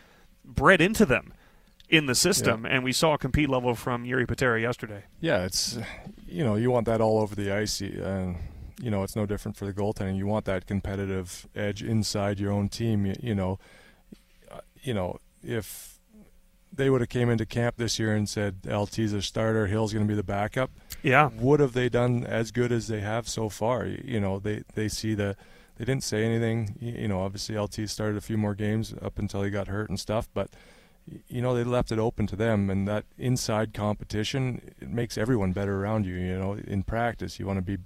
bred 0.45 0.81
into 0.81 1.07
them 1.07 1.33
in 1.89 2.07
the 2.07 2.15
system, 2.15 2.67
and 2.67 2.83
we 2.83 2.93
saw 2.93 3.15
a 3.15 3.19
compete 3.19 3.49
level 3.49 3.75
from 3.75 4.05
Jiri 4.05 4.27
Patera 4.27 4.61
yesterday. 4.61 5.05
Yeah, 5.21 5.45
it's 5.45 5.79
you 6.27 6.43
know 6.43 6.57
you 6.57 6.69
want 6.69 6.87
that 6.87 7.01
all 7.01 7.21
over 7.21 7.37
the 7.37 7.53
ice, 7.53 7.81
and 7.81 8.37
you 8.81 8.91
know 8.91 9.03
it's 9.03 9.17
no 9.17 9.27
different 9.27 9.57
for 9.57 9.67
the 9.67 9.73
goaltending. 9.73 10.17
You 10.17 10.27
want 10.27 10.45
that 10.47 10.67
competitive 10.67 11.47
edge 11.55 11.83
inside 11.83 12.39
your 12.39 12.53
own 12.53 12.69
team. 12.69 13.07
You, 13.07 13.15
you 13.21 13.35
know, 13.35 13.59
uh, 14.51 14.61
you 14.83 14.95
know 14.95 15.19
if 15.43 15.97
they 16.73 16.91
would 16.91 17.01
have 17.01 17.09
came 17.09 17.31
into 17.31 17.47
camp 17.47 17.77
this 17.77 17.99
year 17.99 18.15
and 18.15 18.29
said 18.29 18.67
LT's 18.69 19.13
a 19.13 19.23
starter, 19.23 19.67
Hill's 19.67 19.93
going 19.93 20.05
to 20.05 20.09
be 20.09 20.17
the 20.17 20.23
backup. 20.23 20.71
Yeah. 21.03 21.31
Would 21.39 21.61
have 21.61 21.73
they 21.73 21.89
done 21.89 22.25
as 22.25 22.51
good 22.51 22.71
as 22.71 22.89
they 22.89 23.01
have 23.01 23.29
so 23.29 23.49
far? 23.49 23.87
You, 23.87 24.21
know, 24.21 24.39
they 24.39 24.63
they 24.75 24.89
see 24.89 25.15
the 25.15 25.37
they 25.77 25.85
didn't 25.85 26.05
say 26.05 26.25
anything. 26.25 26.77
You, 26.81 26.93
you 26.93 27.09
know, 27.09 27.23
obviously 27.23 27.59
LT 27.59 27.89
started 27.89 28.17
a 28.17 28.21
few 28.21 28.37
more 28.37 28.55
games 28.55 28.95
up 29.01 29.19
until 29.19 29.43
he 29.43 29.51
got 29.51 29.69
hurt 29.69 29.89
and 29.89 29.99
stuff, 29.99 30.29
but 30.35 30.51
you 31.29 31.41
know 31.41 31.55
they 31.55 31.65
left 31.65 31.93
it 31.93 31.99
open 31.99 32.27
to 32.27 32.37
them 32.37 32.69
and 32.69 32.89
that 32.89 33.05
inside 33.17 33.73
competition 33.73 34.61
it 34.81 34.89
makes 34.89 35.17
everyone 35.17 35.53
better 35.53 35.81
around 35.81 36.05
you 36.05 36.15
you 36.15 36.37
know 36.37 36.55
in 36.67 36.83
practice 36.83 37.39
you 37.39 37.47
want 37.47 37.57
to 37.57 37.63
be 37.63 37.79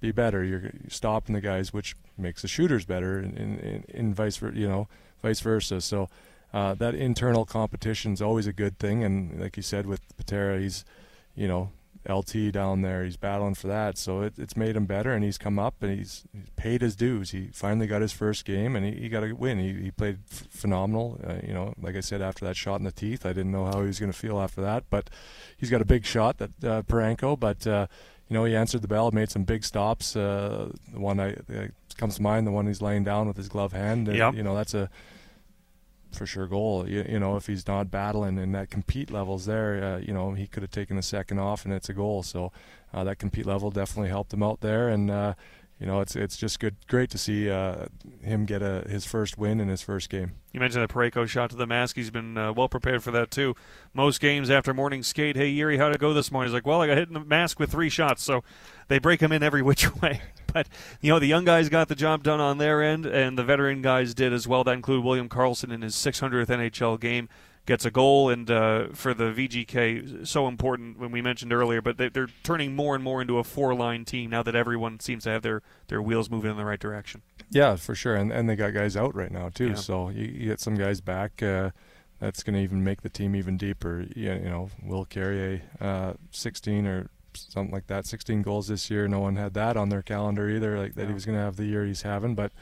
be 0.00 0.12
better. 0.12 0.44
You're 0.44 0.70
stopping 0.88 1.34
the 1.34 1.40
guys 1.40 1.72
which 1.72 1.96
makes 2.18 2.42
the 2.42 2.48
shooters 2.48 2.84
better 2.84 3.18
and, 3.18 3.36
and, 3.36 3.84
and 3.92 4.14
vice 4.14 4.36
versa 4.36 4.56
you 4.58 4.68
know 4.68 4.88
vice 5.22 5.40
versa. 5.40 5.80
So 5.80 6.08
uh, 6.52 6.74
that 6.74 6.94
internal 6.94 7.44
competition 7.44 8.12
is 8.12 8.22
always 8.22 8.46
a 8.46 8.52
good 8.52 8.78
thing. 8.78 9.04
And 9.04 9.40
like 9.40 9.56
you 9.56 9.62
said 9.62 9.86
with 9.86 10.00
Patera 10.16 10.60
he's 10.60 10.84
you 11.34 11.48
know 11.48 11.70
LT 12.08 12.52
down 12.52 12.82
there. 12.82 13.04
He's 13.04 13.16
battling 13.16 13.54
for 13.54 13.66
that. 13.68 13.98
So 13.98 14.22
it, 14.22 14.34
it's 14.38 14.56
made 14.56 14.76
him 14.76 14.86
better 14.86 15.12
and 15.12 15.24
he's 15.24 15.38
come 15.38 15.58
up 15.58 15.82
and 15.82 15.98
he's, 15.98 16.24
he's 16.32 16.50
paid 16.56 16.80
his 16.82 16.96
dues. 16.96 17.30
He 17.30 17.48
finally 17.52 17.86
got 17.86 18.02
his 18.02 18.12
first 18.12 18.44
game 18.44 18.76
and 18.76 18.84
he, 18.86 18.92
he 19.02 19.08
got 19.08 19.24
a 19.24 19.32
win. 19.34 19.58
He, 19.58 19.72
he 19.84 19.90
played 19.90 20.18
f- 20.30 20.46
phenomenal. 20.50 21.20
Uh, 21.26 21.36
you 21.46 21.52
know 21.54 21.74
like 21.80 21.96
I 21.96 22.00
said 22.00 22.22
after 22.22 22.44
that 22.44 22.56
shot 22.56 22.76
in 22.80 22.84
the 22.84 22.92
teeth 22.92 23.24
I 23.26 23.32
didn't 23.32 23.52
know 23.52 23.66
how 23.66 23.80
he 23.80 23.86
was 23.86 23.98
going 24.00 24.12
to 24.12 24.18
feel 24.18 24.40
after 24.40 24.60
that 24.62 24.84
but 24.90 25.10
he's 25.56 25.70
got 25.70 25.80
a 25.82 25.84
big 25.86 26.04
shot 26.06 26.38
that 26.38 26.50
uh, 26.64 26.82
Parayko 26.82 27.38
but 27.38 27.66
uh, 27.66 27.86
you 28.28 28.34
know 28.34 28.44
he 28.44 28.54
answered 28.56 28.82
the 28.82 28.88
bell 28.88 29.10
made 29.12 29.30
some 29.30 29.44
big 29.44 29.64
stops 29.64 30.16
uh, 30.16 30.70
the 30.92 31.00
one 31.00 31.18
I 31.20 31.36
comes 31.96 32.16
to 32.16 32.22
mind 32.22 32.46
the 32.46 32.50
one 32.52 32.66
he's 32.66 32.82
laying 32.82 33.04
down 33.04 33.26
with 33.28 33.36
his 33.36 33.48
glove 33.48 33.72
hand 33.72 34.08
Yep. 34.08 34.34
you 34.34 34.42
know 34.42 34.54
that's 34.54 34.74
a 34.74 34.90
for 36.12 36.26
sure 36.26 36.46
goal. 36.46 36.88
You, 36.88 37.04
you, 37.08 37.18
know, 37.18 37.36
if 37.36 37.46
he's 37.46 37.66
not 37.66 37.90
battling 37.90 38.38
and 38.38 38.54
that 38.54 38.70
compete 38.70 39.10
levels 39.10 39.46
there, 39.46 39.82
uh, 39.82 39.98
you 39.98 40.12
know, 40.12 40.32
he 40.32 40.46
could 40.46 40.62
have 40.62 40.70
taken 40.70 40.98
a 40.98 41.02
second 41.02 41.38
off 41.38 41.64
and 41.64 41.72
it's 41.74 41.88
a 41.88 41.92
goal. 41.92 42.22
So 42.22 42.52
uh, 42.92 43.04
that 43.04 43.18
compete 43.18 43.46
level 43.46 43.70
definitely 43.70 44.10
helped 44.10 44.32
him 44.32 44.42
out 44.42 44.60
there. 44.60 44.88
And 44.88 45.10
uh, 45.10 45.34
you 45.78 45.86
know, 45.86 46.00
it's 46.00 46.16
it's 46.16 46.36
just 46.38 46.58
good, 46.58 46.76
great 46.88 47.10
to 47.10 47.18
see 47.18 47.50
uh, 47.50 47.86
him 48.22 48.46
get 48.46 48.62
a 48.62 48.86
his 48.88 49.04
first 49.04 49.36
win 49.36 49.60
in 49.60 49.68
his 49.68 49.82
first 49.82 50.08
game. 50.08 50.32
You 50.52 50.60
mentioned 50.60 50.88
the 50.88 50.92
Parayko 50.92 51.28
shot 51.28 51.50
to 51.50 51.56
the 51.56 51.66
mask. 51.66 51.96
He's 51.96 52.10
been 52.10 52.38
uh, 52.38 52.52
well 52.54 52.68
prepared 52.68 53.02
for 53.02 53.10
that 53.10 53.30
too. 53.30 53.54
Most 53.92 54.18
games 54.18 54.48
after 54.48 54.72
morning 54.72 55.02
skate, 55.02 55.36
hey 55.36 55.54
Jiri, 55.54 55.76
how'd 55.76 55.94
it 55.94 56.00
go 56.00 56.14
this 56.14 56.32
morning? 56.32 56.50
He's 56.50 56.54
like, 56.54 56.66
well, 56.66 56.80
I 56.80 56.86
got 56.86 56.96
hit 56.96 57.08
in 57.08 57.14
the 57.14 57.20
mask 57.20 57.60
with 57.60 57.70
three 57.70 57.90
shots, 57.90 58.22
so 58.22 58.42
they 58.88 58.98
break 58.98 59.20
him 59.20 59.32
in 59.32 59.42
every 59.42 59.60
which 59.62 59.94
way. 59.96 60.22
but 60.50 60.66
you 61.02 61.12
know, 61.12 61.18
the 61.18 61.26
young 61.26 61.44
guys 61.44 61.68
got 61.68 61.88
the 61.88 61.94
job 61.94 62.22
done 62.22 62.40
on 62.40 62.56
their 62.56 62.82
end, 62.82 63.04
and 63.04 63.36
the 63.36 63.44
veteran 63.44 63.82
guys 63.82 64.14
did 64.14 64.32
as 64.32 64.48
well. 64.48 64.64
That 64.64 64.72
include 64.72 65.04
William 65.04 65.28
Karlsson 65.28 65.72
in 65.72 65.82
his 65.82 65.94
600th 65.94 66.46
NHL 66.46 66.98
game 66.98 67.28
gets 67.66 67.84
a 67.84 67.90
goal, 67.90 68.30
and 68.30 68.50
uh, 68.50 68.88
for 68.92 69.12
the 69.12 69.24
VGK, 69.24 70.26
so 70.26 70.48
important 70.48 70.98
when 70.98 71.10
we 71.10 71.20
mentioned 71.20 71.52
earlier. 71.52 71.82
But 71.82 71.98
they, 71.98 72.06
are 72.06 72.28
turning 72.42 72.74
more 72.74 72.94
and 72.94 73.04
more 73.04 73.20
into 73.20 73.38
a 73.38 73.44
four-line 73.44 74.04
team 74.04 74.30
now 74.30 74.42
that 74.42 74.54
everyone 74.54 75.00
seems 75.00 75.24
to 75.24 75.30
have 75.30 75.42
their, 75.42 75.62
their 75.88 76.00
wheels 76.00 76.30
moving 76.30 76.50
in 76.50 76.56
the 76.56 76.64
right 76.64 76.80
direction. 76.80 77.22
Yeah, 77.50 77.76
for 77.76 77.94
sure, 77.94 78.16
and 78.16 78.32
and 78.32 78.48
they 78.48 78.56
got 78.56 78.72
guys 78.72 78.96
out 78.96 79.14
right 79.14 79.30
now 79.30 79.50
too. 79.50 79.68
Yeah. 79.68 79.74
So 79.74 80.08
you, 80.08 80.24
you, 80.24 80.48
get 80.48 80.60
some 80.60 80.76
guys 80.76 81.00
back. 81.00 81.42
Uh, 81.42 81.70
that's 82.18 82.42
going 82.42 82.54
to 82.54 82.60
even 82.60 82.82
make 82.82 83.02
the 83.02 83.10
team 83.10 83.36
even 83.36 83.56
deeper. 83.56 84.06
You, 84.14 84.32
you 84.32 84.48
know, 84.48 84.70
Will 84.82 85.04
Carrier, 85.04 85.62
uh, 85.80 86.14
16 86.30 86.86
or 86.86 87.10
something 87.34 87.72
like 87.72 87.88
that, 87.88 88.06
16 88.06 88.42
goals 88.42 88.68
this 88.68 88.90
year. 88.90 89.06
No 89.06 89.20
one 89.20 89.36
had 89.36 89.54
that 89.54 89.76
on 89.76 89.90
their 89.90 90.02
calendar 90.02 90.48
either, 90.48 90.78
like 90.78 90.94
that 90.94 91.02
yeah. 91.02 91.08
he 91.08 91.14
was 91.14 91.26
going 91.26 91.36
to 91.36 91.44
have 91.44 91.56
the 91.56 91.66
year 91.66 91.84
he's 91.84 92.02
having. 92.02 92.34
But 92.34 92.52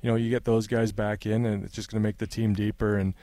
you 0.00 0.10
know, 0.10 0.16
you 0.16 0.30
get 0.30 0.44
those 0.44 0.66
guys 0.66 0.92
back 0.92 1.26
in, 1.26 1.46
and 1.46 1.64
it's 1.64 1.74
just 1.74 1.90
going 1.90 2.02
to 2.02 2.06
make 2.06 2.18
the 2.18 2.26
team 2.26 2.54
deeper 2.54 2.96
and 2.96 3.14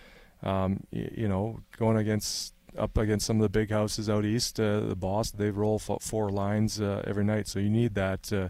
um, 0.43 0.81
you, 0.91 1.11
you, 1.17 1.27
know, 1.27 1.59
going 1.77 1.97
against 1.97 2.53
up 2.77 2.97
against 2.97 3.25
some 3.25 3.37
of 3.37 3.41
the 3.41 3.49
big 3.49 3.71
houses 3.71 4.09
out 4.09 4.25
east, 4.25 4.59
uh, 4.59 4.81
the 4.81 4.95
boss 4.95 5.31
they 5.31 5.49
roll 5.49 5.79
four 5.79 6.29
lines 6.29 6.79
uh, 6.79 7.03
every 7.05 7.23
night, 7.23 7.47
so 7.47 7.59
you 7.59 7.69
need 7.69 7.95
that. 7.95 8.31
Uh, 8.31 8.49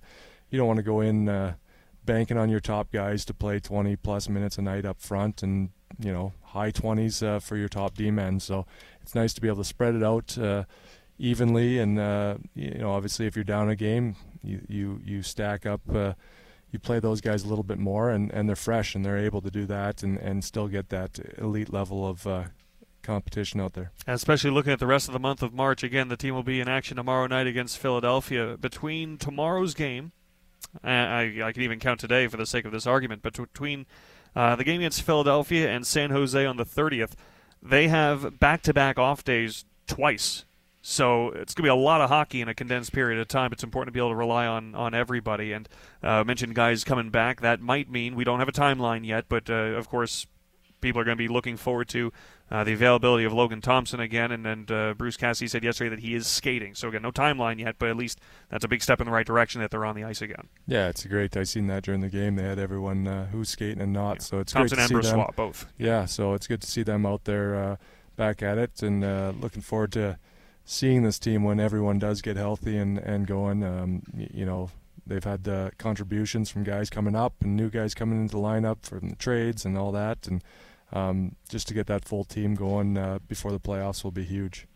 you 0.49 0.57
don't 0.57 0.67
want 0.67 0.77
to 0.77 0.83
go 0.83 1.01
in 1.01 1.29
uh, 1.29 1.55
banking 2.05 2.37
on 2.37 2.49
your 2.49 2.59
top 2.59 2.91
guys 2.91 3.23
to 3.25 3.33
play 3.33 3.59
20 3.59 3.95
plus 3.97 4.27
minutes 4.27 4.57
a 4.57 4.61
night 4.61 4.85
up 4.85 5.01
front, 5.01 5.41
and 5.43 5.69
you 5.99 6.11
know 6.11 6.33
high 6.43 6.71
20s 6.71 7.25
uh, 7.25 7.39
for 7.39 7.57
your 7.57 7.69
top 7.69 7.95
D 7.95 8.11
men. 8.11 8.39
So 8.39 8.65
it's 9.01 9.15
nice 9.15 9.33
to 9.33 9.41
be 9.41 9.47
able 9.47 9.57
to 9.57 9.63
spread 9.63 9.95
it 9.95 10.03
out 10.03 10.37
uh, 10.37 10.63
evenly, 11.17 11.79
and 11.79 11.95
you 12.55 12.75
know 12.75 12.91
obviously 12.91 13.25
if 13.25 13.35
you're 13.35 13.43
down 13.43 13.69
a 13.69 13.75
game, 13.75 14.15
you 14.43 14.61
you 14.67 15.01
you 15.03 15.23
stack 15.23 15.65
up 15.65 15.81
you 16.71 16.79
play 16.79 16.99
those 16.99 17.21
guys 17.21 17.43
a 17.43 17.47
little 17.47 17.63
bit 17.63 17.79
more, 17.79 18.09
and, 18.09 18.31
and 18.31 18.47
they're 18.47 18.55
fresh 18.55 18.95
and 18.95 19.03
they're 19.03 19.17
able 19.17 19.41
to 19.41 19.49
do 19.49 19.65
that 19.65 20.03
and, 20.03 20.17
and 20.17 20.43
still 20.43 20.67
get 20.67 20.89
that 20.89 21.19
elite 21.37 21.73
level 21.73 22.07
of 22.07 22.27
uh, 22.27 22.43
competition 23.01 23.59
out 23.59 23.73
there. 23.73 23.91
especially 24.07 24.51
looking 24.51 24.73
at 24.73 24.79
the 24.79 24.87
rest 24.87 25.07
of 25.07 25.13
the 25.13 25.19
month 25.19 25.41
of 25.41 25.53
March, 25.53 25.83
again, 25.83 26.09
the 26.09 26.17
team 26.17 26.35
will 26.35 26.43
be 26.43 26.59
in 26.59 26.67
action 26.67 26.97
tomorrow 26.97 27.27
night 27.27 27.47
against 27.47 27.77
Philadelphia. 27.77 28.57
Between 28.59 29.17
tomorrow's 29.17 29.73
game, 29.73 30.11
I, 30.83 31.41
I 31.43 31.51
can 31.51 31.63
even 31.63 31.79
count 31.79 31.99
today 31.99 32.27
for 32.27 32.37
the 32.37 32.45
sake 32.45 32.65
of 32.65 32.71
this 32.71 32.85
argument, 32.85 33.21
but 33.21 33.33
between 33.33 33.85
uh, 34.35 34.55
the 34.55 34.63
game 34.63 34.81
against 34.81 35.01
Philadelphia 35.01 35.69
and 35.69 35.87
San 35.87 36.11
Jose 36.11 36.45
on 36.45 36.57
the 36.57 36.65
30th, 36.65 37.13
they 37.61 37.87
have 37.87 38.39
back 38.39 38.61
to 38.63 38.73
back 38.73 38.99
off 38.99 39.23
days 39.23 39.65
twice 39.87 40.45
so 40.81 41.27
it's 41.29 41.53
going 41.53 41.63
to 41.63 41.67
be 41.67 41.69
a 41.69 41.75
lot 41.75 41.99
of 42.01 42.09
hockey 42.09 42.41
in 42.41 42.47
a 42.47 42.53
condensed 42.53 42.93
period 42.93 43.19
of 43.19 43.27
time. 43.27 43.51
It's 43.51 43.63
important 43.63 43.89
to 43.89 43.91
be 43.91 43.99
able 43.99 44.11
to 44.11 44.15
rely 44.15 44.47
on, 44.47 44.75
on 44.75 44.93
everybody. 44.93 45.51
And 45.51 45.67
uh, 46.01 46.23
mentioned 46.23 46.55
guys 46.55 46.83
coming 46.83 47.09
back. 47.09 47.41
That 47.41 47.59
might 47.59 47.89
mean 47.89 48.15
we 48.15 48.23
don't 48.23 48.39
have 48.39 48.47
a 48.47 48.53
timeline 48.53 49.05
yet, 49.05 49.25
but 49.27 49.49
uh, 49.49 49.53
of 49.53 49.89
course, 49.89 50.25
people 50.79 51.01
are 51.01 51.03
going 51.03 51.17
to 51.17 51.21
be 51.21 51.27
looking 51.27 51.57
forward 51.57 51.89
to 51.89 52.13
uh, 52.49 52.63
the 52.63 52.71
availability 52.71 53.25
of 53.25 53.33
Logan 53.33 53.59
Thompson 53.59 53.99
again. 53.99 54.31
And, 54.31 54.47
and 54.47 54.71
uh, 54.71 54.93
Bruce 54.93 55.17
Cassidy 55.17 55.49
said 55.49 55.65
yesterday 55.65 55.89
that 55.89 55.99
he 55.99 56.15
is 56.15 56.27
skating. 56.27 56.75
So 56.75 56.87
again, 56.87 57.01
no 57.01 57.11
timeline 57.11 57.59
yet, 57.59 57.75
but 57.77 57.89
at 57.89 57.97
least 57.97 58.21
that's 58.49 58.63
a 58.63 58.69
big 58.69 58.81
step 58.81 59.01
in 59.01 59.05
the 59.05 59.11
right 59.11 59.25
direction 59.25 59.59
that 59.59 59.71
they're 59.71 59.85
on 59.85 59.95
the 59.95 60.05
ice 60.05 60.21
again. 60.21 60.47
Yeah, 60.65 60.87
it's 60.87 61.05
great. 61.05 61.35
I 61.35 61.43
seen 61.43 61.67
that 61.67 61.83
during 61.83 61.99
the 61.99 62.09
game. 62.09 62.37
They 62.37 62.43
had 62.43 62.57
everyone 62.57 63.05
uh, 63.05 63.25
who's 63.25 63.49
skating 63.49 63.81
and 63.81 63.91
not. 63.91 64.15
Yeah. 64.15 64.21
So 64.21 64.39
it's 64.39 64.53
Thompson 64.53 64.77
great 64.77 64.87
to 64.87 64.95
and 64.95 65.03
see 65.03 65.09
them. 65.09 65.17
Swap, 65.17 65.35
both. 65.35 65.65
Yeah, 65.77 66.05
so 66.05 66.33
it's 66.35 66.47
good 66.47 66.61
to 66.61 66.67
see 66.71 66.83
them 66.83 67.05
out 67.05 67.25
there 67.25 67.55
uh, 67.55 67.75
back 68.15 68.41
at 68.41 68.57
it, 68.57 68.81
and 68.81 69.01
looking 69.41 69.61
forward 69.61 69.91
to 69.91 70.17
seeing 70.69 71.01
this 71.01 71.17
team 71.17 71.43
when 71.43 71.59
everyone 71.59 71.97
does 71.97 72.21
get 72.21 72.37
healthy 72.37 72.77
and 72.77 72.99
and 72.99 73.25
going. 73.25 73.63
Um, 73.63 74.03
you 74.13 74.45
know, 74.45 74.69
they've 75.05 75.23
had 75.23 75.47
uh, 75.47 75.71
contributions 75.79 76.49
from 76.49 76.63
guys 76.63 76.89
coming 76.89 77.15
up 77.15 77.33
and 77.41 77.55
new 77.55 77.69
guys 77.69 77.95
coming 77.95 78.21
into 78.21 78.35
the 78.35 78.41
lineup 78.41 78.83
from 78.83 79.09
the 79.09 79.15
trades 79.15 79.65
and 79.65 79.77
all 79.77 79.91
that, 79.91 80.27
and 80.27 80.43
um, 80.93 81.35
just 81.49 81.67
to 81.69 81.73
get 81.73 81.87
that 81.87 82.05
full 82.05 82.23
team 82.23 82.53
going 82.53 82.97
uh, 82.97 83.17
before 83.27 83.51
the 83.51 83.59
playoffs 83.59 84.03
will 84.03 84.11
be 84.11 84.23
huge. 84.23 84.67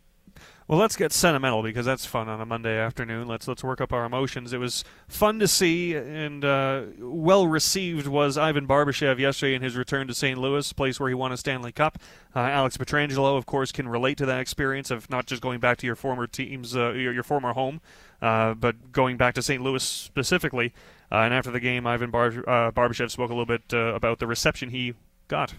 Well, 0.66 0.80
let's 0.80 0.96
get 0.96 1.12
sentimental 1.12 1.62
because 1.62 1.86
that's 1.86 2.06
fun 2.06 2.30
on 2.30 2.40
a 2.40 2.46
Monday 2.46 2.78
afternoon. 2.78 3.28
Let's 3.28 3.50
let's 3.50 3.66
work 3.66 3.82
up 3.82 3.92
our 3.92 4.06
emotions. 4.06 4.54
It 4.54 4.60
was 4.60 4.86
fun 5.10 5.40
to 5.40 5.48
see 5.48 5.94
and 5.94 6.46
uh, 6.46 6.84
well 7.00 7.48
received 7.48 8.08
was 8.08 8.38
Ivan 8.38 8.66
Barbashev 8.66 9.20
yesterday 9.20 9.56
in 9.56 9.62
his 9.62 9.76
return 9.76 10.08
to 10.08 10.14
St. 10.14 10.38
Louis, 10.38 10.72
place 10.72 11.02
where 11.02 11.10
he 11.10 11.16
won 11.16 11.34
a 11.34 11.38
Stanley 11.38 11.74
Cup. 11.74 12.00
Uh, 12.34 12.40
Alex 12.40 12.78
Pietrangelo, 12.78 13.38
of 13.38 13.46
course, 13.46 13.74
can 13.74 13.90
relate 13.90 14.18
to 14.20 14.26
that 14.26 14.40
experience 14.40 14.90
of 14.90 15.10
not 15.10 15.26
just 15.26 15.42
going 15.42 15.60
back 15.60 15.78
to 15.80 15.86
your 15.86 15.98
former 15.98 16.28
team's 16.28 16.78
uh, 16.78 16.94
your, 16.94 17.12
your, 17.12 17.24
former 17.24 17.52
home, 17.52 17.82
uh, 18.22 18.54
but 18.54 18.94
going 18.94 19.18
back 19.18 19.36
to 19.36 19.42
St. 19.42 19.62
Louis 19.62 19.84
specifically. 19.84 20.74
Uh, 21.12 21.18
and 21.18 21.34
after 21.34 21.52
the 21.52 21.60
game, 21.60 21.86
Ivan 21.86 22.10
Bar- 22.10 22.28
uh, 22.48 22.72
Barbashev 22.72 23.12
spoke 23.12 23.30
a 23.30 23.34
little 23.34 23.46
bit 23.46 23.74
about 23.74 24.20
the 24.20 24.28
reception 24.28 24.70
he 24.70 24.94
got. 25.28 25.56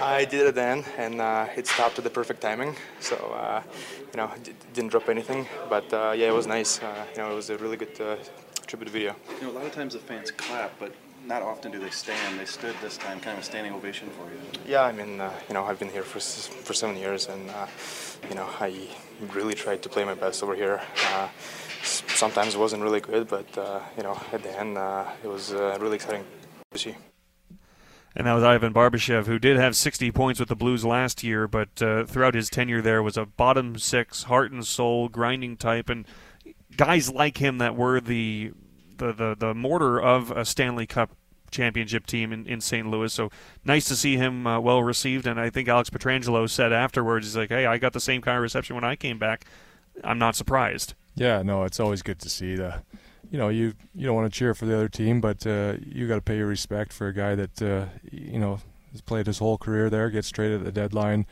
I 0.00 0.24
did 0.26 0.46
it 0.46 0.54
then, 0.54 0.84
and 0.96 1.20
uh, 1.20 1.48
it 1.56 1.66
stopped 1.66 1.98
at 1.98 2.04
the 2.04 2.10
perfect 2.10 2.40
timing. 2.40 2.76
So, 3.00 3.16
uh, 3.16 3.62
you 4.12 4.16
know, 4.16 4.30
d- 4.44 4.52
didn't 4.72 4.90
drop 4.90 5.08
anything. 5.08 5.48
But 5.68 5.92
uh, 5.92 6.14
yeah, 6.16 6.28
it 6.28 6.34
was 6.34 6.46
nice. 6.46 6.80
Uh, 6.80 7.04
you 7.16 7.18
know, 7.18 7.32
it 7.32 7.34
was 7.34 7.50
a 7.50 7.58
really 7.58 7.76
good 7.76 8.00
uh, 8.00 8.14
tribute 8.68 8.90
video. 8.90 9.16
You 9.40 9.48
know, 9.48 9.50
a 9.50 9.56
lot 9.58 9.66
of 9.66 9.72
times 9.72 9.94
the 9.94 9.98
fans 9.98 10.30
clap, 10.30 10.78
but 10.78 10.94
not 11.26 11.42
often 11.42 11.72
do 11.72 11.80
they 11.80 11.90
stand. 11.90 12.38
They 12.38 12.44
stood 12.44 12.76
this 12.80 12.96
time, 12.96 13.18
kind 13.18 13.36
of 13.36 13.42
a 13.42 13.46
standing 13.46 13.72
ovation 13.72 14.08
for 14.10 14.30
you. 14.30 14.38
Yeah, 14.64 14.82
I 14.82 14.92
mean, 14.92 15.20
uh, 15.20 15.32
you 15.48 15.54
know, 15.54 15.64
I've 15.64 15.80
been 15.80 15.90
here 15.90 16.04
for 16.04 16.20
for 16.20 16.74
seven 16.74 16.96
years, 16.96 17.26
and 17.26 17.50
you 18.28 18.36
know, 18.36 18.48
I 18.60 18.88
really 19.34 19.54
tried 19.54 19.82
to 19.82 19.88
play 19.88 20.04
my 20.04 20.14
best 20.14 20.44
over 20.44 20.54
here. 20.54 20.80
sometimes 21.82 22.54
it 22.54 22.60
wasn't 22.60 22.84
really 22.84 23.00
good, 23.00 23.26
but 23.26 23.48
you 23.96 24.04
know, 24.04 24.16
at 24.32 24.44
the 24.44 24.56
end, 24.56 24.78
it 25.24 25.28
was 25.28 25.50
really 25.52 25.96
exciting 25.96 26.24
to 26.70 26.78
see 26.78 26.94
and 28.16 28.26
that 28.26 28.32
was 28.32 28.44
Ivan 28.44 28.72
Barbashev, 28.72 29.26
who 29.26 29.38
did 29.38 29.56
have 29.56 29.76
60 29.76 30.10
points 30.12 30.40
with 30.40 30.48
the 30.48 30.56
Blues 30.56 30.84
last 30.84 31.22
year, 31.22 31.46
but 31.46 31.80
uh, 31.82 32.04
throughout 32.04 32.34
his 32.34 32.48
tenure 32.48 32.82
there 32.82 33.02
was 33.02 33.16
a 33.16 33.26
bottom 33.26 33.78
six, 33.78 34.24
heart 34.24 34.50
and 34.50 34.66
soul, 34.66 35.08
grinding 35.08 35.56
type, 35.56 35.88
and 35.88 36.06
guys 36.76 37.10
like 37.10 37.38
him 37.38 37.58
that 37.58 37.76
were 37.76 38.00
the 38.00 38.52
the 38.96 39.12
the, 39.12 39.36
the 39.38 39.54
mortar 39.54 40.00
of 40.00 40.30
a 40.30 40.44
Stanley 40.44 40.86
Cup 40.86 41.10
championship 41.50 42.06
team 42.06 42.32
in, 42.32 42.46
in 42.46 42.60
St. 42.60 42.86
Louis. 42.86 43.12
So 43.12 43.30
nice 43.64 43.86
to 43.86 43.96
see 43.96 44.16
him 44.16 44.46
uh, 44.46 44.60
well 44.60 44.82
received. 44.82 45.26
And 45.26 45.40
I 45.40 45.50
think 45.50 45.68
Alex 45.68 45.90
Pietrangelo 45.90 46.48
said 46.48 46.72
afterwards, 46.72 47.26
he's 47.26 47.36
like, 47.36 47.50
"Hey, 47.50 47.66
I 47.66 47.78
got 47.78 47.92
the 47.92 48.00
same 48.00 48.20
kind 48.20 48.36
of 48.36 48.42
reception 48.42 48.74
when 48.74 48.84
I 48.84 48.96
came 48.96 49.18
back. 49.18 49.44
I'm 50.04 50.18
not 50.18 50.36
surprised." 50.36 50.94
Yeah, 51.14 51.42
no, 51.42 51.64
it's 51.64 51.80
always 51.80 52.02
good 52.02 52.20
to 52.20 52.28
see 52.28 52.54
the 52.54 52.82
you 53.30 53.38
know, 53.38 53.48
you 53.48 53.74
you 53.94 54.06
don't 54.06 54.16
want 54.16 54.32
to 54.32 54.36
cheer 54.36 54.54
for 54.54 54.66
the 54.66 54.74
other 54.74 54.88
team, 54.88 55.20
but 55.20 55.46
uh, 55.46 55.74
you 55.84 56.08
got 56.08 56.16
to 56.16 56.22
pay 56.22 56.36
your 56.38 56.46
respect 56.46 56.92
for 56.92 57.08
a 57.08 57.14
guy 57.14 57.34
that 57.34 57.62
uh, 57.62 57.86
you 58.10 58.38
know 58.38 58.60
has 58.92 59.00
played 59.00 59.26
his 59.26 59.38
whole 59.38 59.58
career 59.58 59.90
there, 59.90 60.08
gets 60.10 60.30
traded 60.30 60.60
at 60.60 60.64
the 60.64 60.72
deadline 60.72 61.26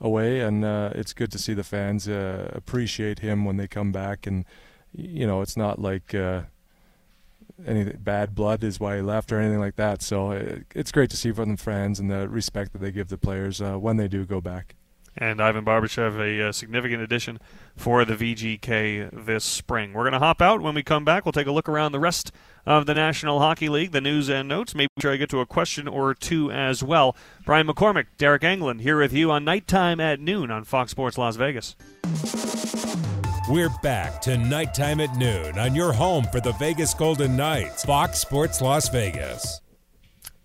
away, 0.00 0.40
and 0.40 0.64
uh, 0.64 0.90
it's 0.94 1.12
good 1.12 1.30
to 1.32 1.38
see 1.38 1.54
the 1.54 1.64
fans 1.64 2.08
uh, 2.08 2.50
appreciate 2.54 3.18
him 3.18 3.44
when 3.44 3.58
they 3.58 3.68
come 3.68 3.92
back. 3.92 4.26
And 4.26 4.44
you 4.92 5.26
know, 5.26 5.42
it's 5.42 5.56
not 5.56 5.78
like 5.78 6.14
uh, 6.14 6.42
any 7.66 7.84
bad 7.84 8.34
blood 8.34 8.64
is 8.64 8.80
why 8.80 8.96
he 8.96 9.02
left 9.02 9.30
or 9.30 9.38
anything 9.38 9.60
like 9.60 9.76
that. 9.76 10.00
So 10.00 10.30
it, 10.30 10.52
uh, 10.52 10.60
it's 10.74 10.92
great 10.92 11.10
to 11.10 11.16
see 11.16 11.32
from 11.32 11.50
the 11.50 11.62
fans 11.62 12.00
and 12.00 12.10
the 12.10 12.28
respect 12.28 12.72
that 12.72 12.80
they 12.80 12.92
give 12.92 13.08
the 13.08 13.18
players 13.18 13.60
when 13.60 13.98
they 13.98 14.08
do 14.08 14.24
go 14.24 14.40
back 14.40 14.74
and 15.16 15.40
Ivan 15.40 15.64
Barbashev, 15.64 16.18
a, 16.18 16.48
a, 16.48 16.52
significant 16.52 17.02
addition 17.02 17.38
for 17.76 18.04
the 18.04 18.14
VGK 18.14 19.24
this 19.26 19.44
spring. 19.44 19.92
We're 19.92 20.04
going 20.04 20.12
to 20.12 20.18
hop 20.18 20.40
out. 20.40 20.62
When 20.62 20.74
we 20.74 20.82
come 20.82 21.04
back, 21.04 21.24
we'll 21.24 21.32
take 21.32 21.46
a 21.46 21.52
look 21.52 21.68
around 21.68 21.92
the 21.92 22.00
rest 22.00 22.32
of 22.64 22.86
the 22.86 22.94
National 22.94 23.38
Hockey 23.38 23.68
League, 23.68 23.92
the 23.92 24.00
news 24.00 24.28
and 24.30 24.48
notes. 24.48 24.74
Maybe 24.74 24.88
try 25.00 25.12
to 25.12 25.18
get 25.18 25.30
to 25.30 25.40
a 25.40 25.46
question 25.46 25.86
or 25.88 26.14
two 26.14 26.50
as 26.50 26.82
well. 26.82 27.16
Brian 27.44 27.66
McCormack, 27.66 28.06
Deryk 28.18 28.40
Engelland 28.40 28.80
here 28.80 28.98
with 28.98 29.12
you 29.12 29.30
on 29.30 29.44
Nighttime 29.44 30.00
at 30.00 30.20
Noon 30.20 30.50
on 30.50 30.64
Fox 30.64 30.90
Sports 30.90 31.18
Las 31.18 31.36
Vegas. 31.36 31.76
We're 33.48 33.70
back 33.82 34.22
to 34.22 34.38
Nighttime 34.38 35.00
at 35.00 35.16
Noon 35.16 35.58
on 35.58 35.74
your 35.74 35.92
home 35.92 36.24
for 36.30 36.40
the 36.40 36.52
Vegas 36.52 36.94
Golden 36.94 37.36
Knights, 37.36 37.84
Fox 37.84 38.20
Sports 38.20 38.60
Las 38.60 38.88
Vegas. 38.88 39.61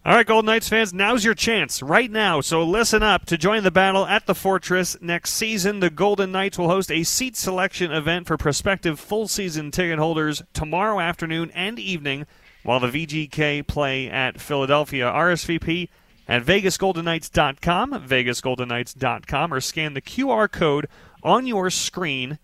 All 0.07 0.13
right, 0.13 0.25
Golden 0.25 0.45
Knights 0.45 0.69
fans, 0.69 0.93
now's 0.93 1.25
your 1.25 1.33
chance 1.33 1.83
right 1.83 2.09
now. 2.09 2.39
So 2.39 2.63
listen 2.63 3.03
up 3.03 3.25
to 3.25 3.37
join 3.37 3.63
the 3.63 3.71
battle 3.71 4.05
at 4.05 4.25
the 4.25 4.33
Fortress 4.33 4.95
next 5.01 5.31
season. 5.31 5.81
The 5.81 5.89
Golden 5.89 6.31
Knights 6.31 6.57
will 6.57 6.69
host 6.69 6.89
a 6.89 7.03
seat 7.03 7.35
selection 7.35 7.91
event 7.91 8.25
for 8.25 8.37
prospective 8.37 9.01
full 9.01 9.27
season 9.27 9.69
ticket 9.69 9.99
holders 9.99 10.43
tomorrow 10.53 11.01
afternoon 11.01 11.51
and 11.53 11.77
evening 11.77 12.25
while 12.63 12.79
the 12.79 12.87
VGK 12.87 13.67
play 13.67 14.09
at 14.09 14.39
Philadelphia. 14.39 15.11
RSVP 15.11 15.89
at 16.25 16.45
vegasgoldenknights.com, 16.45 17.91
vegasgoldenknights.com, 18.07 19.53
or 19.53 19.59
scan 19.59 19.93
the 19.93 20.01
QR 20.01 20.49
code 20.49 20.87
on 21.21 21.45
your 21.45 21.69
screen 21.69 22.39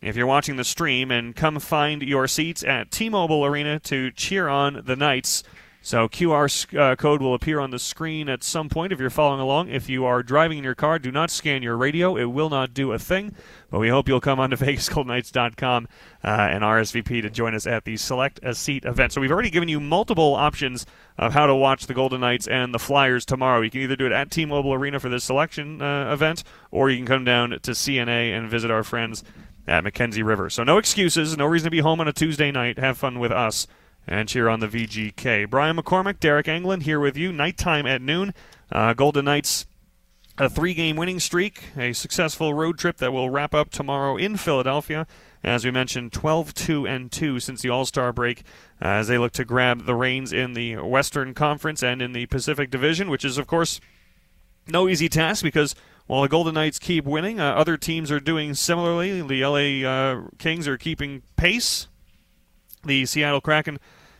if 0.00 0.14
you're 0.14 0.24
watching 0.24 0.54
the 0.54 0.62
stream 0.62 1.10
and 1.10 1.34
come 1.34 1.58
find 1.58 2.00
your 2.00 2.28
seats 2.28 2.62
at 2.62 2.92
T-Mobile 2.92 3.44
Arena 3.44 3.80
to 3.80 4.12
cheer 4.12 4.46
on 4.46 4.82
the 4.84 4.94
Knights. 4.94 5.42
So 5.88 6.06
QR 6.06 6.78
uh, 6.78 6.96
code 6.96 7.22
will 7.22 7.32
appear 7.32 7.60
on 7.60 7.70
the 7.70 7.78
screen 7.78 8.28
at 8.28 8.44
some 8.44 8.68
point 8.68 8.92
if 8.92 9.00
you're 9.00 9.08
following 9.08 9.40
along. 9.40 9.70
If 9.70 9.88
you 9.88 10.04
are 10.04 10.22
driving 10.22 10.58
in 10.58 10.64
your 10.64 10.74
car, 10.74 10.98
do 10.98 11.10
not 11.10 11.30
scan 11.30 11.62
your 11.62 11.78
radio. 11.78 12.14
It 12.14 12.26
will 12.26 12.50
not 12.50 12.74
do 12.74 12.92
a 12.92 12.98
thing. 12.98 13.34
But 13.70 13.78
we 13.78 13.88
hope 13.88 14.06
you'll 14.06 14.20
come 14.20 14.38
on 14.38 14.50
to 14.50 14.56
VegasGoldenKnights.com 14.58 15.88
uh, 16.22 16.26
and 16.28 16.62
RSVP 16.62 17.22
to 17.22 17.30
join 17.30 17.54
us 17.54 17.66
at 17.66 17.86
the 17.86 17.96
Select 17.96 18.38
a 18.42 18.54
Seat 18.54 18.84
event. 18.84 19.14
So 19.14 19.22
we've 19.22 19.32
already 19.32 19.48
given 19.48 19.70
you 19.70 19.80
multiple 19.80 20.34
options 20.34 20.84
of 21.16 21.32
how 21.32 21.46
to 21.46 21.54
watch 21.54 21.86
the 21.86 21.94
Golden 21.94 22.20
Knights 22.20 22.46
and 22.46 22.74
the 22.74 22.78
Flyers 22.78 23.24
tomorrow. 23.24 23.62
You 23.62 23.70
can 23.70 23.80
either 23.80 23.96
do 23.96 24.04
it 24.04 24.12
at 24.12 24.30
T-Mobile 24.30 24.74
Arena 24.74 25.00
for 25.00 25.08
this 25.08 25.24
selection 25.24 25.80
uh, 25.80 26.12
event, 26.12 26.44
or 26.70 26.90
you 26.90 26.98
can 26.98 27.06
come 27.06 27.24
down 27.24 27.48
to 27.48 27.70
CNA 27.70 28.36
and 28.36 28.50
visit 28.50 28.70
our 28.70 28.84
friends 28.84 29.24
at 29.66 29.84
Mackenzie 29.84 30.22
River. 30.22 30.50
So 30.50 30.64
no 30.64 30.76
excuses, 30.76 31.38
no 31.38 31.46
reason 31.46 31.64
to 31.64 31.70
be 31.70 31.80
home 31.80 32.02
on 32.02 32.08
a 32.08 32.12
Tuesday 32.12 32.50
night. 32.50 32.78
Have 32.78 32.98
fun 32.98 33.18
with 33.18 33.32
us 33.32 33.66
and 34.08 34.30
here 34.30 34.48
on 34.48 34.60
the 34.60 34.68
VGK. 34.68 35.48
Brian 35.48 35.76
McCormack, 35.76 36.18
Deryk 36.18 36.46
Engelland 36.46 36.82
here 36.82 36.98
with 36.98 37.16
you. 37.16 37.32
Nighttime 37.32 37.86
at 37.86 38.02
noon. 38.02 38.34
Uh, 38.72 38.94
Golden 38.94 39.26
Knights 39.26 39.66
a 40.38 40.48
three-game 40.48 40.96
winning 40.96 41.18
streak, 41.18 41.64
a 41.76 41.92
successful 41.92 42.54
road 42.54 42.78
trip 42.78 42.98
that 42.98 43.12
will 43.12 43.28
wrap 43.28 43.54
up 43.54 43.70
tomorrow 43.70 44.16
in 44.16 44.36
Philadelphia. 44.36 45.06
As 45.42 45.64
we 45.64 45.70
mentioned, 45.70 46.12
12-2 46.12 46.88
and 46.88 47.10
2 47.10 47.40
since 47.40 47.62
the 47.62 47.70
All-Star 47.70 48.12
break, 48.12 48.44
uh, 48.80 48.86
as 48.86 49.08
they 49.08 49.18
look 49.18 49.32
to 49.32 49.44
grab 49.44 49.84
the 49.84 49.94
reins 49.94 50.32
in 50.32 50.54
the 50.54 50.76
Western 50.76 51.34
Conference 51.34 51.82
and 51.82 52.00
in 52.00 52.12
the 52.12 52.26
Pacific 52.26 52.70
Division, 52.70 53.10
which 53.10 53.24
is 53.24 53.36
of 53.38 53.46
course 53.46 53.80
no 54.68 54.88
easy 54.88 55.08
task 55.08 55.42
because 55.42 55.74
while 56.06 56.22
the 56.22 56.28
Golden 56.28 56.54
Knights 56.54 56.78
keep 56.78 57.04
winning, 57.04 57.40
uh, 57.40 57.52
other 57.52 57.76
teams 57.76 58.10
are 58.10 58.20
doing 58.20 58.54
similarly. 58.54 59.20
The 59.22 59.44
LA 59.44 59.88
uh, 59.88 60.22
Kings 60.38 60.68
are 60.68 60.78
keeping 60.78 61.22
pace. 61.36 61.88
The 62.84 63.06
Seattle 63.06 63.40
Kraken 63.40 63.78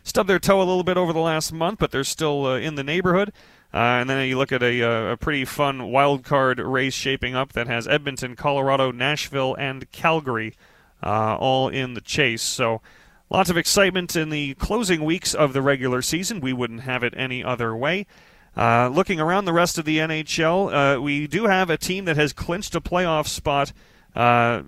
stubbed 0.09 0.29
their 0.29 0.39
toe 0.39 0.57
a 0.57 0.65
little 0.65 0.83
bit 0.83 0.97
over 0.97 1.13
the 1.13 1.19
last 1.19 1.53
month, 1.53 1.79
but 1.79 1.91
they're 1.91 2.03
still 2.03 2.45
uh, 2.47 2.57
in 2.57 2.75
the 2.75 2.83
neighborhood. 2.83 3.31
Uh, 3.71 3.77
and 4.01 4.09
then 4.09 4.27
you 4.27 4.37
look 4.37 4.51
at 4.51 4.63
a, 4.63 4.81
uh, 4.81 5.11
a, 5.11 5.17
pretty 5.17 5.45
fun 5.45 5.91
wild 5.91 6.23
card 6.23 6.57
race 6.57 6.95
shaping 6.95 7.35
up 7.35 7.53
that 7.53 7.67
has 7.67 7.87
Edmonton, 7.87 8.35
Colorado, 8.35 8.91
Nashville, 8.91 9.55
and 9.59 9.89
Calgary 9.91 10.55
uh, 11.03 11.37
all 11.37 11.69
in 11.69 11.93
the 11.93 12.01
chase. 12.01 12.41
So 12.41 12.81
lots 13.29 13.51
of 13.51 13.57
excitement 13.57 14.15
in 14.15 14.31
the 14.31 14.55
closing 14.55 15.05
weeks 15.05 15.35
of 15.35 15.53
the 15.53 15.61
regular 15.61 16.01
season. 16.01 16.41
We 16.41 16.53
wouldn't 16.53 16.81
have 16.81 17.03
it 17.03 17.13
any 17.15 17.43
other 17.43 17.75
way. 17.75 18.07
Uh, 18.57 18.87
looking 18.87 19.19
around 19.19 19.45
the 19.45 19.53
rest 19.53 19.77
of 19.77 19.85
the 19.85 19.99
NHL, 19.99 20.99
we 20.99 21.27
do 21.27 21.45
have 21.45 21.69
a 21.69 21.77
team 21.77 22.05
that 22.05 22.17
has 22.17 22.33
clinched 22.33 22.73
a 22.73 22.81
playoff 22.81 23.27
spot 23.27 23.71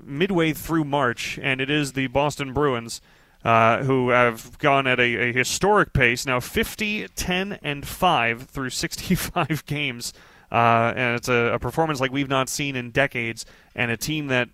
midway 0.06 0.54
through 0.54 0.84
March, 0.84 1.39
and 1.42 1.60
it 1.60 1.72
is 1.72 1.94
the 1.94 2.06
Boston 2.06 2.54
Bruins. 2.54 3.02
Uh, 3.44 3.82
who 3.84 4.10
have 4.10 4.56
gone 4.60 4.86
at 4.86 5.00
a, 5.00 5.30
a, 5.30 5.34
historic 5.34 5.94
pace 5.94 6.28
now 6.28 6.39
50 6.39 7.08
10 7.16 7.58
and 7.64 7.88
5 7.88 8.44
through 8.44 8.70
65 8.70 9.66
games 9.66 10.14
uh, 10.52 10.94
and 10.96 11.16
it's 11.16 11.28
a, 11.28 11.54
a, 11.54 11.58
performance 11.58 12.00
like 12.00 12.12
we've 12.12 12.30
not 12.30 12.50
seen 12.50 12.76
in 12.76 12.92
decades 12.92 13.44
and 13.74 13.89
a 13.89 13.98
team 13.98 14.28
that 14.28 14.50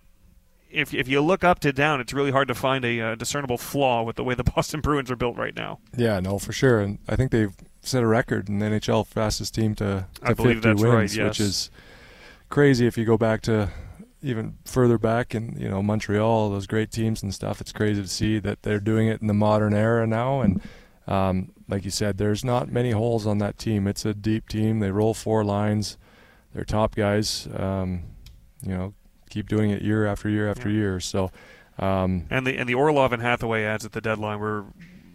if, 0.70 0.94
if 0.94 1.06
you 1.06 1.20
look 1.20 1.44
up 1.44 1.58
to 1.58 1.70
down 1.70 2.00
it's 2.00 2.14
really 2.14 2.30
hard 2.30 2.48
to 2.48 2.54
find 2.54 2.82
a, 2.82 3.14
discernible 3.14 3.58
flaw 3.58 4.02
with 4.02 4.16
the 4.16 4.24
way 4.24 4.34
the 4.34 4.44
boston 4.56 4.80
bruins 4.80 5.10
are 5.10 5.16
built 5.16 5.36
right 5.36 5.54
now 5.54 5.80
yeah 5.94 6.18
no 6.18 6.38
for 6.38 6.54
sure 6.54 6.80
and 6.80 6.98
i 7.10 7.14
think 7.14 7.30
they've 7.30 7.54
set 7.88 8.02
a 8.02 8.06
record 8.06 8.48
in 8.48 8.58
the 8.58 8.66
NHL 8.66 9.06
fastest 9.06 9.54
team 9.54 9.74
to, 9.76 10.06
to 10.24 10.34
50 10.34 10.68
wins, 10.68 10.82
right, 10.82 11.14
yes. 11.14 11.28
which 11.28 11.40
is 11.40 11.70
crazy 12.48 12.86
if 12.86 12.96
you 12.96 13.04
go 13.04 13.16
back 13.16 13.42
to 13.42 13.70
even 14.22 14.58
further 14.64 14.98
back 14.98 15.34
in 15.34 15.56
you 15.58 15.68
know 15.68 15.82
Montreal, 15.82 16.50
those 16.50 16.66
great 16.66 16.90
teams 16.90 17.22
and 17.22 17.34
stuff. 17.34 17.60
It's 17.60 17.72
crazy 17.72 18.02
to 18.02 18.08
see 18.08 18.38
that 18.38 18.62
they're 18.62 18.80
doing 18.80 19.08
it 19.08 19.20
in 19.20 19.26
the 19.26 19.34
modern 19.34 19.74
era 19.74 20.06
now, 20.06 20.40
and 20.40 20.60
um, 21.06 21.52
like 21.68 21.84
you 21.84 21.90
said, 21.90 22.18
there's 22.18 22.44
not 22.44 22.70
many 22.70 22.90
holes 22.90 23.26
on 23.26 23.38
that 23.38 23.58
team. 23.58 23.86
It's 23.86 24.04
a 24.04 24.14
deep 24.14 24.48
team. 24.48 24.80
They 24.80 24.90
roll 24.90 25.14
four 25.14 25.44
lines. 25.44 25.96
They're 26.54 26.64
top 26.64 26.94
guys. 26.94 27.48
Um, 27.54 28.04
you 28.62 28.74
know, 28.74 28.94
keep 29.30 29.48
doing 29.48 29.70
it 29.70 29.82
year 29.82 30.06
after 30.06 30.28
year 30.28 30.50
after 30.50 30.68
yeah. 30.68 30.76
year. 30.76 31.00
So, 31.00 31.30
um, 31.78 32.26
and 32.30 32.46
the 32.46 32.56
and 32.56 32.68
the 32.68 32.74
Orlov 32.74 33.12
and 33.12 33.22
Hathaway 33.22 33.64
ads 33.64 33.84
at 33.84 33.92
the 33.92 34.00
deadline 34.00 34.40
were 34.40 34.66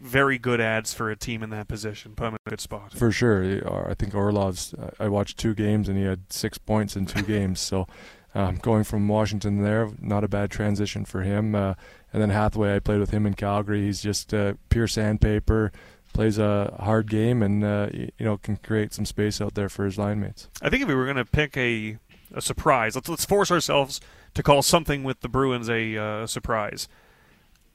very 0.01 0.37
good 0.37 0.59
ads 0.59 0.93
for 0.93 1.09
a 1.09 1.15
team 1.15 1.41
in 1.43 1.49
that 1.51 1.67
position. 1.67 2.13
Put 2.13 2.27
him 2.27 2.33
in 2.33 2.39
a 2.45 2.49
good 2.49 2.61
spot. 2.61 2.93
For 2.93 3.11
sure. 3.11 3.87
I 3.89 3.93
think 3.93 4.13
Orlov's. 4.13 4.75
I 4.99 5.07
watched 5.07 5.37
two 5.37 5.53
games 5.53 5.87
and 5.87 5.97
he 5.97 6.03
had 6.03 6.31
six 6.31 6.57
points 6.57 6.95
in 6.95 7.05
two 7.05 7.21
games. 7.23 7.59
So 7.61 7.87
um, 8.35 8.55
going 8.57 8.83
from 8.83 9.07
Washington 9.07 9.61
there, 9.63 9.91
not 9.99 10.23
a 10.23 10.27
bad 10.27 10.49
transition 10.49 11.05
for 11.05 11.21
him. 11.21 11.55
Uh, 11.55 11.75
and 12.11 12.21
then 12.21 12.29
Hathaway, 12.29 12.75
I 12.75 12.79
played 12.79 12.99
with 12.99 13.11
him 13.11 13.25
in 13.25 13.33
Calgary. 13.33 13.83
He's 13.83 14.01
just 14.01 14.33
uh, 14.33 14.53
pure 14.69 14.87
sandpaper. 14.87 15.71
Plays 16.13 16.37
a 16.37 16.77
hard 16.79 17.09
game 17.09 17.41
and 17.41 17.63
uh, 17.63 17.89
you 17.91 18.11
know 18.19 18.37
can 18.37 18.57
create 18.57 18.93
some 18.93 19.03
space 19.03 19.41
out 19.41 19.55
there 19.55 19.67
for 19.67 19.83
his 19.83 19.97
line 19.97 20.19
mates. 20.19 20.47
I 20.61 20.69
think 20.69 20.83
if 20.83 20.87
we 20.87 20.93
were 20.93 21.05
going 21.05 21.17
to 21.17 21.25
pick 21.25 21.57
a, 21.57 21.97
a 22.31 22.39
surprise, 22.39 22.93
let's 22.93 23.09
let's 23.09 23.25
force 23.25 23.49
ourselves 23.49 23.99
to 24.35 24.43
call 24.43 24.61
something 24.61 25.03
with 25.03 25.21
the 25.21 25.27
Bruins 25.27 25.69
a 25.71 25.97
uh, 25.97 26.27
surprise. 26.27 26.87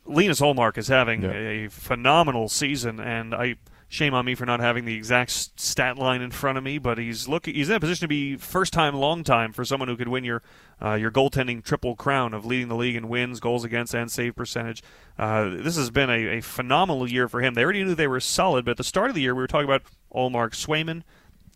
Linus 0.06 0.40
Ullmark 0.40 0.78
is 0.78 0.86
having 0.86 1.22
yeah. 1.22 1.32
a 1.32 1.68
phenomenal 1.68 2.48
season, 2.48 3.00
and 3.00 3.34
I 3.34 3.56
shame 3.88 4.12
on 4.12 4.24
me 4.24 4.34
for 4.34 4.44
not 4.44 4.60
having 4.60 4.84
the 4.84 4.94
exact 4.94 5.30
stat 5.58 5.96
line 5.96 6.20
in 6.20 6.30
front 6.30 6.58
of 6.58 6.64
me. 6.64 6.78
But 6.78 6.98
he's 6.98 7.26
looking 7.26 7.54
he's 7.54 7.70
in 7.70 7.76
a 7.76 7.80
position 7.80 8.04
to 8.04 8.08
be 8.08 8.36
first 8.36 8.72
time, 8.72 8.94
long 8.94 9.24
time 9.24 9.52
for 9.52 9.64
someone 9.64 9.88
who 9.88 9.96
could 9.96 10.08
win 10.08 10.24
your 10.24 10.42
uh, 10.80 10.94
your 10.94 11.10
goaltending 11.10 11.64
triple 11.64 11.96
crown 11.96 12.34
of 12.34 12.44
leading 12.44 12.68
the 12.68 12.76
league 12.76 12.94
in 12.96 13.08
wins, 13.08 13.40
goals 13.40 13.64
against, 13.64 13.94
and 13.94 14.10
save 14.10 14.36
percentage. 14.36 14.82
Uh, 15.18 15.48
this 15.48 15.76
has 15.76 15.90
been 15.90 16.10
a, 16.10 16.38
a, 16.38 16.40
phenomenal 16.40 17.10
year 17.10 17.28
for 17.28 17.40
him. 17.40 17.54
They 17.54 17.64
already 17.64 17.82
knew 17.82 17.94
they 17.94 18.06
were 18.06 18.20
solid, 18.20 18.64
but 18.64 18.72
at 18.72 18.76
the 18.76 18.84
start 18.84 19.08
of 19.08 19.16
the 19.16 19.22
year 19.22 19.34
we 19.34 19.42
were 19.42 19.48
talking 19.48 19.64
about 19.64 19.82
Ullmark, 20.14 20.52
Swayman. 20.52 21.02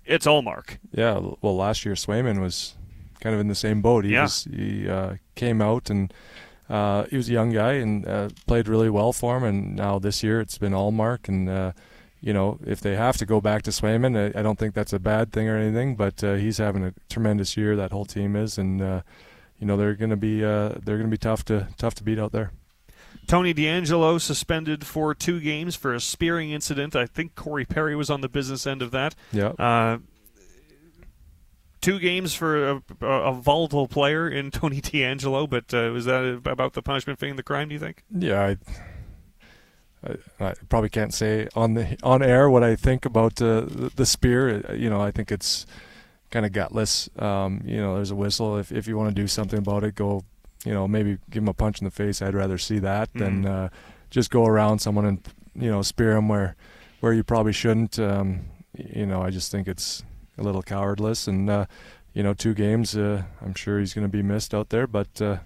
It's 0.05 0.27
Ullmark. 0.27 0.79
Yeah, 0.91 1.21
well, 1.41 1.57
last 1.57 1.85
year 1.85 1.95
Swayman 1.95 2.41
was 2.41 2.75
kind 3.21 3.35
of 3.35 3.41
in 3.41 3.47
the 3.47 3.55
same 3.55 3.81
boat. 3.81 4.05
He 4.05 4.15
yeah. 4.15 4.23
was, 4.23 4.49
he 4.51 4.89
uh, 4.89 5.17
came 5.37 5.63
out 5.63 5.89
and 5.91 6.13
uh, 6.69 7.05
he 7.05 7.17
was 7.17 7.29
a 7.29 7.33
young 7.33 7.53
guy 7.53 7.75
and 7.75 8.05
uh, 8.09 8.31
played 8.49 8.67
really 8.67 8.91
well 8.91 9.13
for 9.13 9.37
him. 9.37 9.45
And 9.45 9.77
now 9.77 10.01
this 10.01 10.25
year 10.25 10.41
it's 10.41 10.59
been 10.59 10.73
Ullmark. 10.73 11.29
And, 11.29 11.49
uh, 11.49 11.73
you 12.23 12.33
know, 12.33 12.59
if 12.65 12.81
they 12.81 12.97
have 12.97 13.17
to 13.19 13.27
go 13.27 13.41
back 13.41 13.63
to 13.63 13.71
Swayman, 13.71 14.17
I, 14.17 14.39
I 14.39 14.43
don't 14.43 14.59
think 14.59 14.75
that's 14.75 14.93
a 14.93 14.99
bad 14.99 15.33
thing 15.33 15.49
or 15.49 15.57
anything. 15.59 15.97
But 15.97 16.23
uh, 16.25 16.35
he's 16.35 16.59
having 16.59 16.85
a 16.85 16.95
tremendous 17.11 17.57
year. 17.57 17.77
That 17.77 17.93
whole 17.93 18.07
team 18.07 18.37
is, 18.37 18.57
and 18.57 18.81
uh, 18.81 19.03
you 19.59 19.67
know 19.67 19.77
they're 19.77 19.95
going 19.95 20.11
to 20.11 20.17
be 20.17 20.45
uh, 20.45 20.71
they're 20.85 20.97
going 20.97 21.11
to 21.11 21.15
be 21.15 21.19
tough 21.19 21.45
to 21.47 21.69
tough 21.77 21.95
to 21.97 22.05
beat 22.05 22.19
out 22.19 22.33
there. 22.33 22.53
Tony 23.27 23.53
DeAngelo 23.53 24.21
suspended 24.21 24.87
for 24.87 25.15
two 25.15 25.41
games 25.41 25.77
for 25.77 25.95
a 25.95 26.01
spearing 26.01 26.51
incident. 26.51 26.97
I 26.97 27.07
think 27.07 27.35
Corey 27.35 27.65
Perry 27.65 27.95
was 27.95 28.09
on 28.09 28.21
the 28.21 28.29
business 28.29 28.67
end 28.67 28.83
of 28.83 28.93
that. 28.93 29.15
Yeah 29.33 29.99
two 31.83 31.99
games 31.99 32.33
for 32.33 32.71
a, 32.71 32.83
a, 33.03 33.33
volatile 33.35 33.89
player 33.89 34.27
in 34.29 34.51
Tony 34.53 34.81
DeAngelo, 34.81 35.51
but 35.51 35.75
uh, 35.75 35.91
was 35.93 36.07
that 36.07 36.41
about 36.47 36.73
the 36.73 36.81
punishment 36.81 37.19
fitting 37.19 37.37
the 37.37 37.43
crime? 37.43 37.69
Do 37.69 37.75
you 37.75 37.79
think? 37.79 38.05
Yeah, 38.11 38.41
I, 38.41 38.57
I, 40.07 40.45
I, 40.45 40.55
probably 40.69 40.89
can't 40.89 41.15
say 41.15 41.49
on 41.55 41.75
the 41.75 41.97
on 42.03 42.23
air 42.23 42.51
what 42.51 42.63
I 42.63 42.77
think 42.77 43.05
about 43.05 43.41
uh, 43.41 43.63
the, 43.63 43.93
the, 43.95 44.07
spear. 44.07 44.63
Uh, 44.69 44.73
you 44.73 44.91
know, 44.91 45.01
I 45.01 45.11
think 45.11 45.31
it's 45.31 45.67
kind 46.31 46.45
of 46.45 46.53
gutless. 46.53 47.09
Um, 47.19 47.63
you 47.65 47.77
know, 47.77 47.97
there's 47.97 48.11
a 48.11 48.17
whistle. 48.17 48.59
If 48.59 48.73
if 48.73 48.87
you 48.87 48.97
want 48.97 49.15
to 49.15 49.15
do 49.15 49.29
something 49.29 49.59
about 49.59 49.85
it, 49.85 49.95
go. 49.95 50.25
You 50.65 50.73
know, 50.73 50.87
maybe 50.87 51.19
give 51.29 51.43
him 51.43 51.49
a 51.49 51.55
punch 51.55 51.81
in 51.81 51.85
the 51.85 51.91
face. 51.91 52.23
I'd 52.23 52.35
rather 52.35 52.57
see 52.57 52.79
that 52.79 53.13
mm-hmm. 53.13 53.43
than 53.43 53.47
uh, 53.47 53.69
just 54.11 54.31
go 54.31 54.47
around 54.47 54.79
someone 54.79 55.05
and 55.05 55.29
you 55.57 55.69
know 55.69 55.83
spear 55.83 56.13
him 56.13 56.29
where 56.29 56.55
where 57.01 57.13
you 57.13 57.25
probably 57.25 57.53
shouldn't. 57.53 57.99
Um, 57.99 58.47
you 58.77 59.07
know, 59.07 59.23
I 59.23 59.31
just 59.31 59.51
think 59.51 59.67
it's 59.69 60.05
a 60.39 60.43
little 60.43 60.63
cowardless. 60.63 61.27
And 61.27 61.51
uh, 61.51 61.67
you 62.15 62.23
know, 62.23 62.35
two 62.35 62.55
games, 62.55 62.97
uh, 62.97 63.25
I'm 63.41 63.55
sure 63.55 63.81
he's 63.81 63.95
going 63.95 64.07
to 64.07 64.13
be 64.13 64.23
missed 64.23 64.55
out 64.55 64.69
there, 64.69 64.87
but 64.87 65.21
uh, 65.21 65.39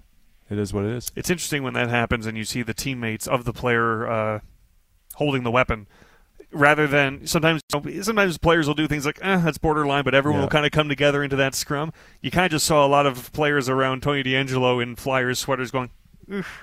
it 0.50 0.58
is 0.58 0.72
what 0.72 0.84
it 0.84 0.90
is. 0.92 1.10
It's 1.16 1.30
interesting 1.30 1.62
when 1.62 1.74
that 1.74 1.88
happens 1.88 2.26
and 2.26 2.36
you 2.36 2.44
see 2.44 2.62
the 2.62 2.74
teammates 2.74 3.26
of 3.26 3.44
the 3.44 3.52
player 3.52 4.08
uh, 4.08 4.40
holding 5.14 5.42
the 5.42 5.50
weapon. 5.50 5.86
Rather 6.52 6.86
than 6.86 7.26
sometimes, 7.26 7.60
sometimes 7.70 8.38
players 8.38 8.68
will 8.68 8.74
do 8.74 8.86
things 8.86 9.04
like, 9.04 9.18
eh, 9.20 9.36
that's 9.38 9.58
borderline, 9.58 10.04
but 10.04 10.14
everyone 10.14 10.38
yeah. 10.38 10.44
will 10.44 10.50
kind 10.50 10.64
of 10.64 10.70
come 10.70 10.88
together 10.88 11.22
into 11.22 11.36
that 11.36 11.54
scrum. 11.54 11.92
You 12.22 12.30
kind 12.30 12.46
of 12.46 12.52
just 12.52 12.66
saw 12.66 12.86
a 12.86 12.88
lot 12.88 13.04
of 13.04 13.32
players 13.32 13.68
around 13.68 14.02
Tony 14.02 14.22
DeAngelo 14.22 14.80
in 14.82 14.94
Flyers 14.94 15.40
sweaters 15.40 15.72
going, 15.72 15.90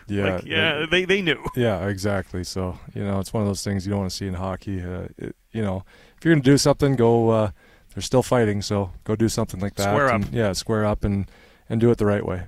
yeah, 0.07 0.35
like, 0.35 0.45
yeah, 0.45 0.85
they, 0.89 1.05
they 1.05 1.21
knew. 1.21 1.43
Yeah, 1.55 1.87
exactly. 1.87 2.43
So 2.43 2.79
you 2.93 3.03
know, 3.03 3.19
it's 3.19 3.33
one 3.33 3.43
of 3.43 3.47
those 3.47 3.63
things 3.63 3.85
you 3.85 3.91
don't 3.91 3.99
want 3.99 4.11
to 4.11 4.17
see 4.17 4.27
in 4.27 4.33
hockey. 4.33 4.81
Uh, 4.81 5.07
it, 5.17 5.35
you 5.51 5.61
know, 5.61 5.85
if 6.17 6.25
you're 6.25 6.33
gonna 6.33 6.43
do 6.43 6.57
something, 6.57 6.95
go 6.95 7.29
uh, 7.29 7.51
they're 7.93 8.01
still 8.01 8.23
fighting, 8.23 8.61
so 8.61 8.91
go 9.03 9.15
do 9.15 9.29
something 9.29 9.59
like 9.59 9.75
that. 9.75 9.93
Square 9.93 10.09
and, 10.09 10.25
up. 10.25 10.29
Yeah, 10.33 10.53
square 10.53 10.85
up 10.85 11.03
and, 11.03 11.29
and 11.69 11.79
do 11.79 11.91
it 11.91 11.97
the 11.97 12.05
right 12.05 12.25
way. 12.25 12.43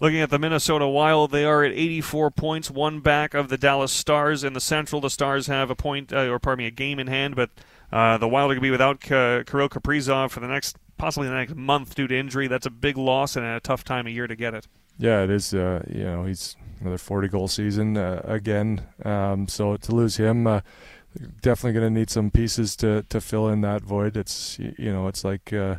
Looking 0.00 0.20
at 0.20 0.30
the 0.30 0.38
Minnesota 0.38 0.88
Wild, 0.88 1.30
they 1.30 1.44
are 1.44 1.62
at 1.62 1.72
84 1.72 2.30
points, 2.30 2.70
one 2.70 3.00
back 3.00 3.34
of 3.34 3.50
the 3.50 3.58
Dallas 3.58 3.92
Stars. 3.92 4.42
In 4.42 4.54
the 4.54 4.60
Central, 4.60 5.00
the 5.02 5.10
Stars 5.10 5.46
have 5.48 5.68
a 5.68 5.74
point, 5.76 6.10
uh, 6.10 6.26
or 6.28 6.38
pardon 6.38 6.62
me, 6.64 6.66
a 6.66 6.70
game 6.70 6.98
in 6.98 7.06
hand, 7.06 7.36
but 7.36 7.50
Uh, 7.92 8.16
the 8.18 8.28
Wild 8.28 8.50
are 8.52 8.54
going 8.54 8.60
to 8.60 8.66
be 8.66 8.70
without 8.70 9.00
K- 9.00 9.42
Kirill 9.44 9.68
Kaprizov 9.68 10.30
for 10.30 10.38
the 10.38 10.46
next 10.46 10.76
possibly 10.96 11.26
the 11.26 11.34
next 11.34 11.56
month 11.56 11.96
due 11.96 12.06
to 12.06 12.16
injury. 12.16 12.46
That's 12.46 12.66
a 12.66 12.70
big 12.70 12.96
loss 12.96 13.34
and 13.34 13.44
a 13.44 13.58
tough 13.58 13.82
time 13.82 14.06
of 14.06 14.12
year 14.12 14.28
to 14.28 14.36
get 14.36 14.54
it. 14.54 14.68
Yeah, 14.96 15.24
it 15.24 15.30
is. 15.30 15.52
Uh, 15.52 15.82
you 15.88 16.04
know, 16.04 16.24
he's 16.24 16.54
another 16.80 16.98
40 16.98 17.26
goal 17.26 17.48
season 17.48 17.96
uh, 17.96 18.20
again. 18.24 18.82
Um, 19.04 19.48
so 19.48 19.76
to 19.76 19.92
lose 19.92 20.18
him, 20.18 20.46
uh, 20.46 20.60
definitely 21.42 21.80
going 21.80 21.92
to 21.92 21.98
need 21.98 22.10
some 22.10 22.30
pieces 22.30 22.76
to, 22.76 23.02
to 23.08 23.20
fill 23.20 23.48
in 23.48 23.60
that 23.62 23.82
void. 23.82 24.16
It's 24.16 24.56
you 24.60 24.92
know, 24.92 25.08
it's 25.08 25.24
like 25.24 25.52
uh, 25.52 25.76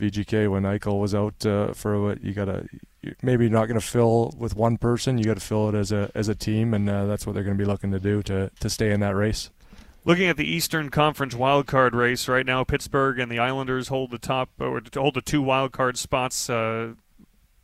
VGK 0.00 0.50
when 0.50 0.62
Eichel 0.62 0.98
was 0.98 1.14
out 1.14 1.44
uh, 1.44 1.74
for 1.74 2.00
what 2.00 2.22
you 2.24 2.32
got 2.32 2.46
to 2.46 2.66
maybe 3.22 3.48
not 3.48 3.66
going 3.66 3.80
to 3.80 3.86
fill 3.86 4.34
with 4.36 4.56
one 4.56 4.76
person. 4.76 5.18
You 5.18 5.24
got 5.24 5.34
to 5.34 5.40
fill 5.40 5.68
it 5.68 5.74
as 5.74 5.92
a 5.92 6.10
as 6.14 6.28
a 6.28 6.34
team, 6.34 6.74
and 6.74 6.88
uh, 6.88 7.06
that's 7.06 7.26
what 7.26 7.34
they're 7.34 7.44
going 7.44 7.56
to 7.56 7.62
be 7.62 7.68
looking 7.68 7.90
to 7.92 8.00
do 8.00 8.22
to 8.24 8.50
to 8.60 8.70
stay 8.70 8.90
in 8.90 9.00
that 9.00 9.14
race. 9.14 9.50
Looking 10.04 10.28
at 10.28 10.36
the 10.36 10.50
Eastern 10.50 10.90
Conference 10.90 11.34
wildcard 11.34 11.92
race 11.92 12.28
right 12.28 12.46
now, 12.46 12.64
Pittsburgh 12.64 13.18
and 13.18 13.30
the 13.30 13.38
Islanders 13.38 13.88
hold 13.88 14.10
the 14.10 14.18
top 14.18 14.50
or 14.58 14.80
hold 14.94 15.14
the 15.14 15.20
two 15.20 15.42
wildcard 15.42 15.96
spots. 15.96 16.48
Uh, 16.48 16.94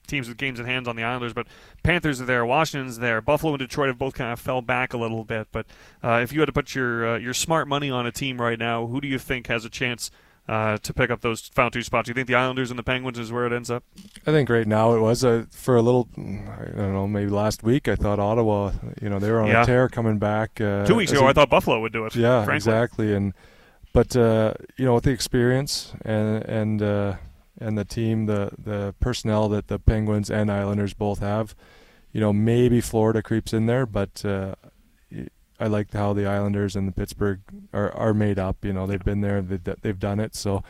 teams 0.07 0.29
with 0.29 0.37
games 0.37 0.61
in 0.61 0.67
hands 0.67 0.87
on 0.87 0.97
the 0.97 1.03
Islanders, 1.03 1.33
but 1.33 1.47
Panthers 1.83 2.21
are 2.21 2.27
there, 2.27 2.45
Washington's 2.45 2.99
there, 2.99 3.23
Buffalo 3.23 3.55
and 3.55 3.59
Detroit 3.59 3.89
have 3.89 3.99
both 3.99 4.13
kind 4.13 4.33
of 4.33 4.39
fell 4.39 4.61
back 4.61 4.93
a 4.93 4.99
little 4.99 5.25
bit. 5.25 5.49
But 5.51 5.65
uh, 6.03 6.21
if 6.23 6.31
you 6.31 6.41
had 6.41 6.47
to 6.47 6.53
put 6.53 6.75
your 6.75 7.15
uh, 7.15 7.19
your 7.19 7.33
smart 7.33 7.69
money 7.69 7.91
on 7.91 8.07
a 8.07 8.13
team 8.13 8.41
right 8.41 8.59
now, 8.59 8.87
who 8.87 9.01
do 9.01 9.09
you 9.09 9.19
think 9.19 9.47
has 9.47 9.65
a 9.65 9.71
chance 9.71 10.11
uh, 10.49 10.77
to 10.79 10.93
pick 10.93 11.11
up 11.11 11.21
those 11.23 11.49
final 11.49 11.71
two 11.71 11.83
spots. 11.83 12.07
Do 12.07 12.11
You 12.11 12.15
think 12.15 12.29
the 12.29 12.35
Islanders 12.35 12.71
and 12.71 12.79
the 12.79 12.83
Penguins 12.83 13.19
is 13.19 13.33
where 13.33 13.47
it 13.47 13.53
ends 13.53 13.71
up? 13.71 13.83
I 14.27 14.31
think 14.31 14.49
right 14.51 14.67
now 14.67 14.95
it 14.95 15.01
was 15.01 15.25
uh, 15.25 15.45
for 15.51 15.77
a 15.77 15.83
little. 15.83 16.09
I 16.19 16.65
don't 16.77 16.93
know, 16.93 17.07
maybe 17.09 17.31
last 17.31 17.63
week 17.63 17.89
I 17.89 17.95
thought 17.97 18.19
Ottawa. 18.19 18.73
You 19.01 19.09
know, 19.09 19.19
they 19.19 19.31
were 19.33 19.41
on 19.41 19.49
Yeah. 19.49 19.63
a 19.63 19.67
tear 19.67 19.89
coming 19.89 20.19
back. 20.19 20.61
Uh, 20.61 20.85
Two 20.85 20.97
weeks 20.97 21.13
ago, 21.13 21.27
a- 21.27 21.31
I 21.31 21.33
thought 21.33 21.49
Buffalo 21.51 21.81
would 21.81 21.93
do 21.93 22.05
it. 22.07 22.15
Yeah, 22.15 22.45
frankly. 22.45 22.57
exactly. 22.57 23.15
And 23.15 23.33
but 23.93 24.15
uh, 24.17 24.55
you 24.77 24.85
know, 24.85 24.95
with 24.95 25.05
the 25.05 25.13
experience 25.13 25.95
and 26.05 26.45
and 26.45 26.83
uh, 26.83 27.15
and 27.61 27.79
the 27.79 27.85
team, 27.85 28.27
the 28.27 28.51
the 28.59 28.95
personnel 29.01 29.49
that 29.51 29.69
the 29.69 29.79
Penguins 29.79 30.31
and 30.31 30.51
Islanders 30.51 30.93
both 30.95 31.21
have, 31.21 31.55
you 32.13 32.21
know, 32.21 32.33
maybe 32.33 32.81
Florida 32.83 33.23
creeps 33.23 33.53
in 33.55 33.67
there, 33.67 33.87
but 33.87 34.25
uh, 34.27 34.57
I 35.61 35.67
like 35.69 35.93
how 35.93 36.13
the 36.13 36.27
Islanders 36.27 36.77
and 36.77 36.87
the 36.89 36.93
Pittsburgh 36.93 37.41
are 37.73 37.93
are 37.93 38.15
made 38.15 38.39
up. 38.39 38.65
You 38.65 38.73
know, 38.73 38.87
they've 38.87 39.05
been 39.05 39.21
there, 39.21 39.41
they've, 39.43 39.63
they've 39.83 39.99
done 39.99 40.21
it. 40.21 40.35
So. 40.35 40.63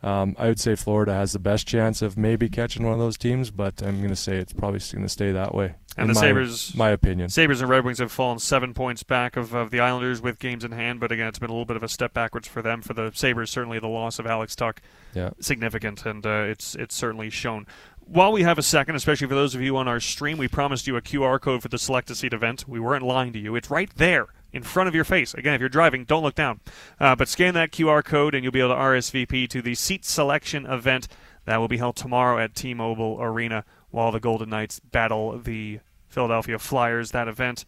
Um, 0.00 0.36
I 0.38 0.46
would 0.46 0.60
say 0.60 0.76
Florida 0.76 1.12
has 1.12 1.32
the 1.32 1.40
best 1.40 1.66
chance 1.66 2.02
of 2.02 2.16
maybe 2.16 2.48
catching 2.48 2.84
one 2.84 2.92
of 2.92 3.00
those 3.00 3.16
teams, 3.18 3.50
but 3.50 3.82
I'm 3.82 3.96
going 3.96 4.10
to 4.10 4.14
say 4.14 4.36
it's 4.36 4.52
probably 4.52 4.78
going 4.78 5.02
to 5.02 5.08
stay 5.08 5.32
that 5.32 5.56
way. 5.56 5.74
And 5.96 6.08
in 6.08 6.14
the 6.14 6.14
my, 6.14 6.20
Sabres- 6.20 6.74
my 6.76 6.90
opinion. 6.90 7.30
Sabres 7.30 7.60
and 7.60 7.68
Red 7.68 7.84
Wings 7.84 7.98
have 7.98 8.12
fallen 8.12 8.38
seven 8.38 8.74
points 8.74 9.02
back 9.02 9.36
of, 9.36 9.54
of 9.54 9.72
the 9.72 9.80
Islanders 9.80 10.22
with 10.22 10.38
games 10.38 10.62
in 10.62 10.70
hand, 10.70 11.00
but 11.00 11.10
again, 11.10 11.26
it's 11.26 11.40
been 11.40 11.50
a 11.50 11.52
little 11.52 11.64
bit 11.64 11.76
of 11.76 11.82
a 11.82 11.88
step 11.88 12.14
backwards 12.14 12.46
for 12.46 12.62
them. 12.62 12.80
For 12.80 12.94
the 12.94 13.10
Sabres, 13.12 13.50
certainly 13.50 13.80
the 13.80 13.88
loss 13.88 14.20
of 14.20 14.26
Alex 14.28 14.54
Tuch, 14.54 14.76
Yeah. 15.14 15.30
significant, 15.40 16.06
and 16.06 16.24
uh, 16.24 16.44
it's 16.46 16.76
it's 16.76 16.94
certainly 16.94 17.28
shown. 17.28 17.66
While 18.10 18.32
we 18.32 18.42
have 18.42 18.56
a 18.56 18.62
second, 18.62 18.94
especially 18.94 19.26
for 19.26 19.34
those 19.34 19.54
of 19.54 19.60
you 19.60 19.76
on 19.76 19.86
our 19.86 20.00
stream, 20.00 20.38
we 20.38 20.48
promised 20.48 20.86
you 20.86 20.96
a 20.96 21.02
QR 21.02 21.38
code 21.38 21.60
for 21.60 21.68
the 21.68 21.76
Select 21.76 22.10
a 22.10 22.14
Seat 22.14 22.32
event. 22.32 22.66
We 22.66 22.80
weren't 22.80 23.04
lying 23.04 23.34
to 23.34 23.38
you. 23.38 23.54
It's 23.54 23.68
right 23.68 23.90
there 23.96 24.28
in 24.50 24.62
front 24.62 24.88
of 24.88 24.94
your 24.94 25.04
face. 25.04 25.34
Again, 25.34 25.52
if 25.52 25.60
you're 25.60 25.68
driving, 25.68 26.04
don't 26.04 26.22
look 26.22 26.34
down. 26.34 26.60
Uh, 26.98 27.14
but 27.14 27.28
scan 27.28 27.52
that 27.52 27.70
QR 27.70 28.02
code 28.02 28.34
and 28.34 28.42
you'll 28.42 28.52
be 28.52 28.60
able 28.60 28.70
to 28.70 28.76
RSVP 28.76 29.46
to 29.50 29.60
the 29.60 29.74
seat 29.74 30.06
selection 30.06 30.64
event 30.64 31.06
that 31.44 31.58
will 31.58 31.68
be 31.68 31.76
held 31.76 31.96
tomorrow 31.96 32.42
at 32.42 32.54
T-Mobile 32.54 33.18
Arena 33.20 33.66
while 33.90 34.10
the 34.10 34.20
Golden 34.20 34.48
Knights 34.48 34.80
battle 34.80 35.38
the 35.38 35.80
Philadelphia 36.08 36.58
Flyers. 36.58 37.10
That 37.10 37.28
event, 37.28 37.66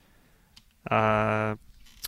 uh, 0.91 1.57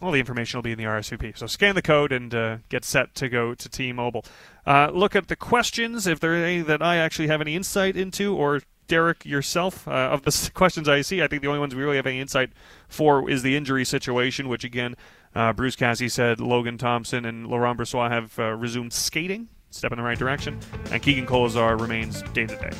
all 0.00 0.10
the 0.10 0.20
information 0.20 0.58
will 0.58 0.62
be 0.62 0.72
in 0.72 0.78
the 0.78 0.84
RSVP. 0.84 1.36
So 1.36 1.46
scan 1.46 1.74
the 1.74 1.82
code 1.82 2.12
and 2.12 2.34
uh, 2.34 2.56
get 2.68 2.84
set 2.84 3.14
to 3.16 3.28
go 3.28 3.54
to 3.54 3.68
T-Mobile. 3.68 4.24
Uh, 4.66 4.90
look 4.92 5.14
at 5.14 5.28
the 5.28 5.36
questions 5.36 6.06
if 6.06 6.20
there 6.20 6.32
are 6.32 6.44
any 6.44 6.62
that 6.62 6.82
I 6.82 6.96
actually 6.96 7.28
have 7.28 7.40
any 7.40 7.54
insight 7.54 7.96
into, 7.96 8.34
or 8.34 8.62
Deryk 8.88 9.24
yourself. 9.24 9.86
Uh, 9.86 9.90
of 9.90 10.22
the 10.22 10.50
questions 10.54 10.88
I 10.88 11.02
see, 11.02 11.22
I 11.22 11.28
think 11.28 11.42
the 11.42 11.48
only 11.48 11.60
ones 11.60 11.74
we 11.74 11.82
really 11.82 11.96
have 11.96 12.06
any 12.06 12.20
insight 12.20 12.50
for 12.88 13.28
is 13.30 13.42
the 13.42 13.56
injury 13.56 13.84
situation, 13.84 14.48
which 14.48 14.64
again, 14.64 14.96
uh, 15.34 15.52
Bruce 15.52 15.76
Cassidy 15.76 16.08
said 16.08 16.40
Logan 16.40 16.78
Thompson 16.78 17.24
and 17.24 17.46
Laurent 17.46 17.78
Brossoit 17.78 18.10
have 18.10 18.38
uh, 18.38 18.52
resumed 18.52 18.92
skating, 18.92 19.48
step 19.70 19.92
in 19.92 19.98
the 19.98 20.04
right 20.04 20.18
direction, 20.18 20.58
and 20.90 21.02
Keegan 21.02 21.26
Kolesar 21.26 21.80
remains 21.80 22.22
day 22.34 22.46
to 22.46 22.56
day. 22.56 22.70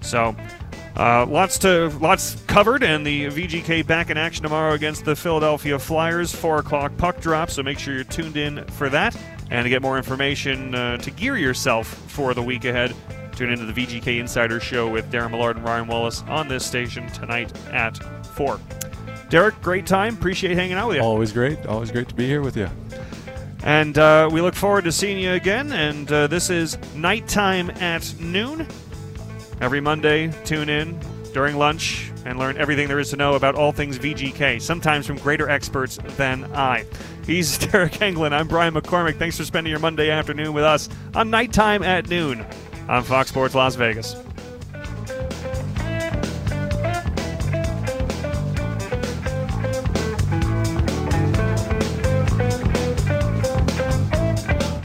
So, 0.00 0.36
uh, 0.96 1.26
lots 1.26 1.58
to 1.58 1.88
lots 2.00 2.42
covered, 2.46 2.82
and 2.82 3.06
the 3.06 3.26
VGK 3.26 3.86
back 3.86 4.10
in 4.10 4.16
action 4.16 4.42
tomorrow 4.42 4.72
against 4.72 5.04
the 5.04 5.14
Philadelphia 5.14 5.78
Flyers. 5.78 6.34
Four 6.34 6.58
o'clock 6.58 6.96
puck 6.96 7.20
drop, 7.20 7.50
so 7.50 7.62
make 7.62 7.78
sure 7.78 7.94
you're 7.94 8.04
tuned 8.04 8.36
in 8.36 8.64
for 8.68 8.88
that. 8.88 9.16
And 9.50 9.64
to 9.64 9.68
get 9.68 9.82
more 9.82 9.96
information 9.96 10.74
uh, 10.74 10.96
to 10.98 11.10
gear 11.10 11.36
yourself 11.36 11.86
for 11.86 12.34
the 12.34 12.42
week 12.42 12.64
ahead, 12.64 12.94
tune 13.36 13.50
into 13.50 13.66
the 13.66 13.72
VGK 13.72 14.18
Insider 14.18 14.58
Show 14.58 14.88
with 14.88 15.10
Darren 15.12 15.30
Millard 15.30 15.56
and 15.56 15.64
Ryan 15.64 15.86
Wallace 15.86 16.22
on 16.22 16.48
this 16.48 16.64
station 16.64 17.06
tonight 17.08 17.52
at 17.72 17.96
four. 18.26 18.58
Deryk, 19.28 19.60
great 19.60 19.86
time. 19.86 20.14
Appreciate 20.14 20.56
hanging 20.56 20.76
out 20.76 20.88
with 20.88 20.96
you. 20.96 21.02
Always 21.02 21.32
great. 21.32 21.66
Always 21.66 21.90
great 21.90 22.08
to 22.08 22.14
be 22.14 22.26
here 22.26 22.40
with 22.40 22.56
you. 22.56 22.68
And 23.62 23.98
uh, 23.98 24.28
we 24.30 24.40
look 24.40 24.54
forward 24.54 24.84
to 24.84 24.92
seeing 24.92 25.18
you 25.18 25.32
again. 25.32 25.72
And 25.72 26.10
uh, 26.10 26.28
this 26.28 26.48
is 26.48 26.78
Nighttime 26.94 27.70
at 27.70 28.14
Noon. 28.20 28.66
Every 29.60 29.80
Monday, 29.80 30.30
tune 30.44 30.68
in 30.68 30.98
during 31.32 31.56
lunch 31.56 32.10
and 32.24 32.38
learn 32.38 32.56
everything 32.58 32.88
there 32.88 32.98
is 32.98 33.10
to 33.10 33.16
know 33.16 33.34
about 33.34 33.54
all 33.54 33.72
things 33.72 33.98
VGK, 33.98 34.60
sometimes 34.60 35.06
from 35.06 35.16
greater 35.18 35.48
experts 35.48 35.98
than 36.16 36.44
I. 36.54 36.84
He's 37.24 37.58
Deryk 37.58 37.98
Engelland. 37.98 38.32
I'm 38.32 38.48
Brian 38.48 38.74
McCormack. 38.74 39.18
Thanks 39.18 39.36
for 39.36 39.44
spending 39.44 39.70
your 39.70 39.80
Monday 39.80 40.10
afternoon 40.10 40.52
with 40.52 40.64
us 40.64 40.88
on 41.14 41.30
Nighttime 41.30 41.82
at 41.82 42.08
Noon 42.08 42.44
on 42.88 43.02
Fox 43.02 43.30
Sports 43.30 43.54
Las 43.54 43.76
Vegas. 43.76 44.14